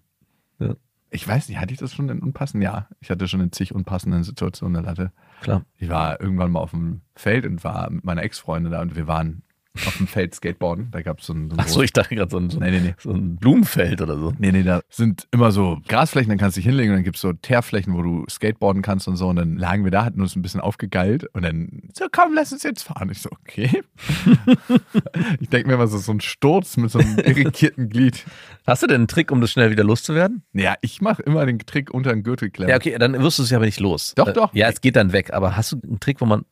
Ja. 0.60 0.76
Ich 1.10 1.28
weiß 1.28 1.50
nicht, 1.50 1.60
hatte 1.60 1.74
ich 1.74 1.80
das 1.80 1.94
schon 1.94 2.10
in 2.10 2.20
unpassenden? 2.20 2.64
Ja, 2.64 2.88
ich 3.00 3.10
hatte 3.10 3.28
schon 3.28 3.42
in 3.42 3.52
zig 3.52 3.74
unpassenden 3.74 4.24
Situationen 4.24 4.78
eine 4.78 4.86
Latte. 4.86 5.12
Klar. 5.42 5.66
Ich 5.78 5.90
war 5.90 6.22
irgendwann 6.22 6.52
mal 6.52 6.60
auf 6.60 6.72
dem 6.72 7.02
Feld 7.16 7.48
und 7.48 7.64
war 7.64 7.90
mit 7.90 8.04
meiner 8.04 8.22
Ex-Freundin 8.22 8.72
da 8.72 8.82
und 8.82 8.96
wir 8.96 9.08
waren 9.08 9.42
auf 9.88 9.98
dem 9.98 10.08
Feld 10.08 10.36
Skateboarden. 10.36 10.90
Da 10.92 11.02
gab 11.02 11.20
es 11.20 11.26
so 11.26 11.34
ein, 11.34 11.50
so 11.50 11.56
ein 11.56 11.60
Ach 11.60 11.68
so, 11.68 11.82
ich 11.82 11.92
dachte 11.94 12.16
gerade 12.16 12.30
so 12.30 12.38
ein, 12.38 12.50
so, 12.50 12.60
Nee, 12.60 12.72
nee, 12.72 12.80
nee. 12.80 12.94
so 13.00 13.12
ein 13.12 13.38
Blumenfeld 13.38 14.02
oder 14.02 14.18
so. 14.18 14.32
Nee, 14.38 14.52
nee, 14.52 14.64
da 14.64 14.82
sind 14.90 15.28
immer 15.32 15.52
so 15.52 15.80
Grasflächen, 15.88 16.30
dann 16.30 16.38
kannst 16.38 16.58
du 16.58 16.60
dich 16.60 16.68
hinlegen 16.68 16.92
und 16.92 16.98
dann 16.98 17.04
gibt 17.04 17.16
es 17.16 17.22
so 17.22 17.34
Teerflächen, 17.34 17.94
wo 17.96 18.02
du 18.04 18.26
Skateboarden 18.30 18.82
kannst 18.84 19.08
und 19.08 19.16
so. 19.16 19.28
Und 19.28 19.38
dann 19.38 19.56
lagen 19.58 19.84
wir 19.84 19.92
da, 19.92 20.06
hatten 20.06 20.22
uns 20.22 20.36
ein 20.36 20.42
bisschen 20.44 20.62
aufgegeilt 20.62 21.26
und 21.34 21.42
dann, 21.44 21.90
so 21.94 22.06
komm, 22.12 22.34
lass 22.34 22.54
uns 22.54 22.64
jetzt 22.64 22.84
fahren. 22.84 23.10
Ich 23.12 23.22
so, 23.22 23.30
okay. 23.32 23.82
ich 25.40 25.50
denke 25.50 25.68
mir 25.68 25.74
immer 25.76 25.88
so, 25.88 25.98
so 25.98 26.12
ein 26.12 26.22
Sturz 26.22 26.78
mit 26.78 26.92
so 26.92 27.00
einem 27.00 27.18
irritierten 27.20 27.90
Glied. 27.90 28.26
Hast 28.68 28.84
du 28.84 28.88
denn 28.88 28.96
einen 29.02 29.08
Trick, 29.08 29.32
um 29.32 29.42
das 29.42 29.52
schnell 29.52 29.72
wieder 29.72 29.84
loszuwerden? 29.84 30.44
Ja, 30.54 30.76
ich 30.82 31.02
mache 31.02 31.22
immer 31.24 31.46
den 31.46 31.60
Trick 31.60 31.92
unter 31.92 32.12
den 32.14 32.24
Gürtel 32.24 32.50
klemmen. 32.50 32.70
Ja, 32.70 32.76
okay, 32.78 32.96
dann 33.00 33.20
wirst 33.22 33.40
du 33.40 33.44
es 33.44 33.50
ja 33.50 33.58
aber 33.58 33.66
nicht 33.66 33.80
los. 33.80 34.14
Doch, 34.16 34.28
Äh, 34.28 34.34
doch. 34.34 34.54
Ja, 34.54 34.70
es 34.70 34.82
geht 34.82 34.96
dann 34.96 35.12
weg. 35.14 35.34
Aber 35.34 35.56
hast 35.58 35.72
du 35.72 35.80
einen 35.84 36.00
Trick, 36.00 36.22
wo 36.22 36.26
man 36.26 36.46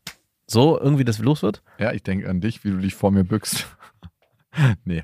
so 0.51 0.79
irgendwie 0.79 1.03
das 1.05 1.19
los 1.19 1.41
wird? 1.43 1.61
Ja, 1.79 1.91
ich 1.91 2.03
denke 2.03 2.29
an 2.29 2.41
dich, 2.41 2.63
wie 2.63 2.71
du 2.71 2.77
dich 2.77 2.95
vor 2.95 3.11
mir 3.11 3.23
bückst. 3.23 3.67
nee. 4.85 5.03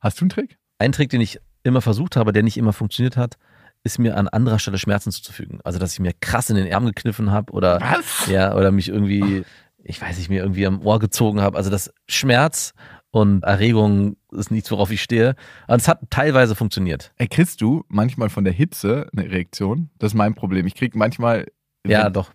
Hast 0.00 0.20
du 0.20 0.24
einen 0.24 0.30
Trick? 0.30 0.58
Ein 0.78 0.92
Trick, 0.92 1.10
den 1.10 1.20
ich 1.20 1.38
immer 1.62 1.80
versucht 1.80 2.16
habe, 2.16 2.32
der 2.32 2.42
nicht 2.42 2.56
immer 2.56 2.72
funktioniert 2.72 3.16
hat, 3.16 3.36
ist 3.82 3.98
mir 3.98 4.16
an 4.16 4.28
anderer 4.28 4.58
Stelle 4.58 4.78
Schmerzen 4.78 5.10
zuzufügen. 5.10 5.60
Also, 5.64 5.78
dass 5.78 5.92
ich 5.92 6.00
mir 6.00 6.12
krass 6.20 6.50
in 6.50 6.56
den 6.56 6.72
Arm 6.72 6.86
gekniffen 6.86 7.30
habe 7.30 7.52
oder, 7.52 7.80
Was? 7.80 8.26
ja, 8.26 8.54
oder 8.54 8.70
mich 8.72 8.88
irgendwie, 8.88 9.44
ich 9.82 10.00
weiß 10.00 10.18
nicht, 10.18 10.28
mir 10.28 10.42
irgendwie 10.42 10.66
am 10.66 10.80
Ohr 10.82 10.98
gezogen 10.98 11.40
habe. 11.40 11.56
Also, 11.56 11.70
das 11.70 11.92
Schmerz 12.08 12.74
und 13.10 13.42
Erregung 13.42 14.16
ist 14.32 14.50
nichts, 14.50 14.70
worauf 14.70 14.90
ich 14.90 15.02
stehe. 15.02 15.34
Und 15.66 15.76
es 15.80 15.88
hat 15.88 16.00
teilweise 16.10 16.54
funktioniert. 16.54 17.12
Ey, 17.16 17.28
kriegst 17.28 17.60
du 17.60 17.84
manchmal 17.88 18.28
von 18.28 18.44
der 18.44 18.52
Hitze 18.52 19.08
eine 19.12 19.26
Erektion? 19.26 19.90
Das 19.98 20.12
ist 20.12 20.16
mein 20.16 20.34
Problem. 20.34 20.66
Ich 20.66 20.74
krieg 20.74 20.94
manchmal, 20.94 21.46
Ja, 21.86 22.08
doch. 22.10 22.30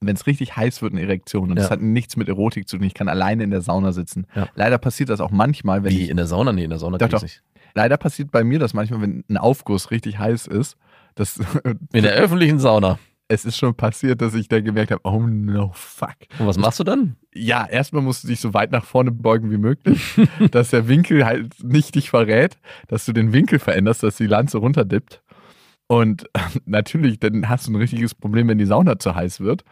Wenn 0.00 0.14
es 0.16 0.26
richtig 0.26 0.56
heiß 0.56 0.82
wird, 0.82 0.92
eine 0.92 1.02
Erektion. 1.02 1.50
Und 1.50 1.56
das 1.56 1.66
Ja. 1.66 1.70
hat 1.72 1.80
nichts 1.80 2.16
mit 2.16 2.28
Erotik 2.28 2.68
zu 2.68 2.76
tun. 2.78 2.86
Ich 2.86 2.94
kann 2.94 3.08
alleine 3.08 3.44
in 3.44 3.50
der 3.50 3.60
Sauna 3.60 3.92
sitzen. 3.92 4.26
Ja. 4.34 4.48
Leider 4.54 4.78
passiert 4.78 5.08
das 5.10 5.20
auch 5.20 5.30
manchmal, 5.30 5.84
wenn 5.84 5.92
Wie 5.92 6.04
ich, 6.04 6.10
in 6.10 6.16
der 6.16 6.26
Sauna? 6.26 6.52
Nee, 6.52 6.64
in 6.64 6.70
der 6.70 6.78
Sauna 6.78 6.98
Doch, 6.98 7.08
doch. 7.08 7.22
nicht. 7.22 7.42
leider 7.74 7.96
passiert 7.96 8.30
bei 8.30 8.44
mir 8.44 8.58
das 8.58 8.74
manchmal, 8.74 9.02
wenn 9.02 9.24
ein 9.28 9.36
Aufguss 9.36 9.90
richtig 9.90 10.18
heiß 10.18 10.46
ist. 10.46 10.76
Das, 11.14 11.38
In 11.92 12.02
der 12.02 12.12
öffentlichen 12.14 12.58
Sauna. 12.60 12.98
es 13.28 13.44
ist 13.44 13.56
schon 13.58 13.74
passiert, 13.74 14.22
dass 14.22 14.34
ich 14.34 14.48
da 14.48 14.60
gemerkt 14.60 14.90
habe, 14.90 15.00
oh 15.04 15.20
no, 15.20 15.70
fuck. 15.74 16.14
Und 16.38 16.46
was 16.46 16.56
machst 16.58 16.80
du 16.80 16.84
dann? 16.84 17.16
Ja, 17.34 17.66
erstmal 17.66 18.02
musst 18.02 18.24
du 18.24 18.28
dich 18.28 18.40
so 18.40 18.54
weit 18.54 18.70
nach 18.72 18.84
vorne 18.84 19.10
beugen 19.12 19.50
wie 19.50 19.58
möglich, 19.58 20.00
dass 20.50 20.70
der 20.70 20.88
Winkel 20.88 21.26
halt 21.26 21.62
nicht 21.62 21.94
dich 21.94 22.10
verrät, 22.10 22.56
dass 22.86 23.04
du 23.04 23.12
den 23.12 23.32
Winkel 23.32 23.58
veränderst, 23.58 24.02
dass 24.02 24.16
die 24.16 24.26
Lanze 24.26 24.58
runterdippt. 24.58 25.22
Und 25.88 26.28
natürlich, 26.66 27.18
dann 27.18 27.48
hast 27.48 27.66
du 27.66 27.72
ein 27.72 27.76
richtiges 27.76 28.14
Problem, 28.14 28.46
wenn 28.48 28.58
die 28.58 28.66
Sauna 28.66 28.98
zu 28.98 29.14
heiß 29.14 29.40
wird. 29.40 29.64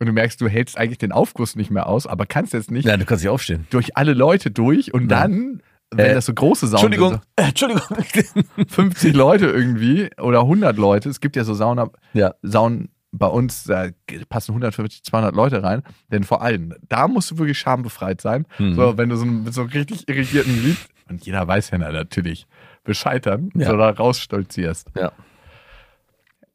Und 0.00 0.06
du 0.06 0.12
merkst, 0.12 0.40
du 0.40 0.48
hältst 0.48 0.76
eigentlich 0.78 0.98
den 0.98 1.12
Aufguss 1.12 1.54
nicht 1.56 1.70
mehr 1.70 1.86
aus, 1.86 2.06
aber 2.06 2.26
kannst 2.26 2.52
jetzt 2.52 2.70
nicht 2.70 2.84
Ja, 2.86 2.96
du 2.96 3.04
kannst 3.04 3.22
nicht 3.22 3.30
aufstehen. 3.30 3.66
durch 3.70 3.96
alle 3.96 4.12
Leute 4.14 4.50
durch 4.50 4.92
und 4.92 5.02
Ja. 5.02 5.20
dann, 5.20 5.62
wenn 5.92 6.06
Äh, 6.06 6.14
das 6.14 6.26
so 6.26 6.34
große 6.34 6.66
Saunen 6.66 6.92
Entschuldigung, 6.92 7.20
äh, 7.36 7.42
Entschuldigung. 7.42 7.82
sind, 8.12 8.46
so 8.56 8.64
50 8.74 9.14
Leute 9.14 9.46
irgendwie 9.46 10.10
oder 10.20 10.40
100 10.40 10.76
Leute, 10.78 11.08
es 11.10 11.20
gibt 11.20 11.36
ja 11.36 11.44
so 11.44 11.54
Sauna, 11.54 11.90
ja, 12.12 12.34
Saunen 12.42 12.88
bei 13.12 13.28
uns, 13.28 13.62
da 13.64 13.86
passen 14.28 14.50
150, 14.52 15.04
200 15.04 15.36
Leute 15.36 15.62
rein, 15.62 15.82
denn 16.10 16.24
vor 16.24 16.42
allem, 16.42 16.74
da 16.88 17.06
musst 17.06 17.30
du 17.30 17.38
wirklich 17.38 17.58
schambefreit 17.60 18.20
sein. 18.20 18.46
Mhm. 18.58 18.74
So, 18.74 18.98
wenn 18.98 19.08
du 19.08 19.16
so 19.16 19.24
mit 19.24 19.54
so 19.54 19.60
einem 19.60 19.70
richtig 19.70 20.08
irritierten 20.08 20.60
Glied, 20.60 20.76
und 21.08 21.24
jeder 21.24 21.46
weiß 21.46 21.70
ja 21.70 21.78
natürlich, 21.78 22.48
Bescheid 22.82 23.24
dann, 23.26 23.50
Ja. 23.54 23.68
so 23.70 23.76
da 23.76 23.90
rausstolzierst. 23.90 24.88
Ja. 24.96 25.12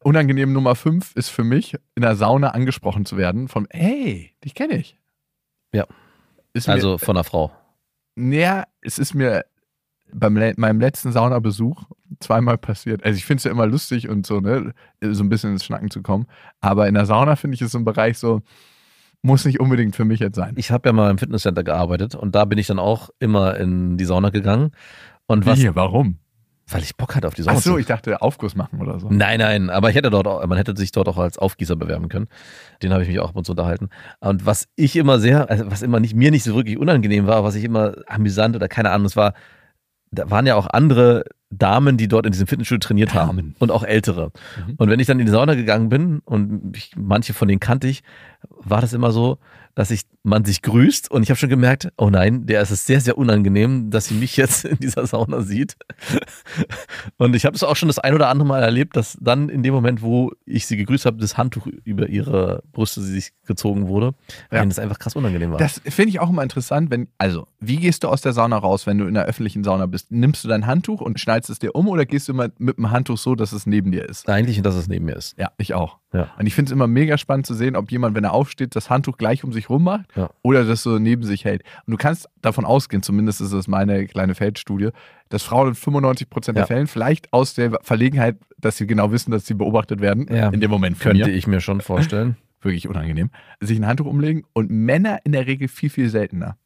Unangenehm 0.04 0.54
Nummer 0.54 0.76
5 0.76 1.16
ist 1.16 1.30
für 1.30 1.44
mich, 1.44 1.76
in 1.96 2.02
der 2.02 2.16
Sauna 2.16 2.50
angesprochen 2.50 3.06
zu 3.06 3.18
werden 3.18 3.48
von, 3.48 3.68
hey, 3.72 4.34
dich 4.44 4.56
kenne 4.56 4.78
ich. 4.78 4.98
Ja. 5.74 5.86
Ist 6.54 6.68
mir, 6.68 6.74
also 6.74 6.98
von 6.98 7.18
einer 7.18 7.24
Frau. 7.24 7.52
Naja, 8.16 8.64
es 8.82 8.98
ist 8.98 9.14
mir 9.14 9.46
beim 10.12 10.34
meinem 10.34 10.80
letzten 10.80 11.12
Saunabesuch 11.12 11.84
zweimal 12.20 12.58
passiert. 12.58 13.04
Also 13.04 13.18
ich 13.18 13.26
finde 13.26 13.40
es 13.40 13.44
ja 13.44 13.52
immer 13.52 13.68
lustig 13.68 14.10
und 14.10 14.26
so, 14.26 14.40
ne, 14.40 14.74
so 15.02 15.24
ein 15.24 15.30
bisschen 15.30 15.52
ins 15.52 15.66
Schnacken 15.66 15.92
zu 15.92 16.02
kommen. 16.02 16.26
Aber 16.62 16.88
in 16.88 16.96
der 16.96 17.06
Sauna 17.06 17.36
finde 17.36 17.56
ich 17.56 17.62
es 17.62 17.72
so 17.72 17.78
ein 17.78 17.86
Bereich 17.86 18.18
so, 18.18 18.42
muss 19.22 19.46
nicht 19.46 19.60
unbedingt 19.60 19.96
für 19.96 20.06
mich 20.06 20.20
jetzt 20.20 20.36
sein. 20.36 20.54
Ich 20.58 20.72
habe 20.72 20.90
ja 20.90 20.94
mal 20.94 21.12
im 21.12 21.18
Fitnesscenter 21.18 21.64
gearbeitet 21.64 22.16
und 22.16 22.36
da 22.36 22.46
bin 22.46 22.58
ich 22.58 22.68
dann 22.68 22.80
auch 22.80 23.10
immer 23.20 23.58
in 23.58 23.98
die 23.98 24.06
Sauna 24.06 24.30
gegangen. 24.30 24.72
Und 25.28 25.46
was, 25.46 25.60
Wie, 25.60 25.76
warum? 25.76 26.18
Weil 26.72 26.84
ich 26.84 26.96
Bock 26.96 27.16
hatte 27.16 27.28
auf 27.28 27.34
die 27.34 27.42
Sauna. 27.42 27.58
Ach 27.58 27.62
so, 27.62 27.78
ich 27.78 27.86
dachte 27.86 28.22
Aufguss 28.22 28.56
machen 28.56 28.80
oder 28.80 29.00
so. 29.00 29.08
Nein, 29.10 29.40
nein, 29.40 29.70
aber 29.70 29.90
ich 29.90 29.96
hätte 29.96 30.10
dort 30.10 30.28
auch, 30.28 30.46
man 30.46 30.58
hätte 30.58 30.76
sich 30.76 30.92
dort 30.92 31.08
auch 31.08 31.18
als 31.18 31.38
Aufgießer 31.38 31.76
bewerben 31.76 32.10
können. 32.10 32.28
Den 32.84 32.94
habe 32.94 33.04
ich 33.04 33.10
mich 33.10 33.20
auch 33.20 33.30
ab 33.30 33.36
und 33.36 33.46
zu 33.46 33.54
unterhalten. 33.54 33.90
Und 34.20 34.46
was 34.46 34.68
ich 34.76 34.96
immer 34.96 35.20
sehr, 35.20 35.50
also 35.50 35.70
was 35.70 35.82
immer 35.82 36.00
nicht, 36.00 36.16
mir 36.16 36.32
nicht 36.32 36.44
so 36.44 36.56
wirklich 36.56 36.78
unangenehm 36.78 37.28
war, 37.28 37.44
was 37.44 37.56
ich 37.56 37.64
immer 37.64 37.94
amüsant 38.08 38.56
oder 38.56 38.68
keine 38.68 38.92
Ahnung, 38.92 39.08
es 39.08 39.16
war, 39.16 39.34
da 40.12 40.30
waren 40.30 40.46
ja 40.46 40.56
auch 40.56 40.68
andere 40.68 41.26
Damen, 41.52 41.98
die 41.98 42.08
dort 42.08 42.26
in 42.26 42.32
diesem 42.32 42.48
Fitnessstudio 42.48 42.80
trainiert 42.80 43.14
haben 43.14 43.38
Damen. 43.38 43.56
und 43.60 43.72
auch 43.72 43.84
ältere. 43.84 44.32
Mhm. 44.68 44.76
Und 44.78 44.90
wenn 44.90 45.00
ich 45.00 45.08
dann 45.08 45.20
in 45.20 45.26
die 45.26 45.32
Sauna 45.32 45.56
gegangen 45.56 45.90
bin 45.90 46.20
und 46.26 46.76
ich, 46.78 46.92
manche 46.96 47.34
von 47.34 47.48
denen 47.48 47.60
kannte 47.60 47.88
ich, 47.88 48.04
war 48.50 48.82
das 48.82 48.94
immer 48.94 49.12
so, 49.12 49.40
dass 49.80 49.92
ich, 49.92 50.02
man 50.24 50.44
sich 50.44 50.62
grüßt 50.62 51.10
und 51.10 51.24
ich 51.24 51.30
habe 51.30 51.38
schon 51.38 51.48
gemerkt, 51.48 51.88
oh 51.98 52.10
nein, 52.10 52.46
der 52.46 52.62
ist 52.62 52.70
es 52.70 52.86
sehr, 52.86 53.00
sehr 53.00 53.18
unangenehm, 53.18 53.92
dass 53.92 54.08
sie 54.08 54.14
mich 54.14 54.36
jetzt 54.36 54.66
in 54.66 54.78
dieser 54.78 55.08
Sauna 55.08 55.40
sieht. 55.42 55.78
Und 57.16 57.34
ich 57.34 57.46
habe 57.46 57.56
es 57.56 57.64
auch 57.64 57.78
schon 57.78 57.88
das 57.88 57.98
ein 57.98 58.14
oder 58.14 58.28
andere 58.28 58.46
Mal 58.46 58.62
erlebt, 58.62 58.98
dass 58.98 59.18
dann 59.22 59.48
in 59.48 59.64
dem 59.64 59.74
Moment, 59.74 60.02
wo 60.02 60.34
ich 60.46 60.68
sie 60.68 60.76
gegrüßt 60.76 61.06
habe, 61.06 61.16
das 61.18 61.38
Handtuch 61.38 61.66
über 61.86 62.10
ihre 62.10 62.62
Brüste 62.74 63.02
sich 63.02 63.32
gezogen 63.46 63.88
wurde, 63.88 64.14
Ja. 64.52 64.60
weil 64.60 64.68
das 64.68 64.80
einfach 64.80 65.00
krass 65.00 65.16
unangenehm 65.16 65.52
war. 65.52 65.60
Das 65.60 65.80
finde 65.86 66.10
ich 66.10 66.20
auch 66.20 66.30
immer 66.30 66.44
interessant, 66.44 66.92
wenn, 66.92 67.08
also, 67.18 67.48
wie 67.62 67.78
gehst 67.78 68.04
du 68.04 68.10
aus 68.10 68.20
der 68.20 68.34
Sauna 68.34 68.58
raus, 68.58 68.86
wenn 68.86 68.98
du 68.98 69.06
in 69.06 69.14
der 69.14 69.26
öffentlichen 69.26 69.64
Sauna 69.64 69.86
bist? 69.86 70.12
Nimmst 70.12 70.44
du 70.44 70.50
dein 70.50 70.68
Handtuch 70.68 71.00
und 71.00 71.22
schneidest 71.22 71.50
es 71.52 71.60
dir 71.60 71.74
um 71.74 71.88
oder 71.88 72.06
gehst 72.06 72.28
du 72.28 72.34
immer 72.34 72.50
mit 72.58 72.76
dem 72.78 72.92
Handtuch 72.92 73.18
so, 73.18 73.34
dass 73.36 73.54
es 73.54 73.66
neben 73.66 73.92
dir 73.94 74.08
ist? 74.10 74.28
Eigentlich, 74.28 74.62
dass 74.62 74.76
es 74.76 74.90
neben 74.90 75.06
mir 75.06 75.16
ist. 75.16 75.38
Ja, 75.38 75.52
ich 75.58 75.74
auch. 75.74 76.00
Ja. 76.14 76.30
Und 76.40 76.48
ich 76.48 76.56
finde 76.56 76.70
es 76.70 76.74
immer 76.74 76.88
mega 76.88 77.18
spannend 77.18 77.46
zu 77.46 77.54
sehen, 77.54 77.76
ob 77.76 77.92
jemand, 77.92 78.16
wenn 78.16 78.24
er 78.24 78.34
aufsteht, 78.34 78.76
das 78.76 78.90
Handtuch 78.90 79.18
gleich 79.18 79.44
um 79.44 79.54
sich 79.54 79.69
rum 79.70 79.84
macht 79.84 80.06
Ja. 80.16 80.30
oder 80.42 80.64
das 80.66 80.84
so 80.84 81.00
neben 81.00 81.24
sich 81.24 81.46
hält. 81.46 81.64
Und 81.86 81.92
du 81.92 81.98
kannst 81.98 82.28
davon 82.42 82.66
ausgehen, 82.66 83.04
zumindest 83.04 83.42
ist 83.42 83.52
es 83.54 83.68
meine 83.68 84.06
kleine 84.08 84.36
Feldstudie, 84.36 84.90
dass 85.30 85.44
Frauen 85.44 85.70
in 85.70 85.76
95 85.76 86.30
Prozent 86.30 86.58
der 86.58 86.64
Ja. 86.64 86.68
Fällen 86.68 86.88
vielleicht 86.88 87.32
aus 87.34 87.54
der 87.54 87.78
Verlegenheit, 87.84 88.38
dass 88.58 88.78
sie 88.78 88.88
genau 88.88 89.12
wissen, 89.12 89.32
dass 89.32 89.46
sie 89.46 89.54
beobachtet 89.54 90.02
werden, 90.02 90.28
Ja. 90.34 90.50
in 90.50 90.60
dem 90.62 90.72
Moment 90.72 91.00
Könnte 91.00 91.26
mir, 91.28 91.34
ich 91.34 91.48
mir 91.48 91.62
schon 91.62 91.82
vorstellen. 91.82 92.36
wirklich 92.62 92.90
unangenehm, 92.90 93.30
sich 93.62 93.78
ein 93.80 93.88
Handtuch 93.88 94.06
umlegen 94.08 94.44
und 94.52 94.70
Männer 94.70 95.20
in 95.24 95.32
der 95.32 95.48
Regel 95.48 95.70
viel, 95.70 95.90
viel 95.90 96.10
seltener. 96.10 96.58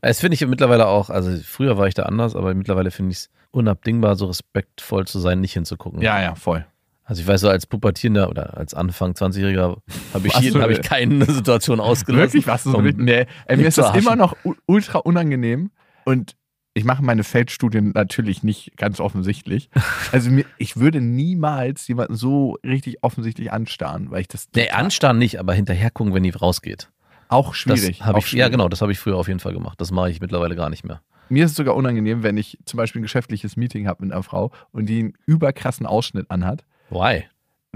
Es 0.00 0.20
finde 0.20 0.34
ich 0.34 0.46
mittlerweile 0.46 0.86
auch, 0.86 1.10
also 1.10 1.36
früher 1.42 1.76
war 1.78 1.88
ich 1.88 1.94
da 1.94 2.04
anders, 2.04 2.36
aber 2.36 2.54
mittlerweile 2.54 2.90
finde 2.92 3.10
ich 3.12 3.18
es 3.18 3.30
unabdingbar, 3.50 4.14
so 4.16 4.26
respektvoll 4.26 5.06
zu 5.06 5.18
sein, 5.18 5.40
nicht 5.40 5.54
hinzugucken. 5.54 6.02
Ja, 6.02 6.20
ja, 6.22 6.34
voll. 6.36 6.64
Also 7.04 7.20
ich 7.22 7.28
weiß 7.28 7.42
so, 7.42 7.48
als 7.50 7.66
Pubertierender 7.66 8.30
oder 8.30 8.56
als 8.56 8.72
Anfang 8.72 9.12
20-Jähriger 9.12 9.76
habe 10.14 10.26
ich, 10.26 10.34
hab 10.34 10.70
ich 10.70 10.80
keine 10.82 11.24
Situation 11.30 11.78
ausgelassen. 11.80 12.24
Wirklich? 12.32 12.46
Was? 12.46 12.64
So? 12.64 12.80
Nee, 12.80 12.92
ey, 13.12 13.26
mir 13.50 13.56
mich 13.58 13.66
ist 13.66 13.78
das 13.78 13.94
immer 13.94 14.16
noch 14.16 14.34
ultra 14.66 14.98
unangenehm 15.00 15.70
und 16.04 16.34
ich 16.76 16.84
mache 16.84 17.04
meine 17.04 17.22
Feldstudien 17.22 17.92
natürlich 17.94 18.42
nicht 18.42 18.76
ganz 18.76 19.00
offensichtlich. 19.00 19.68
Also 20.12 20.30
mir, 20.30 20.44
ich 20.58 20.76
würde 20.76 21.00
niemals 21.00 21.86
jemanden 21.88 22.14
so 22.14 22.56
richtig 22.64 23.02
offensichtlich 23.02 23.52
anstarren, 23.52 24.10
weil 24.10 24.22
ich 24.22 24.28
das 24.28 24.48
Nee, 24.54 24.70
anstarren 24.70 25.18
nicht, 25.18 25.38
aber 25.38 25.52
hinterher 25.54 25.90
gucken, 25.90 26.14
wenn 26.14 26.22
die 26.22 26.30
rausgeht. 26.30 26.88
auch 27.28 27.48
Das 27.48 27.56
schwierig. 27.58 28.02
habe 28.02 28.18
auch 28.18 28.22
ich, 28.24 28.32
ja 28.32 28.46
schwierig. 28.46 28.52
genau, 28.52 28.68
das 28.68 28.80
habe 28.80 28.92
ich 28.92 28.98
früher 28.98 29.16
auf 29.16 29.28
jeden 29.28 29.40
Fall 29.40 29.52
gemacht. 29.52 29.80
Das 29.80 29.90
mache 29.90 30.10
ich 30.10 30.20
mittlerweile 30.20 30.56
gar 30.56 30.70
nicht 30.70 30.84
mehr. 30.84 31.00
Mir 31.28 31.44
ist 31.44 31.52
es 31.52 31.56
sogar 31.56 31.74
unangenehm, 31.74 32.22
wenn 32.22 32.36
ich 32.36 32.58
zum 32.64 32.76
Beispiel 32.78 33.00
ein 33.00 33.04
geschäftliches 33.04 33.56
Meeting 33.56 33.86
habe 33.88 34.04
mit 34.04 34.12
einer 34.12 34.22
Frau 34.22 34.50
und 34.72 34.86
die 34.86 35.00
einen 35.00 35.12
überkrassen 35.26 35.86
Ausschnitt 35.86 36.30
anhat, 36.30 36.64
Why? 36.94 37.24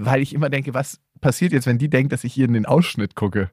weil 0.01 0.23
ich 0.23 0.33
immer 0.33 0.49
denke, 0.49 0.75
was, 0.75 1.01
passiert 1.21 1.53
jetzt, 1.53 1.67
wenn 1.67 1.79
die 1.79 1.91
denkt, 1.91 2.13
dass 2.13 2.23
ich 2.23 2.37
ihr 2.39 2.45
in 2.45 2.53
den 2.53 2.67
Ausschnitt 2.67 3.17
gucke? 3.17 3.51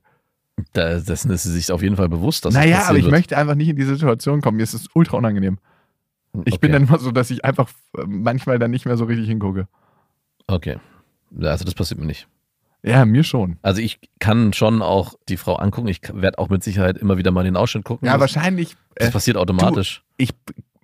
Da, 0.73 0.99
dessen 0.99 1.31
ist 1.31 1.41
sie 1.43 1.51
sich 1.51 1.71
auf 1.71 1.81
jeden 1.81 1.95
Fall 1.97 2.07
bewusst, 2.07 2.45
dass 2.45 2.53
das 2.53 2.63
naja, 2.63 2.75
passieren 2.77 2.89
aber 2.89 2.97
ich 2.99 3.05
wird. 3.05 3.11
möchte 3.11 3.37
einfach 3.37 3.55
nicht 3.55 3.69
in 3.69 3.75
die 3.75 3.83
Situation 3.83 4.41
kommen. 4.41 4.57
Mir 4.57 4.63
ist 4.63 4.73
es 4.75 4.87
ultra 4.93 5.17
unangenehm. 5.17 5.57
Ich 6.45 6.59
bin 6.59 6.69
Okay. 6.71 6.79
dann 6.79 6.87
immer 6.87 6.99
so, 6.99 7.11
dass 7.11 7.31
ich 7.31 7.43
einfach 7.43 7.69
äh, 7.97 8.03
manchmal 8.05 8.59
dann 8.59 8.69
nicht 8.71 8.85
mehr 8.85 8.95
so 8.95 9.05
richtig 9.05 9.27
hingucke. 9.27 9.67
Okay. 10.47 10.77
Also 11.41 11.65
das 11.65 11.73
passiert 11.73 11.99
mir 11.99 12.05
nicht. 12.05 12.27
Ja, 12.83 13.03
mir 13.05 13.23
schon. 13.23 13.57
Also 13.63 13.81
ich 13.81 13.99
kann 14.19 14.53
schon 14.53 14.83
auch 14.83 15.15
die 15.27 15.37
Frau 15.37 15.55
angucken. 15.55 15.87
Ich 15.87 16.01
werde 16.13 16.37
auch 16.37 16.49
mit 16.49 16.63
Sicherheit 16.63 16.97
immer 16.99 17.17
wieder 17.17 17.31
mal 17.31 17.41
in 17.41 17.53
den 17.53 17.57
Ausschnitt 17.57 17.83
gucken. 17.83 18.05
Ja, 18.05 18.13
das, 18.13 18.21
wahrscheinlich. 18.21 18.77
das 18.95 19.07
Äh, 19.09 19.11
passiert 19.11 19.37
automatisch. 19.37 20.03
ich 20.17 20.29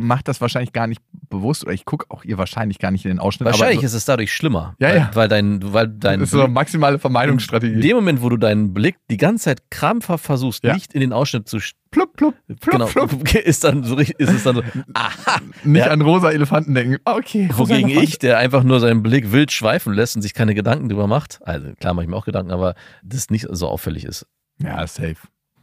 mache 0.01 0.23
das 0.23 0.41
wahrscheinlich 0.41 0.73
gar 0.73 0.87
nicht 0.87 1.01
bewusst 1.29 1.63
oder 1.63 1.73
ich 1.73 1.85
gucke 1.85 2.05
auch 2.09 2.23
ihr 2.23 2.37
wahrscheinlich 2.37 2.79
gar 2.79 2.91
nicht 2.91 3.05
in 3.05 3.09
den 3.09 3.19
Ausschnitt. 3.19 3.45
Wahrscheinlich 3.45 3.77
aber 3.79 3.85
ist 3.85 3.93
es 3.93 4.05
dadurch 4.05 4.33
schlimmer. 4.33 4.75
Ja, 4.79 4.89
weil, 4.89 4.97
ja. 4.97 5.11
Weil 5.13 5.27
dein, 5.27 5.73
weil 5.73 5.87
dein 5.87 6.19
das 6.19 6.29
ist 6.29 6.31
so 6.33 6.41
eine 6.43 6.51
maximale 6.51 6.99
Vermeidungsstrategie. 6.99 7.73
in 7.75 7.81
dem 7.81 7.95
Moment, 7.95 8.21
wo 8.21 8.29
du 8.29 8.37
deinen 8.37 8.73
Blick 8.73 8.97
die 9.09 9.17
ganze 9.17 9.45
Zeit 9.45 9.69
krampfhaft 9.69 10.25
versuchst, 10.25 10.63
Ja. 10.63 10.73
nicht 10.73 10.93
in 10.93 11.01
den 11.01 11.13
Ausschnitt 11.13 11.47
zu 11.47 11.59
plupp, 11.91 12.15
plupp, 12.15 12.35
plupp, 12.47 12.59
genau, 12.71 12.85
plupp. 12.87 13.33
ist 13.45 13.63
dann 13.63 13.83
so 13.83 13.95
richtig, 13.95 14.19
ist 14.19 14.31
es 14.31 14.43
dann 14.43 14.55
so, 14.57 14.63
aha, 14.93 15.39
Nicht 15.63 15.85
Ja. 15.85 15.91
an 15.91 16.01
rosa 16.01 16.31
Elefanten 16.31 16.73
denken. 16.73 16.97
Okay. 17.05 17.47
rosa 17.57 17.59
wogegen 17.59 17.89
ich, 17.89 18.19
der 18.19 18.37
einfach 18.37 18.63
nur 18.63 18.79
seinen 18.79 19.03
Blick 19.03 19.31
wild 19.31 19.51
schweifen 19.51 19.93
lässt 19.93 20.15
und 20.15 20.21
sich 20.21 20.33
keine 20.33 20.53
Gedanken 20.55 20.89
drüber 20.89 21.07
macht. 21.07 21.39
Also 21.45 21.73
klar 21.79 21.93
mache 21.93 22.03
ich 22.05 22.09
mir 22.09 22.15
auch 22.15 22.25
Gedanken, 22.25 22.51
aber 22.51 22.75
das 23.03 23.29
nicht 23.29 23.47
so 23.51 23.67
auffällig 23.67 24.05
ist. 24.05 24.25
Ja, 24.61 24.85
safe. 24.87 25.15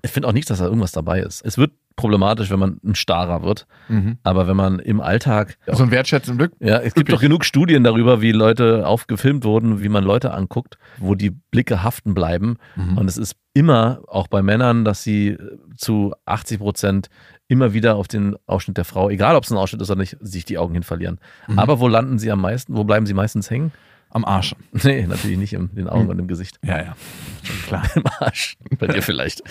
Ich 0.02 0.10
finde 0.10 0.28
auch 0.28 0.32
nicht, 0.32 0.48
dass 0.50 0.58
da 0.58 0.64
irgendwas 0.66 0.92
dabei 0.92 1.20
ist. 1.20 1.44
Es 1.44 1.58
wird 1.58 1.72
problematisch, 1.96 2.48
wenn 2.50 2.60
man 2.60 2.78
ein 2.84 2.94
Starer 2.94 3.42
wird, 3.42 3.66
Mhm. 3.88 4.18
aber 4.22 4.46
wenn 4.46 4.56
man 4.56 4.78
im 4.78 5.00
Alltag 5.00 5.58
So 5.66 5.82
ein 5.82 5.90
wertschätzendes 5.90 6.38
Glück. 6.38 6.52
Ja, 6.60 6.78
es 6.78 6.94
gibt 6.94 7.12
doch 7.12 7.20
genug 7.20 7.44
Studien 7.44 7.82
darüber, 7.82 8.20
wie 8.22 8.30
Leute 8.30 8.86
aufgefilmt 8.86 9.44
wurden, 9.44 9.82
wie 9.82 9.88
man 9.88 10.04
Leute 10.04 10.32
anguckt, 10.32 10.78
wo 10.98 11.16
die 11.16 11.30
Blicke 11.30 11.82
haften 11.82 12.14
bleiben. 12.14 12.58
Mhm. 12.76 12.98
Und 12.98 13.08
es 13.10 13.16
ist 13.16 13.34
immer, 13.52 14.00
auch 14.06 14.28
bei 14.28 14.42
Männern, 14.42 14.84
dass 14.84 15.02
sie 15.02 15.30
äh, 15.30 15.38
zu 15.76 16.14
80 16.24 16.60
Prozent 16.60 17.08
immer 17.48 17.72
wieder 17.72 17.96
auf 17.96 18.06
den 18.06 18.36
Ausschnitt 18.46 18.76
der 18.76 18.84
Frau, 18.84 19.10
egal 19.10 19.34
ob 19.34 19.42
es 19.42 19.50
ein 19.50 19.56
Ausschnitt 19.56 19.82
ist 19.82 19.90
oder 19.90 19.98
nicht, 19.98 20.16
sich 20.20 20.44
die 20.44 20.58
Augen 20.58 20.74
hin 20.74 20.82
verlieren. 20.84 21.18
Mhm. 21.48 21.58
Aber 21.58 21.80
wo 21.80 21.88
landen 21.88 22.18
sie 22.20 22.30
am 22.30 22.40
meisten? 22.42 22.76
Wo 22.76 22.84
bleiben 22.84 23.06
sie 23.06 23.14
meistens 23.14 23.50
hängen? 23.50 23.72
Am 24.10 24.24
Arsch. 24.24 24.54
Nee, 24.72 25.06
natürlich 25.06 25.36
nicht 25.38 25.52
in 25.52 25.74
den 25.74 25.88
Augen 25.88 26.04
Mhm. 26.04 26.10
und 26.10 26.18
im 26.20 26.28
Gesicht. 26.28 26.58
Ja, 26.64 26.82
ja. 26.82 26.96
Schon 27.42 27.56
klar. 27.66 27.84
Im 27.96 28.04
Arsch. 28.20 28.56
Bei 28.78 28.86
dir 28.86 29.02
vielleicht. 29.02 29.42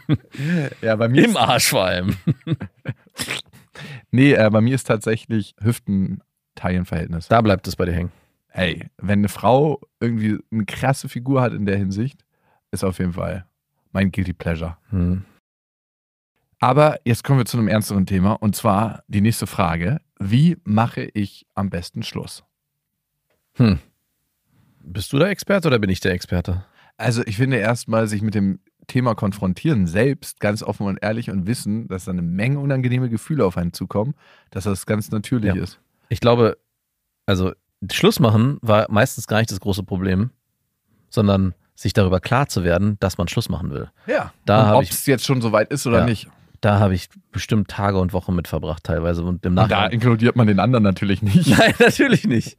ja, 0.82 0.96
bei 0.96 1.08
mir 1.08 1.24
Im 1.24 1.36
Arsch 1.36 1.68
vor 1.68 1.84
allem. 1.84 2.16
Nee, 4.10 4.32
äh, 4.32 4.50
bei 4.50 4.60
mir 4.60 4.74
ist 4.74 4.84
tatsächlich 4.84 5.54
Hüften-Teilenverhältnis. 5.60 7.28
Da 7.28 7.40
bleibt 7.40 7.68
es 7.68 7.76
bei 7.76 7.84
dir 7.84 7.92
hängen. 7.92 8.12
Hey, 8.48 8.86
wenn 8.96 9.20
eine 9.20 9.28
Frau 9.28 9.80
irgendwie 10.00 10.38
eine 10.50 10.64
krasse 10.64 11.08
Figur 11.08 11.40
hat 11.42 11.52
in 11.52 11.66
der 11.66 11.76
Hinsicht, 11.76 12.24
ist 12.70 12.82
auf 12.84 12.98
jeden 12.98 13.12
Fall 13.12 13.46
mein 13.92 14.10
Guilty 14.10 14.32
Pleasure. 14.32 14.76
Hm. 14.90 15.24
Aber 16.58 16.98
jetzt 17.04 17.22
kommen 17.22 17.38
wir 17.38 17.44
zu 17.46 17.56
einem 17.58 17.68
ernsteren 17.68 18.06
Thema 18.06 18.32
und 18.32 18.56
zwar 18.56 19.04
die 19.06 19.20
nächste 19.20 19.46
Frage. 19.46 20.00
Wie 20.18 20.56
mache 20.64 21.02
ich 21.14 21.46
am 21.54 21.70
besten 21.70 22.02
Schluss? 22.02 22.42
Hm. 23.58 23.78
Bist 24.82 25.12
du 25.12 25.18
der 25.18 25.28
Experte 25.28 25.68
oder 25.68 25.78
bin 25.78 25.90
ich 25.90 26.00
der 26.00 26.12
Experte? 26.12 26.64
Also 26.96 27.22
ich 27.26 27.36
finde 27.36 27.58
erstmal 27.58 28.08
sich 28.08 28.22
mit 28.22 28.34
dem 28.34 28.58
Thema 28.86 29.14
konfrontieren, 29.14 29.86
selbst 29.86 30.40
ganz 30.40 30.62
offen 30.62 30.86
und 30.86 30.98
ehrlich 31.02 31.30
und 31.30 31.46
wissen, 31.46 31.88
dass 31.88 32.06
da 32.06 32.12
eine 32.12 32.22
Menge 32.22 32.58
unangenehme 32.58 33.10
Gefühle 33.10 33.44
auf 33.44 33.56
einen 33.58 33.72
zukommen, 33.74 34.14
dass 34.50 34.64
das 34.64 34.86
ganz 34.86 35.10
natürlich 35.10 35.54
Ja. 35.54 35.62
ist. 35.62 35.78
Ich 36.08 36.20
glaube, 36.20 36.56
also 37.26 37.52
Schluss 37.92 38.18
machen 38.18 38.56
war 38.62 38.86
meistens 38.90 39.26
gar 39.26 39.38
nicht 39.38 39.50
das 39.52 39.60
große 39.60 39.82
Problem, 39.82 40.30
sondern 41.10 41.54
sich 41.74 41.92
darüber 41.92 42.18
klar 42.18 42.48
zu 42.48 42.64
werden, 42.64 42.96
dass 42.98 43.18
man 43.18 43.28
Schluss 43.28 43.48
machen 43.50 43.70
will. 43.70 43.90
Ja. 44.06 44.32
Da 44.46 44.74
Ob 44.74 44.82
es 44.84 45.06
jetzt 45.06 45.24
schon 45.26 45.40
so 45.42 45.52
weit 45.52 45.70
ist 45.70 45.86
oder 45.86 45.98
Ja. 46.00 46.04
nicht. 46.06 46.28
Da 46.60 46.80
habe 46.80 46.94
ich 46.94 47.08
bestimmt 47.30 47.68
Tage 47.68 47.98
und 48.00 48.12
Wochen 48.12 48.34
mit 48.34 48.48
verbracht 48.48 48.82
teilweise 48.82 49.22
und 49.22 49.44
im 49.46 49.52
Und 49.52 49.56
da 49.56 49.62
Nachhinein. 49.66 49.90
inkludiert 49.92 50.34
man 50.34 50.48
den 50.48 50.58
anderen 50.58 50.82
natürlich 50.82 51.22
nicht. 51.22 51.46
Nein, 51.58 51.74
natürlich 51.78 52.24
nicht. 52.26 52.56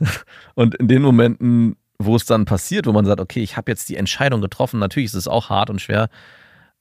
Und 0.54 0.74
in 0.76 0.88
den 0.88 1.02
Momenten, 1.02 1.76
wo 1.98 2.16
es 2.16 2.24
dann 2.24 2.44
passiert, 2.46 2.86
wo 2.86 2.92
man 2.92 3.04
sagt, 3.04 3.20
okay, 3.20 3.42
ich 3.42 3.56
habe 3.56 3.70
jetzt 3.70 3.88
die 3.88 3.96
Entscheidung 3.96 4.40
getroffen, 4.40 4.78
natürlich 4.80 5.06
ist 5.08 5.14
es 5.14 5.28
auch 5.28 5.50
hart 5.50 5.70
und 5.70 5.80
schwer, 5.80 6.08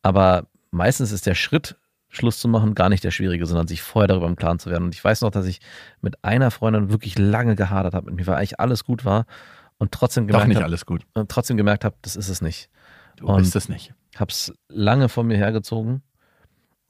aber 0.02 0.48
meistens 0.72 1.12
ist 1.12 1.26
der 1.26 1.36
Schritt, 1.36 1.76
Schluss 2.08 2.40
zu 2.40 2.48
machen, 2.48 2.74
gar 2.74 2.90
nicht 2.90 3.04
der 3.04 3.12
schwierige, 3.12 3.46
sondern 3.46 3.68
sich 3.68 3.82
vorher 3.84 4.08
darüber 4.08 4.28
im 4.28 4.36
Klaren 4.36 4.58
zu 4.60 4.70
werden. 4.72 4.86
Und 4.86 4.96
ich 4.96 5.04
weiß 5.04 5.22
noch, 5.22 5.30
dass 5.30 5.46
ich 5.46 5.60
mit 6.02 6.24
einer 6.24 6.50
Freundin 6.52 6.90
wirklich 6.90 7.20
lange 7.20 7.56
gehadert 7.56 7.94
habe, 7.94 8.08
mit 8.08 8.16
mir, 8.16 8.26
weil 8.28 8.36
eigentlich 8.38 8.60
alles 8.60 8.84
gut 8.84 9.06
war 9.06 9.26
und 9.78 9.92
trotzdem 9.92 10.26
Doch 10.26 10.32
gemerkt 10.34 10.48
nicht 10.48 10.56
habe, 10.58 10.66
alles 10.66 10.86
gut. 10.86 11.04
und 11.14 11.30
trotzdem 11.30 11.58
gemerkt 11.58 11.86
habe, 11.86 11.96
das 12.02 12.16
ist 12.16 12.30
es 12.30 12.42
nicht. 12.42 12.70
Du 13.18 13.28
Und- 13.28 13.38
bist 13.38 13.56
es 13.56 13.70
nicht. 13.70 13.94
Hab's 14.18 14.52
lange 14.70 15.08
von 15.08 15.28
mir 15.28 15.38
hergezogen. 15.38 16.02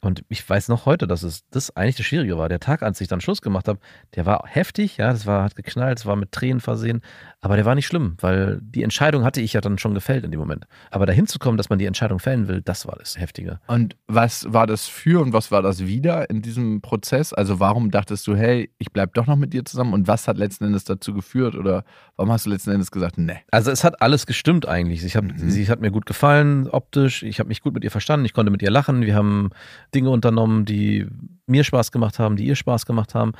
Und 0.01 0.23
ich 0.29 0.47
weiß 0.47 0.69
noch 0.69 0.85
heute, 0.85 1.07
dass 1.07 1.23
es 1.23 1.43
das 1.49 1.75
eigentlich 1.75 1.97
das 1.97 2.05
Schwierige 2.05 2.37
war. 2.37 2.47
Der 2.47 2.59
Tag, 2.59 2.83
als 2.83 3.01
ich 3.01 3.07
dann 3.07 3.19
Schluss 3.21 3.41
gemacht 3.41 3.67
habe, 3.67 3.79
der 4.15 4.25
war 4.25 4.43
heftig, 4.45 4.97
ja, 4.97 5.11
das 5.11 5.25
war, 5.25 5.43
hat 5.43 5.55
geknallt, 5.55 5.99
es 5.99 6.05
war 6.05 6.15
mit 6.15 6.31
Tränen 6.31 6.61
versehen, 6.61 7.01
aber 7.41 7.55
der 7.55 7.65
war 7.65 7.75
nicht 7.75 7.87
schlimm, 7.87 8.15
weil 8.21 8.59
die 8.61 8.83
Entscheidung 8.83 9.23
hatte 9.23 9.41
ich 9.41 9.53
ja 9.53 9.61
dann 9.61 9.77
schon 9.77 9.93
gefällt 9.93 10.23
in 10.23 10.31
dem 10.31 10.39
Moment. 10.39 10.65
Aber 10.91 11.05
dahin 11.05 11.27
zu 11.27 11.39
kommen, 11.39 11.57
dass 11.57 11.69
man 11.69 11.79
die 11.79 11.85
Entscheidung 11.85 12.19
fällen 12.19 12.47
will, 12.47 12.61
das 12.61 12.87
war 12.87 12.95
das 12.97 13.17
Heftige. 13.19 13.59
Und 13.67 13.95
was 14.07 14.51
war 14.51 14.67
das 14.67 14.87
für 14.87 15.21
und 15.21 15.33
was 15.33 15.51
war 15.51 15.61
das 15.61 15.85
wieder 15.85 16.29
in 16.29 16.41
diesem 16.41 16.81
Prozess? 16.81 17.33
Also 17.33 17.59
warum 17.59 17.91
dachtest 17.91 18.27
du, 18.27 18.35
hey, 18.35 18.71
ich 18.77 18.91
bleib 18.91 19.13
doch 19.15 19.27
noch 19.27 19.35
mit 19.37 19.53
dir 19.53 19.65
zusammen 19.65 19.93
und 19.93 20.07
was 20.07 20.27
hat 20.27 20.37
letzten 20.37 20.65
Endes 20.65 20.83
dazu 20.85 21.13
geführt 21.13 21.55
oder 21.55 21.83
warum 22.15 22.31
hast 22.31 22.45
du 22.45 22.49
letzten 22.49 22.71
Endes 22.71 22.91
gesagt, 22.91 23.17
nee? 23.17 23.39
Also 23.51 23.71
es 23.71 23.83
hat 23.83 24.01
alles 24.01 24.25
gestimmt 24.25 24.67
eigentlich. 24.67 25.03
Ich 25.03 25.15
hab, 25.15 25.29
Mhm. 25.29 25.49
Sie 25.49 25.67
hat 25.69 25.81
mir 25.81 25.91
gut 25.91 26.05
gefallen, 26.05 26.67
optisch. 26.69 27.23
Ich 27.23 27.39
habe 27.39 27.49
mich 27.49 27.61
gut 27.61 27.73
mit 27.73 27.83
ihr 27.83 27.91
verstanden. 27.91 28.25
Ich 28.25 28.33
konnte 28.33 28.51
mit 28.51 28.61
ihr 28.61 28.71
lachen. 28.71 29.01
Wir 29.01 29.15
haben 29.15 29.49
Dinge 29.93 30.09
unternommen, 30.09 30.65
die 30.65 31.07
mir 31.47 31.63
Spaß 31.63 31.91
gemacht 31.91 32.19
haben, 32.19 32.35
die 32.35 32.45
ihr 32.45 32.55
Spaß 32.55 32.85
gemacht 32.85 33.15
haben. 33.15 33.33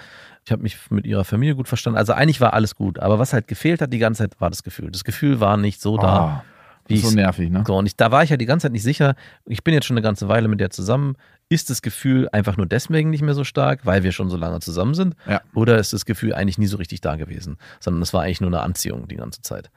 Ich 0.46 0.52
habe 0.52 0.64
mich 0.64 0.78
mit 0.90 1.06
ihrer 1.06 1.24
Familie 1.24 1.56
gut 1.56 1.68
verstanden. 1.68 1.98
Also 1.98 2.14
eigentlich 2.14 2.42
war 2.42 2.54
alles 2.54 2.76
gut. 2.76 3.00
Aber 3.00 3.20
was 3.20 3.34
halt 3.34 3.48
gefehlt 3.48 3.82
hat 3.82 3.94
die 3.94 4.00
ganze 4.00 4.24
Zeit, 4.24 4.42
war 4.42 4.50
das 4.50 4.64
Gefühl. 4.64 4.90
Das 4.92 5.04
Gefühl 5.04 5.40
war 5.40 5.58
nicht 5.58 5.82
so 5.82 5.98
da. 5.98 6.08
Ah, 6.08 6.44
wie 6.88 6.98
so 6.98 7.12
nervig, 7.12 7.52
ne? 7.52 7.64
So, 7.68 7.78
und 7.78 7.86
ich, 7.86 7.96
da 7.96 8.12
war 8.12 8.24
ich 8.24 8.32
ja 8.32 8.38
die 8.38 8.48
ganze 8.48 8.66
Zeit 8.66 8.72
nicht 8.72 8.84
sicher. 8.84 9.16
Ich 9.46 9.64
bin 9.64 9.76
jetzt 9.76 9.86
schon 9.86 9.96
eine 9.96 10.02
ganze 10.04 10.28
Weile 10.28 10.48
mit 10.48 10.60
der 10.60 10.72
zusammen. 10.72 11.16
Ist 11.48 11.70
das 11.70 11.84
Gefühl 11.84 12.28
einfach 12.32 12.58
nur 12.58 12.66
deswegen 12.66 13.12
nicht 13.12 13.22
mehr 13.22 13.36
so 13.36 13.44
stark, 13.44 13.86
weil 13.86 14.04
wir 14.04 14.12
schon 14.12 14.30
so 14.30 14.38
lange 14.38 14.60
zusammen 14.60 14.96
sind? 14.96 15.16
Ja. 15.28 15.42
Oder 15.54 15.78
ist 15.78 15.94
das 15.94 16.06
Gefühl 16.06 16.34
eigentlich 16.34 16.58
nie 16.58 16.66
so 16.66 16.78
richtig 16.78 17.02
da 17.02 17.16
gewesen? 17.16 17.58
Sondern 17.80 18.02
es 18.02 18.12
war 18.14 18.24
eigentlich 18.24 18.42
nur 18.42 18.50
eine 18.50 18.62
Anziehung 18.62 19.08
die 19.08 19.18
ganze 19.18 19.44
Zeit. 19.44 19.70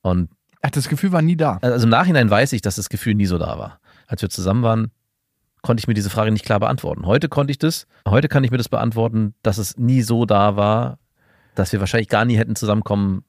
Und 0.00 0.30
Ach, 0.62 0.70
das 0.70 0.88
Gefühl 0.88 1.12
war 1.12 1.22
nie 1.22 1.36
da. 1.36 1.58
also 1.60 1.84
im 1.84 1.90
Nachhinein 1.90 2.30
weiß 2.30 2.52
ich, 2.54 2.62
dass 2.62 2.76
das 2.76 2.88
Gefühl 2.88 3.14
nie 3.14 3.26
so 3.26 3.36
da 3.36 3.58
war. 3.58 3.78
Als 4.06 4.22
wir 4.22 4.30
zusammen 4.30 4.62
waren, 4.62 4.90
konnte 5.66 5.80
ich 5.82 5.88
mir 5.88 5.94
diese 5.94 6.08
Frage 6.10 6.30
nicht 6.32 6.44
klar 6.44 6.60
beantworten. 6.60 7.04
Heute 7.04 7.28
konnte 7.28 7.50
ich 7.50 7.58
das, 7.58 7.86
heute 8.08 8.28
kann 8.28 8.44
ich 8.44 8.50
mir 8.50 8.56
das 8.58 8.68
beantworten, 8.70 9.34
dass 9.42 9.58
es 9.58 9.76
nie 9.76 10.00
so 10.02 10.24
da 10.24 10.56
war, 10.56 10.98
dass 11.54 11.72
wir 11.72 11.80
wahrscheinlich 11.80 12.08
gar 12.08 12.24
nie 12.24 12.36
hätten 12.38 12.56
zusammenkommen 12.56 13.24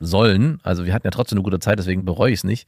sollen. 0.00 0.58
Also 0.62 0.84
wir 0.84 0.94
hatten 0.94 1.06
ja 1.06 1.10
trotzdem 1.10 1.38
eine 1.38 1.44
gute 1.44 1.60
Zeit, 1.60 1.78
deswegen 1.78 2.04
bereue 2.04 2.32
ich 2.32 2.40
es 2.40 2.44
nicht. 2.44 2.66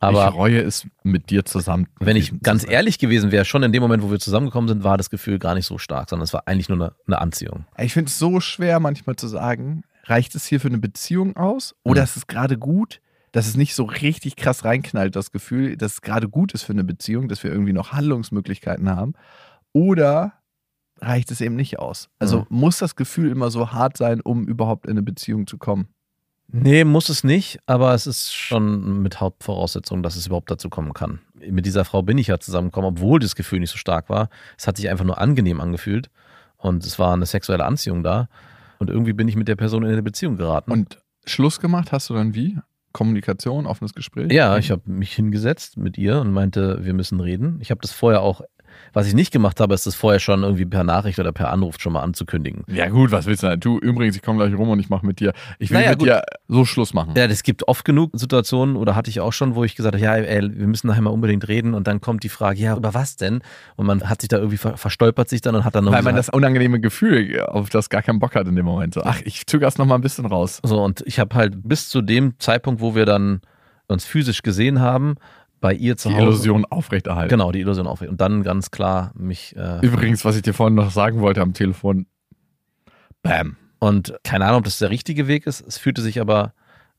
Aber 0.00 0.28
ich 0.28 0.34
reue 0.34 0.60
es 0.60 0.86
mit 1.02 1.30
dir 1.30 1.44
zusammen. 1.44 1.86
wenn 2.00 2.16
ich 2.16 2.40
ganz 2.42 2.62
sein. 2.62 2.72
ehrlich 2.72 2.98
gewesen 2.98 3.30
wäre, 3.30 3.44
schon 3.44 3.62
in 3.62 3.72
dem 3.72 3.80
Moment, 3.82 4.02
wo 4.02 4.10
wir 4.10 4.18
zusammengekommen 4.18 4.68
sind, 4.68 4.84
war 4.84 4.98
das 4.98 5.08
Gefühl 5.08 5.38
gar 5.38 5.54
nicht 5.54 5.66
so 5.66 5.78
stark, 5.78 6.10
sondern 6.10 6.24
es 6.24 6.32
war 6.32 6.42
eigentlich 6.46 6.68
nur 6.68 6.78
eine, 6.78 6.92
eine 7.06 7.20
Anziehung. 7.20 7.64
Ich 7.78 7.92
finde 7.94 8.08
es 8.08 8.18
so 8.18 8.40
schwer 8.40 8.80
manchmal 8.80 9.16
zu 9.16 9.28
sagen, 9.28 9.84
reicht 10.04 10.34
es 10.34 10.46
hier 10.46 10.60
für 10.60 10.68
eine 10.68 10.78
Beziehung 10.78 11.36
aus 11.36 11.74
oder 11.84 12.00
Mhm. 12.02 12.04
ist 12.04 12.16
es 12.16 12.26
gerade 12.26 12.58
gut, 12.58 13.00
dass 13.34 13.48
es 13.48 13.56
nicht 13.56 13.74
so 13.74 13.82
richtig 13.84 14.36
krass 14.36 14.64
reinknallt, 14.64 15.16
das 15.16 15.32
Gefühl, 15.32 15.76
dass 15.76 15.94
es 15.94 16.02
gerade 16.02 16.28
gut 16.28 16.52
ist 16.52 16.62
für 16.62 16.72
eine 16.72 16.84
Beziehung, 16.84 17.26
dass 17.26 17.42
wir 17.42 17.50
irgendwie 17.50 17.72
noch 17.72 17.90
Handlungsmöglichkeiten 17.92 18.88
haben 18.88 19.14
oder 19.72 20.34
reicht 21.00 21.32
es 21.32 21.40
eben 21.40 21.56
nicht 21.56 21.80
aus? 21.80 22.08
Also 22.20 22.40
Mhm. 22.40 22.46
muss 22.50 22.78
das 22.78 22.94
Gefühl 22.94 23.30
immer 23.32 23.50
so 23.50 23.72
hart 23.72 23.96
sein, 23.96 24.20
um 24.20 24.46
überhaupt 24.46 24.86
in 24.86 24.92
eine 24.92 25.02
Beziehung 25.02 25.48
zu 25.48 25.58
kommen? 25.58 25.88
Nee, 26.46 26.84
muss 26.84 27.08
es 27.08 27.24
nicht, 27.24 27.58
aber 27.66 27.92
es 27.94 28.06
ist 28.06 28.32
schon 28.32 29.02
mit 29.02 29.20
Hauptvoraussetzung, 29.20 30.04
dass 30.04 30.14
es 30.14 30.26
überhaupt 30.28 30.50
dazu 30.52 30.68
kommen 30.70 30.92
kann. 30.92 31.18
Mit 31.34 31.66
dieser 31.66 31.84
Frau 31.84 32.02
bin 32.02 32.18
ich 32.18 32.28
ja 32.28 32.38
zusammengekommen, 32.38 32.90
obwohl 32.90 33.18
das 33.18 33.34
Gefühl 33.34 33.58
nicht 33.58 33.70
so 33.70 33.78
stark 33.78 34.08
war. 34.08 34.28
Es 34.56 34.68
hat 34.68 34.76
sich 34.76 34.88
einfach 34.88 35.04
nur 35.04 35.18
angenehm 35.18 35.60
angefühlt 35.60 36.08
und 36.56 36.84
es 36.84 37.00
war 37.00 37.14
eine 37.14 37.26
sexuelle 37.26 37.64
Anziehung 37.64 38.04
da. 38.04 38.28
Und 38.78 38.90
irgendwie 38.90 39.12
bin 39.14 39.26
ich 39.26 39.34
mit 39.34 39.48
der 39.48 39.56
Person 39.56 39.82
in 39.82 39.90
eine 39.90 40.02
Beziehung 40.04 40.36
geraten. 40.36 40.70
Und 40.70 41.02
Schluss 41.24 41.58
gemacht 41.58 41.90
hast 41.90 42.10
du 42.10 42.14
dann 42.14 42.34
wie? 42.34 42.58
Kommunikation, 42.94 43.66
offenes 43.66 43.92
Gespräch? 43.92 44.32
ja, 44.32 44.56
ich 44.56 44.70
habe 44.70 44.82
mich 44.86 45.12
hingesetzt 45.12 45.76
mit 45.76 45.98
ihr 45.98 46.20
und 46.20 46.32
meinte, 46.32 46.78
wir 46.84 46.94
müssen 46.94 47.20
reden. 47.20 47.58
Ich 47.60 47.70
habe 47.70 47.80
das 47.82 47.92
vorher 47.92 48.22
auch 48.22 48.40
Was 48.92 49.06
ich 49.06 49.14
nicht 49.14 49.32
gemacht 49.32 49.60
habe, 49.60 49.74
ist 49.74 49.86
es 49.86 49.94
vorher 49.94 50.20
schon 50.20 50.42
irgendwie 50.42 50.64
per 50.64 50.84
Nachricht 50.84 51.18
oder 51.18 51.32
per 51.32 51.50
Anruf 51.50 51.76
schon 51.80 51.92
mal 51.92 52.00
anzukündigen. 52.02 52.64
Ja 52.68 52.88
gut, 52.88 53.10
was 53.12 53.26
willst 53.26 53.42
du 53.42 53.48
denn? 53.48 53.60
Du, 53.60 53.78
übrigens, 53.78 54.16
ich 54.16 54.22
komme 54.22 54.38
gleich 54.44 54.58
rum 54.58 54.68
und 54.68 54.78
ich 54.80 54.88
mache 54.88 55.04
mit 55.06 55.20
dir, 55.20 55.32
ich 55.58 55.70
will 55.70 55.78
Naja, 55.78 55.90
mit 55.90 55.98
gut. 56.00 56.08
dir 56.08 56.22
so 56.48 56.64
Schluss 56.64 56.94
machen. 56.94 57.14
Ja, 57.16 57.24
es 57.24 57.42
gibt 57.42 57.66
oft 57.68 57.84
genug 57.84 58.10
Situationen, 58.14 58.76
oder 58.76 58.94
hatte 58.96 59.10
ich 59.10 59.20
auch 59.20 59.32
schon, 59.32 59.54
wo 59.54 59.64
ich 59.64 59.74
gesagt 59.76 59.94
habe, 59.94 60.04
ja, 60.04 60.14
ey, 60.14 60.42
wir 60.58 60.66
müssen 60.66 60.86
nachher 60.86 61.02
mal 61.02 61.10
unbedingt 61.10 61.46
reden 61.48 61.74
und 61.74 61.86
dann 61.86 62.00
kommt 62.00 62.22
die 62.22 62.28
Frage, 62.28 62.58
ja, 62.60 62.76
über 62.76 62.94
was 62.94 63.16
denn? 63.16 63.40
Und 63.76 63.86
man 63.86 64.08
hat 64.08 64.20
sich 64.20 64.28
da 64.28 64.36
irgendwie 64.38 64.56
ver 64.58 64.76
verstolpert 64.76 65.28
sich 65.28 65.40
dann 65.40 65.54
und 65.54 65.64
hat 65.64 65.74
dann 65.74 65.84
noch 65.84 65.92
Weil 65.92 66.02
man 66.02 66.16
das 66.16 66.28
unangenehme 66.28 66.80
Gefühl, 66.80 67.40
auf 67.40 67.70
das 67.70 67.88
gar 67.90 68.02
keinen 68.02 68.18
Bock 68.18 68.34
hat 68.34 68.46
in 68.46 68.56
dem 68.56 68.66
Moment. 68.66 68.94
So, 68.94 69.02
ach, 69.02 69.20
ich 69.24 69.46
zögere 69.46 69.68
es 69.68 69.78
noch 69.78 69.86
mal 69.86 69.94
ein 69.96 70.00
bisschen 70.00 70.26
raus. 70.26 70.60
so 70.62 70.82
und 70.82 71.02
ich 71.06 71.18
habe 71.18 71.34
halt 71.34 71.54
bis 71.68 71.88
zu 71.88 72.02
dem 72.02 72.38
Zeitpunkt, 72.38 72.80
wo 72.80 72.94
wir 72.94 73.06
dann 73.06 73.40
uns 73.86 74.04
physisch 74.04 74.42
gesehen 74.42 74.80
haben, 74.80 75.16
bei 75.64 75.72
ihr 75.72 75.96
zu 75.96 76.10
Die 76.10 76.14
Hause. 76.16 76.24
Illusion 76.26 76.66
aufrechterhalten. 76.66 77.30
Genau, 77.30 77.50
die 77.50 77.60
Illusion 77.60 77.86
aufregt. 77.86 78.10
Und 78.12 78.20
dann 78.20 78.42
ganz 78.42 78.70
klar 78.70 79.12
mich. 79.14 79.56
Äh, 79.56 79.78
Übrigens, 79.80 80.22
was 80.22 80.36
ich 80.36 80.42
dir 80.42 80.52
vorhin 80.52 80.74
noch 80.74 80.90
sagen 80.90 81.20
wollte 81.20 81.40
am 81.40 81.54
Telefon. 81.54 82.04
Bam. 83.22 83.56
und 83.78 84.14
keine 84.24 84.44
Ahnung, 84.44 84.58
ob 84.58 84.64
das 84.64 84.78
der 84.78 84.90
richtige 84.90 85.26
Weg 85.26 85.46
ist. 85.46 85.66
Es 85.66 85.78
fühlte 85.78 86.02
sich 86.02 86.20
aber 86.20 86.52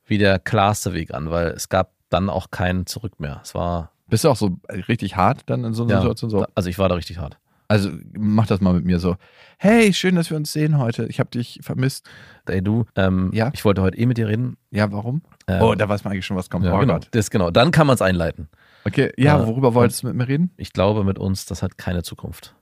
wie 0.04 0.18
der 0.18 0.40
klarste 0.40 0.94
Weg 0.94 1.14
an, 1.14 1.30
weil 1.30 1.46
es 1.50 1.68
gab 1.68 1.92
dann 2.08 2.28
auch 2.28 2.50
kein 2.50 2.86
Zurück 2.86 3.20
mehr. 3.20 3.40
Es 3.44 3.54
war. 3.54 3.92
Bist 4.08 4.24
du 4.24 4.30
auch 4.30 4.36
so 4.36 4.58
richtig 4.88 5.14
hart 5.16 5.42
dann 5.46 5.62
in 5.64 5.72
so 5.72 5.84
einer 5.84 5.92
Ja, 5.92 6.00
Situation 6.00 6.30
so? 6.30 6.44
Also 6.56 6.68
ich 6.68 6.78
war 6.80 6.88
da 6.88 6.96
richtig 6.96 7.18
hart. 7.18 7.38
Also 7.68 7.90
mach 8.16 8.46
das 8.46 8.60
mal 8.60 8.74
mit 8.74 8.84
mir 8.84 8.98
so. 9.00 9.16
Hey, 9.58 9.92
schön, 9.92 10.14
dass 10.14 10.30
wir 10.30 10.36
uns 10.36 10.52
sehen 10.52 10.78
heute. 10.78 11.06
Ich 11.06 11.18
habe 11.18 11.30
dich 11.30 11.58
vermisst. 11.62 12.08
Ey 12.46 12.62
du, 12.62 12.84
ähm, 12.94 13.30
Ja? 13.32 13.50
ich 13.54 13.64
wollte 13.64 13.82
heute 13.82 13.98
eh 13.98 14.06
mit 14.06 14.18
dir 14.18 14.28
reden. 14.28 14.56
Ja, 14.70 14.92
warum? 14.92 15.22
Ähm, 15.48 15.62
oh, 15.62 15.74
da 15.74 15.88
weiß 15.88 16.04
man 16.04 16.12
eigentlich 16.12 16.26
schon, 16.26 16.36
was 16.36 16.48
kommt. 16.50 16.64
ja, 16.64 16.74
oh 16.74 16.78
genau, 16.78 16.94
Gott. 16.94 17.08
das 17.10 17.30
genau. 17.30 17.50
Dann 17.50 17.70
kann 17.72 17.86
man 17.86 17.94
es 17.94 18.02
einleiten. 18.02 18.48
Okay, 18.84 19.12
ja, 19.16 19.38
Ja. 19.38 19.46
worüber 19.46 19.74
wolltest 19.74 20.02
du 20.02 20.06
mit 20.06 20.16
mir 20.16 20.28
reden? 20.28 20.50
Ich 20.56 20.72
glaube, 20.72 21.02
mit 21.02 21.18
uns, 21.18 21.44
das 21.46 21.62
hat 21.62 21.76
keine 21.76 22.02
Zukunft. 22.04 22.54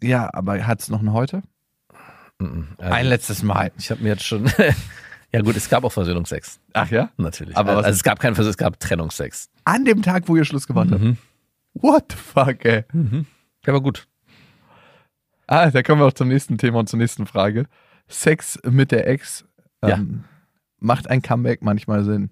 Ja, 0.00 0.30
aber 0.32 0.64
hat 0.66 0.80
es 0.80 0.88
noch 0.90 1.00
ein 1.02 1.12
heute? 1.12 1.42
Mhm. 2.38 2.68
Also, 2.78 2.92
Ein 2.94 3.06
letztes 3.06 3.42
Mal. 3.42 3.72
Ich 3.78 3.90
habe 3.90 4.00
mir 4.02 4.10
jetzt 4.10 4.24
schon. 4.24 4.46
ja, 5.32 5.40
gut, 5.40 5.56
es 5.56 5.68
gab 5.68 5.82
auch 5.82 5.90
Versöhnungsex. 5.92 6.60
Ach 6.72 6.88
ja? 6.90 7.10
Natürlich. 7.16 7.56
Aber 7.56 7.78
also 7.78 7.90
es 7.90 8.04
gab 8.04 8.20
keinen 8.20 8.36
Versöhnung, 8.36 8.52
es 8.52 8.56
gab 8.58 8.78
Trennungsex. 8.78 9.50
An 9.64 9.84
dem 9.84 10.02
Tag, 10.02 10.28
wo 10.28 10.36
ihr 10.36 10.44
Schluss 10.44 10.68
gemacht 10.68 10.88
habt. 10.92 11.02
Mhm. 11.02 11.16
What 11.74 12.04
the 12.12 12.16
fuck, 12.16 12.64
ey? 12.64 12.84
Ja, 13.68 13.74
aber 13.74 13.82
gut. 13.82 14.08
Ah, 15.46 15.70
da 15.70 15.82
kommen 15.82 16.00
wir 16.00 16.06
auch 16.06 16.12
zum 16.14 16.28
nächsten 16.28 16.56
Thema 16.56 16.78
und 16.78 16.88
zur 16.88 16.98
nächsten 16.98 17.26
Frage. 17.26 17.66
Sex 18.08 18.58
mit 18.64 18.92
der 18.92 19.06
Ex 19.06 19.44
ähm, 19.82 20.24
macht 20.78 21.10
ein 21.10 21.20
Comeback 21.20 21.60
manchmal 21.60 22.02
Sinn. 22.02 22.30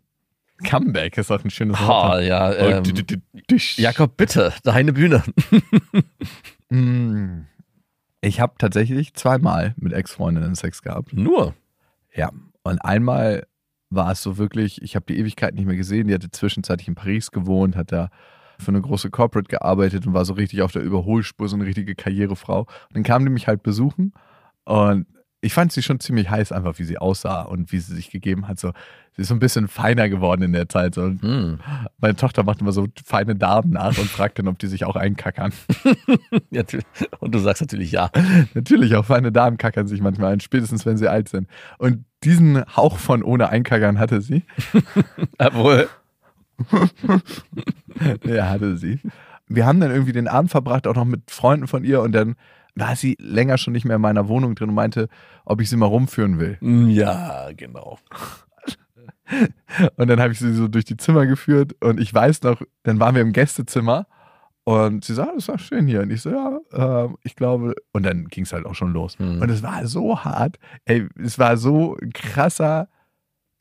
Comeback 0.66 1.18
ist 1.18 1.30
auch 1.30 1.44
ein 1.44 1.50
schönes 1.50 1.78
Wort. 1.78 2.22
ja, 2.22 2.48
Oh, 2.48 2.54
ähm, 2.54 2.82
du- 2.84 3.20
dusch. 3.48 3.78
Jakob, 3.78 4.16
bitte, 4.16 4.54
deine 4.64 4.94
Bühne. 4.94 5.22
Mm. 6.70 7.42
Ich 8.22 8.40
habe 8.40 8.54
tatsächlich 8.58 9.12
zweimal 9.14 9.74
mit 9.76 9.92
Ex-Freundinnen 9.92 10.54
Sex 10.56 10.82
gehabt. 10.82 11.12
Nur. 11.12 11.54
Ja. 12.14 12.30
Und 12.64 12.78
einmal 12.80 13.46
war 13.90 14.10
es 14.10 14.22
so 14.22 14.36
wirklich, 14.38 14.82
ich 14.82 14.96
habe 14.96 15.04
die 15.06 15.18
Ewigkeit 15.18 15.54
nicht 15.54 15.66
mehr 15.66 15.76
gesehen. 15.76 16.08
Die 16.08 16.14
hatte 16.14 16.30
zwischenzeitlich 16.32 16.88
in 16.88 16.96
Paris 16.96 17.30
gewohnt, 17.30 17.76
hat 17.76 17.92
da 17.92 18.10
für 18.58 18.68
eine 18.70 18.80
große 18.80 19.10
Corporate 19.10 19.48
gearbeitet 19.48 20.06
und 20.06 20.14
war 20.14 20.24
so 20.24 20.34
richtig 20.34 20.62
auf 20.62 20.72
der 20.72 20.82
Überholspur, 20.82 21.48
so 21.48 21.56
eine 21.56 21.66
richtige 21.66 21.94
Karrierefrau. 21.94 22.60
Und 22.60 22.68
dann 22.94 23.02
kam 23.02 23.24
die 23.24 23.30
mich 23.30 23.46
halt 23.48 23.62
besuchen 23.62 24.12
und 24.64 25.06
ich 25.42 25.52
fand 25.52 25.70
sie 25.70 25.82
schon 25.82 26.00
ziemlich 26.00 26.28
heiß, 26.28 26.50
einfach 26.50 26.78
wie 26.78 26.84
sie 26.84 26.98
aussah 26.98 27.42
und 27.42 27.70
wie 27.70 27.78
sie 27.78 27.94
sich 27.94 28.10
gegeben 28.10 28.48
hat. 28.48 28.58
So, 28.58 28.72
sie 29.14 29.22
ist 29.22 29.28
so 29.28 29.34
ein 29.34 29.38
bisschen 29.38 29.68
feiner 29.68 30.08
geworden 30.08 30.42
in 30.42 30.52
der 30.52 30.68
Zeit. 30.68 30.94
So. 30.94 31.02
Und 31.02 31.22
Hm. 31.22 31.60
meine 31.98 32.16
Tochter 32.16 32.42
macht 32.42 32.62
immer 32.62 32.72
so 32.72 32.88
feine 33.04 33.36
Damen 33.36 33.70
nach 33.70 33.96
und 33.98 34.08
fragt 34.08 34.38
dann, 34.38 34.48
ob 34.48 34.58
die 34.58 34.66
sich 34.66 34.84
auch 34.84 34.96
einkackern. 34.96 35.52
Und 37.20 37.34
du 37.34 37.38
sagst 37.38 37.62
natürlich 37.62 37.92
ja. 37.92 38.10
Natürlich, 38.54 38.94
auch 38.96 39.04
feine 39.04 39.30
Damen 39.30 39.58
kackern 39.58 39.86
sich 39.86 40.00
manchmal 40.00 40.32
ein, 40.32 40.40
spätestens 40.40 40.86
wenn 40.86 40.96
sie 40.96 41.08
alt 41.08 41.28
sind. 41.28 41.48
Und 41.78 42.04
diesen 42.24 42.64
Hauch 42.76 42.98
von 42.98 43.22
ohne 43.22 43.48
Einkackern 43.48 43.98
hatte 43.98 44.22
sie. 44.22 44.42
Obwohl. 45.38 45.88
Ja, 48.24 48.50
hatte 48.50 48.76
sie. 48.76 49.00
Wir 49.48 49.64
haben 49.64 49.80
dann 49.80 49.90
irgendwie 49.90 50.12
den 50.12 50.28
Abend 50.28 50.50
verbracht, 50.50 50.86
auch 50.86 50.94
noch 50.94 51.04
mit 51.04 51.30
Freunden 51.30 51.66
von 51.66 51.82
ihr 51.82 52.02
und 52.02 52.12
dann 52.12 52.34
war 52.74 52.94
sie 52.94 53.16
länger 53.18 53.56
schon 53.56 53.72
nicht 53.72 53.86
mehr 53.86 53.96
in 53.96 54.02
meiner 54.02 54.28
Wohnung 54.28 54.54
drin 54.54 54.68
und 54.68 54.74
meinte, 54.74 55.08
ob 55.46 55.62
ich 55.62 55.70
sie 55.70 55.76
mal 55.76 55.86
rumführen 55.86 56.38
will. 56.38 56.58
Ja, 56.60 57.50
genau. 57.56 57.98
Und 59.96 60.08
dann 60.08 60.20
habe 60.20 60.32
ich 60.32 60.38
sie 60.38 60.52
so 60.52 60.68
durch 60.68 60.84
die 60.84 60.96
Zimmer 60.96 61.26
geführt 61.26 61.74
und 61.80 61.98
ich 61.98 62.12
weiß 62.12 62.42
noch, 62.42 62.60
dann 62.82 63.00
waren 63.00 63.14
wir 63.14 63.22
im 63.22 63.32
Gästezimmer 63.32 64.06
und 64.68 65.04
sie 65.04 65.14
sagt, 65.14 65.36
das 65.36 65.46
war 65.46 65.58
schön 65.58 65.86
hier. 65.86 66.00
Und 66.02 66.10
ich 66.10 66.22
so, 66.22 66.30
ja, 66.30 66.58
ähm, 66.72 67.16
ich 67.22 67.36
glaube. 67.36 67.76
Und 67.92 68.04
dann 68.04 68.26
ging 68.26 68.42
es 68.42 68.52
halt 68.52 68.66
auch 68.66 68.74
schon 68.74 68.92
los. 68.92 69.16
Mhm. 69.16 69.40
Und 69.40 69.48
es 69.48 69.62
war 69.62 69.86
so 69.86 70.24
hart. 70.24 70.58
Ey, 70.84 71.06
es 71.22 71.38
war 71.38 71.56
so 71.56 71.96
ein 72.02 72.12
krasser 72.12 72.88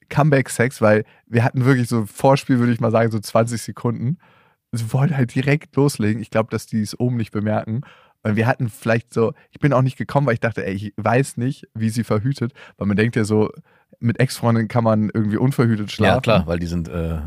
Comeback-Sex, 0.10 0.82
weil 0.82 1.04
wir 1.28 1.44
hatten 1.44 1.66
wirklich 1.66 1.88
so 1.88 2.06
Vorspiel, 2.06 2.60
würde 2.60 2.74
ich 2.74 2.80
mal 2.80 2.92
sagen, 2.92 3.12
so 3.12 3.20
20 3.20 3.62
Sekunden. 3.62 4.18
Sie 4.72 4.92
wollte 4.94 5.16
halt 5.18 5.34
direkt 5.36 5.76
loslegen. 5.76 6.22
Ich 6.22 6.30
glaube, 6.30 6.50
dass 6.52 6.66
die 6.66 6.82
es 6.82 7.00
oben 7.00 7.18
nicht 7.18 7.32
bemerken. 7.32 7.82
Und 8.24 8.36
wir 8.36 8.48
hatten 8.48 8.70
vielleicht 8.70 9.14
so, 9.14 9.34
ich 9.52 9.60
bin 9.60 9.72
auch 9.72 9.84
nicht 9.84 9.98
gekommen, 9.98 10.26
weil 10.28 10.34
ich 10.34 10.40
dachte, 10.40 10.66
ey, 10.66 10.74
ich 10.74 10.94
weiß 10.98 11.38
nicht, 11.38 11.68
wie 11.76 11.90
sie 11.90 12.04
verhütet. 12.04 12.54
Weil 12.78 12.88
man 12.88 12.98
denkt 12.98 13.16
ja 13.16 13.24
so, 13.24 13.52
mit 14.00 14.20
Ex-Freundin 14.20 14.68
kann 14.68 14.84
man 14.84 15.10
irgendwie 15.14 15.38
unverhütet 15.38 15.92
schlafen. 15.92 16.16
Ja, 16.16 16.22
klar, 16.22 16.48
weil 16.48 16.60
die 16.60 16.66
sind. 16.66 16.88
Äh, 16.90 17.20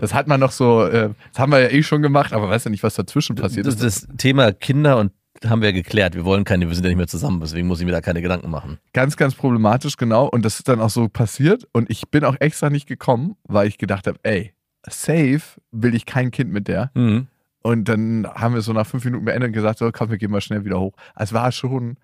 Das 0.00 0.14
hat 0.14 0.26
man 0.26 0.40
noch 0.40 0.50
so, 0.52 0.84
äh, 0.84 1.10
das 1.32 1.38
haben 1.38 1.52
wir 1.52 1.60
ja 1.60 1.68
eh 1.68 1.82
schon 1.82 2.02
gemacht, 2.02 2.32
aber 2.32 2.48
weiß 2.48 2.64
ja 2.64 2.70
nicht, 2.70 2.82
was 2.82 2.94
dazwischen 2.94 3.36
passiert 3.36 3.66
das, 3.66 3.74
ist. 3.76 4.08
das 4.08 4.16
Thema 4.16 4.52
Kinder 4.52 4.98
und 4.98 5.12
haben 5.44 5.62
wir 5.62 5.72
geklärt. 5.72 6.14
Wir 6.14 6.24
wollen 6.24 6.44
keine, 6.44 6.68
wir 6.68 6.74
sind 6.74 6.84
ja 6.84 6.88
nicht 6.88 6.96
mehr 6.96 7.06
zusammen, 7.06 7.40
deswegen 7.40 7.66
muss 7.66 7.80
ich 7.80 7.86
mir 7.86 7.92
da 7.92 8.00
keine 8.00 8.22
Gedanken 8.22 8.50
machen. 8.50 8.78
Ganz, 8.92 9.16
ganz 9.16 9.34
problematisch, 9.34 9.96
genau. 9.96 10.26
Und 10.26 10.44
das 10.44 10.58
ist 10.58 10.68
dann 10.68 10.80
auch 10.80 10.90
so 10.90 11.08
passiert. 11.08 11.66
Und 11.72 11.90
ich 11.90 12.08
bin 12.10 12.24
auch 12.24 12.36
extra 12.40 12.70
nicht 12.70 12.86
gekommen, 12.86 13.36
weil 13.44 13.68
ich 13.68 13.78
gedacht 13.78 14.06
habe, 14.06 14.18
ey, 14.22 14.52
safe 14.88 15.42
will 15.72 15.94
ich 15.94 16.06
kein 16.06 16.30
Kind 16.30 16.52
mit 16.52 16.68
der. 16.68 16.90
Mhm. 16.94 17.26
Und 17.62 17.88
dann 17.88 18.26
haben 18.32 18.54
wir 18.54 18.62
so 18.62 18.72
nach 18.72 18.86
fünf 18.86 19.04
Minuten 19.04 19.24
beendet 19.24 19.48
und 19.48 19.52
gesagt, 19.52 19.78
so 19.80 19.90
komm, 19.92 20.10
wir 20.10 20.18
gehen 20.18 20.30
mal 20.30 20.40
schnell 20.40 20.64
wieder 20.64 20.78
hoch. 20.78 20.92
Es 21.16 21.32
war 21.32 21.50
schon 21.50 21.96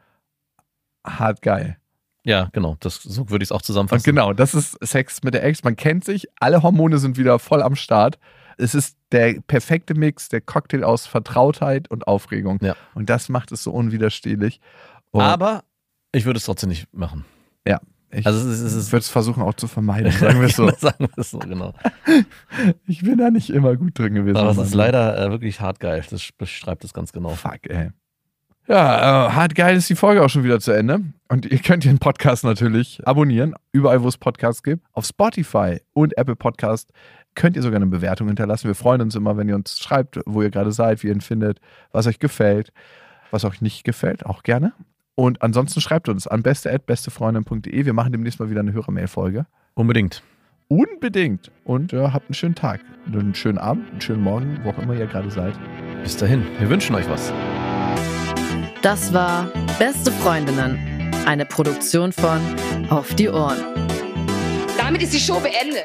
hart 1.06 1.40
geil. 1.42 1.76
Ja, 2.24 2.48
genau. 2.52 2.76
Das, 2.80 2.96
so 3.02 3.30
würde 3.30 3.42
ich 3.42 3.48
es 3.48 3.52
auch 3.52 3.56
Und 3.56 3.64
zusammenfassen. 3.64 4.04
genau, 4.04 4.32
das 4.32 4.54
ist 4.54 4.76
Sex 4.84 5.22
mit 5.22 5.34
der 5.34 5.44
Ex. 5.44 5.64
Man 5.64 5.76
kennt 5.76 6.04
sich, 6.04 6.28
alle 6.38 6.62
Hormone 6.62 6.98
sind 6.98 7.16
wieder 7.16 7.38
voll 7.38 7.62
am 7.62 7.76
Start. 7.76 8.18
Es 8.58 8.74
ist 8.74 8.96
der 9.12 9.40
perfekte 9.46 9.94
Mix, 9.94 10.28
der 10.28 10.40
Cocktail 10.40 10.84
aus 10.84 11.06
Vertrautheit 11.06 11.90
und 11.90 12.06
Aufregung. 12.06 12.58
Ja. 12.62 12.74
Und 12.94 13.10
das 13.10 13.28
macht 13.28 13.52
es 13.52 13.62
so 13.62 13.72
unwiderstehlich. 13.72 14.60
Und 15.10 15.22
Aber 15.22 15.64
ich 16.12 16.24
würde 16.24 16.38
es 16.38 16.44
trotzdem 16.44 16.68
nicht 16.70 16.92
machen. 16.92 17.24
ich, 18.14 18.26
Also 18.26 18.46
es 18.50 18.60
ist, 18.60 18.74
es 18.74 18.92
würde 18.92 19.00
es 19.00 19.08
versuchen 19.08 19.42
auch 19.42 19.54
zu 19.54 19.66
vermeiden, 19.66 20.12
sagen 20.12 20.40
wir 20.40 20.48
es 20.48 20.56
so. 20.56 20.68
sagen 20.68 21.08
wir 21.08 21.18
es 21.18 21.30
so, 21.30 21.38
genau. 21.38 21.72
Ich 22.86 23.00
bin 23.02 23.16
da 23.18 23.30
nicht 23.30 23.50
immer 23.50 23.76
gut 23.76 23.98
drin 23.98 24.14
gewesen. 24.14 24.36
Aber 24.36 24.50
es 24.50 24.58
ist 24.58 24.74
leider 24.74 25.18
äh, 25.18 25.30
wirklich 25.30 25.60
hart 25.60 25.80
geil. 25.80 26.04
Das 26.10 26.30
beschreibt 26.36 26.84
es 26.84 26.92
ganz 26.92 27.12
genau. 27.12 27.30
Fuck, 27.30 27.68
ey. 27.70 27.90
Ja, 28.68 29.28
äh, 29.28 29.32
hart 29.32 29.54
geil 29.54 29.76
ist 29.76 29.88
die 29.90 29.96
Folge 29.96 30.22
auch 30.22 30.28
schon 30.28 30.44
wieder 30.44 30.60
zu 30.60 30.72
Ende. 30.72 31.00
Und 31.28 31.46
ihr 31.46 31.58
könnt 31.58 31.84
den 31.84 31.98
Podcast 31.98 32.44
natürlich 32.44 33.00
abonnieren, 33.06 33.54
überall, 33.72 34.02
wo 34.02 34.08
es 34.08 34.18
Podcasts 34.18 34.62
gibt. 34.62 34.84
Auf 34.92 35.06
Spotify 35.06 35.80
und 35.94 36.16
Apple 36.16 36.36
Podcast 36.36 36.92
könnt 37.34 37.56
ihr 37.56 37.62
sogar 37.62 37.76
eine 37.76 37.86
Bewertung 37.86 38.28
hinterlassen. 38.28 38.68
Wir 38.68 38.74
freuen 38.74 39.00
uns 39.00 39.14
immer, 39.14 39.36
wenn 39.36 39.48
ihr 39.48 39.54
uns 39.54 39.78
schreibt, 39.78 40.20
wo 40.26 40.42
ihr 40.42 40.50
gerade 40.50 40.72
seid, 40.72 41.02
wie 41.02 41.08
ihr 41.08 41.14
ihn 41.14 41.20
findet, 41.20 41.60
was 41.92 42.06
euch 42.06 42.18
gefällt, 42.18 42.72
was 43.30 43.44
euch 43.44 43.60
nicht 43.60 43.84
gefällt, 43.84 44.26
auch 44.26 44.42
gerne. 44.42 44.72
Und 45.14 45.42
ansonsten 45.42 45.80
schreibt 45.80 46.08
uns 46.08 46.26
an 46.26 46.42
beste@bestefreundin.de. 46.42 47.84
Wir 47.84 47.92
machen 47.92 48.12
demnächst 48.12 48.40
mal 48.40 48.50
wieder 48.50 48.60
eine 48.60 48.72
Hörermail-Folge. 48.72 49.46
Unbedingt. 49.74 50.22
Unbedingt. 50.68 51.50
Und 51.64 51.92
äh, 51.92 52.08
habt 52.08 52.28
einen 52.28 52.34
schönen 52.34 52.54
Tag, 52.54 52.80
einen 53.06 53.34
schönen 53.34 53.58
Abend, 53.58 53.90
einen 53.90 54.00
schönen 54.00 54.22
Morgen, 54.22 54.58
wo 54.62 54.70
auch 54.70 54.78
immer 54.78 54.94
ihr 54.94 55.06
gerade 55.06 55.30
seid. 55.30 55.54
Bis 56.02 56.16
dahin. 56.16 56.44
Wir 56.58 56.68
wünschen 56.70 56.94
euch 56.96 57.08
was. 57.10 57.32
Das 58.80 59.12
war 59.12 59.50
Beste 59.78 60.10
Freundinnen, 60.10 60.78
eine 61.26 61.44
Produktion 61.44 62.12
von 62.12 62.40
Auf 62.88 63.14
die 63.14 63.28
Ohren. 63.28 63.58
Damit 64.78 65.02
ist 65.02 65.12
die 65.12 65.20
Show 65.20 65.40
beendet. 65.40 65.84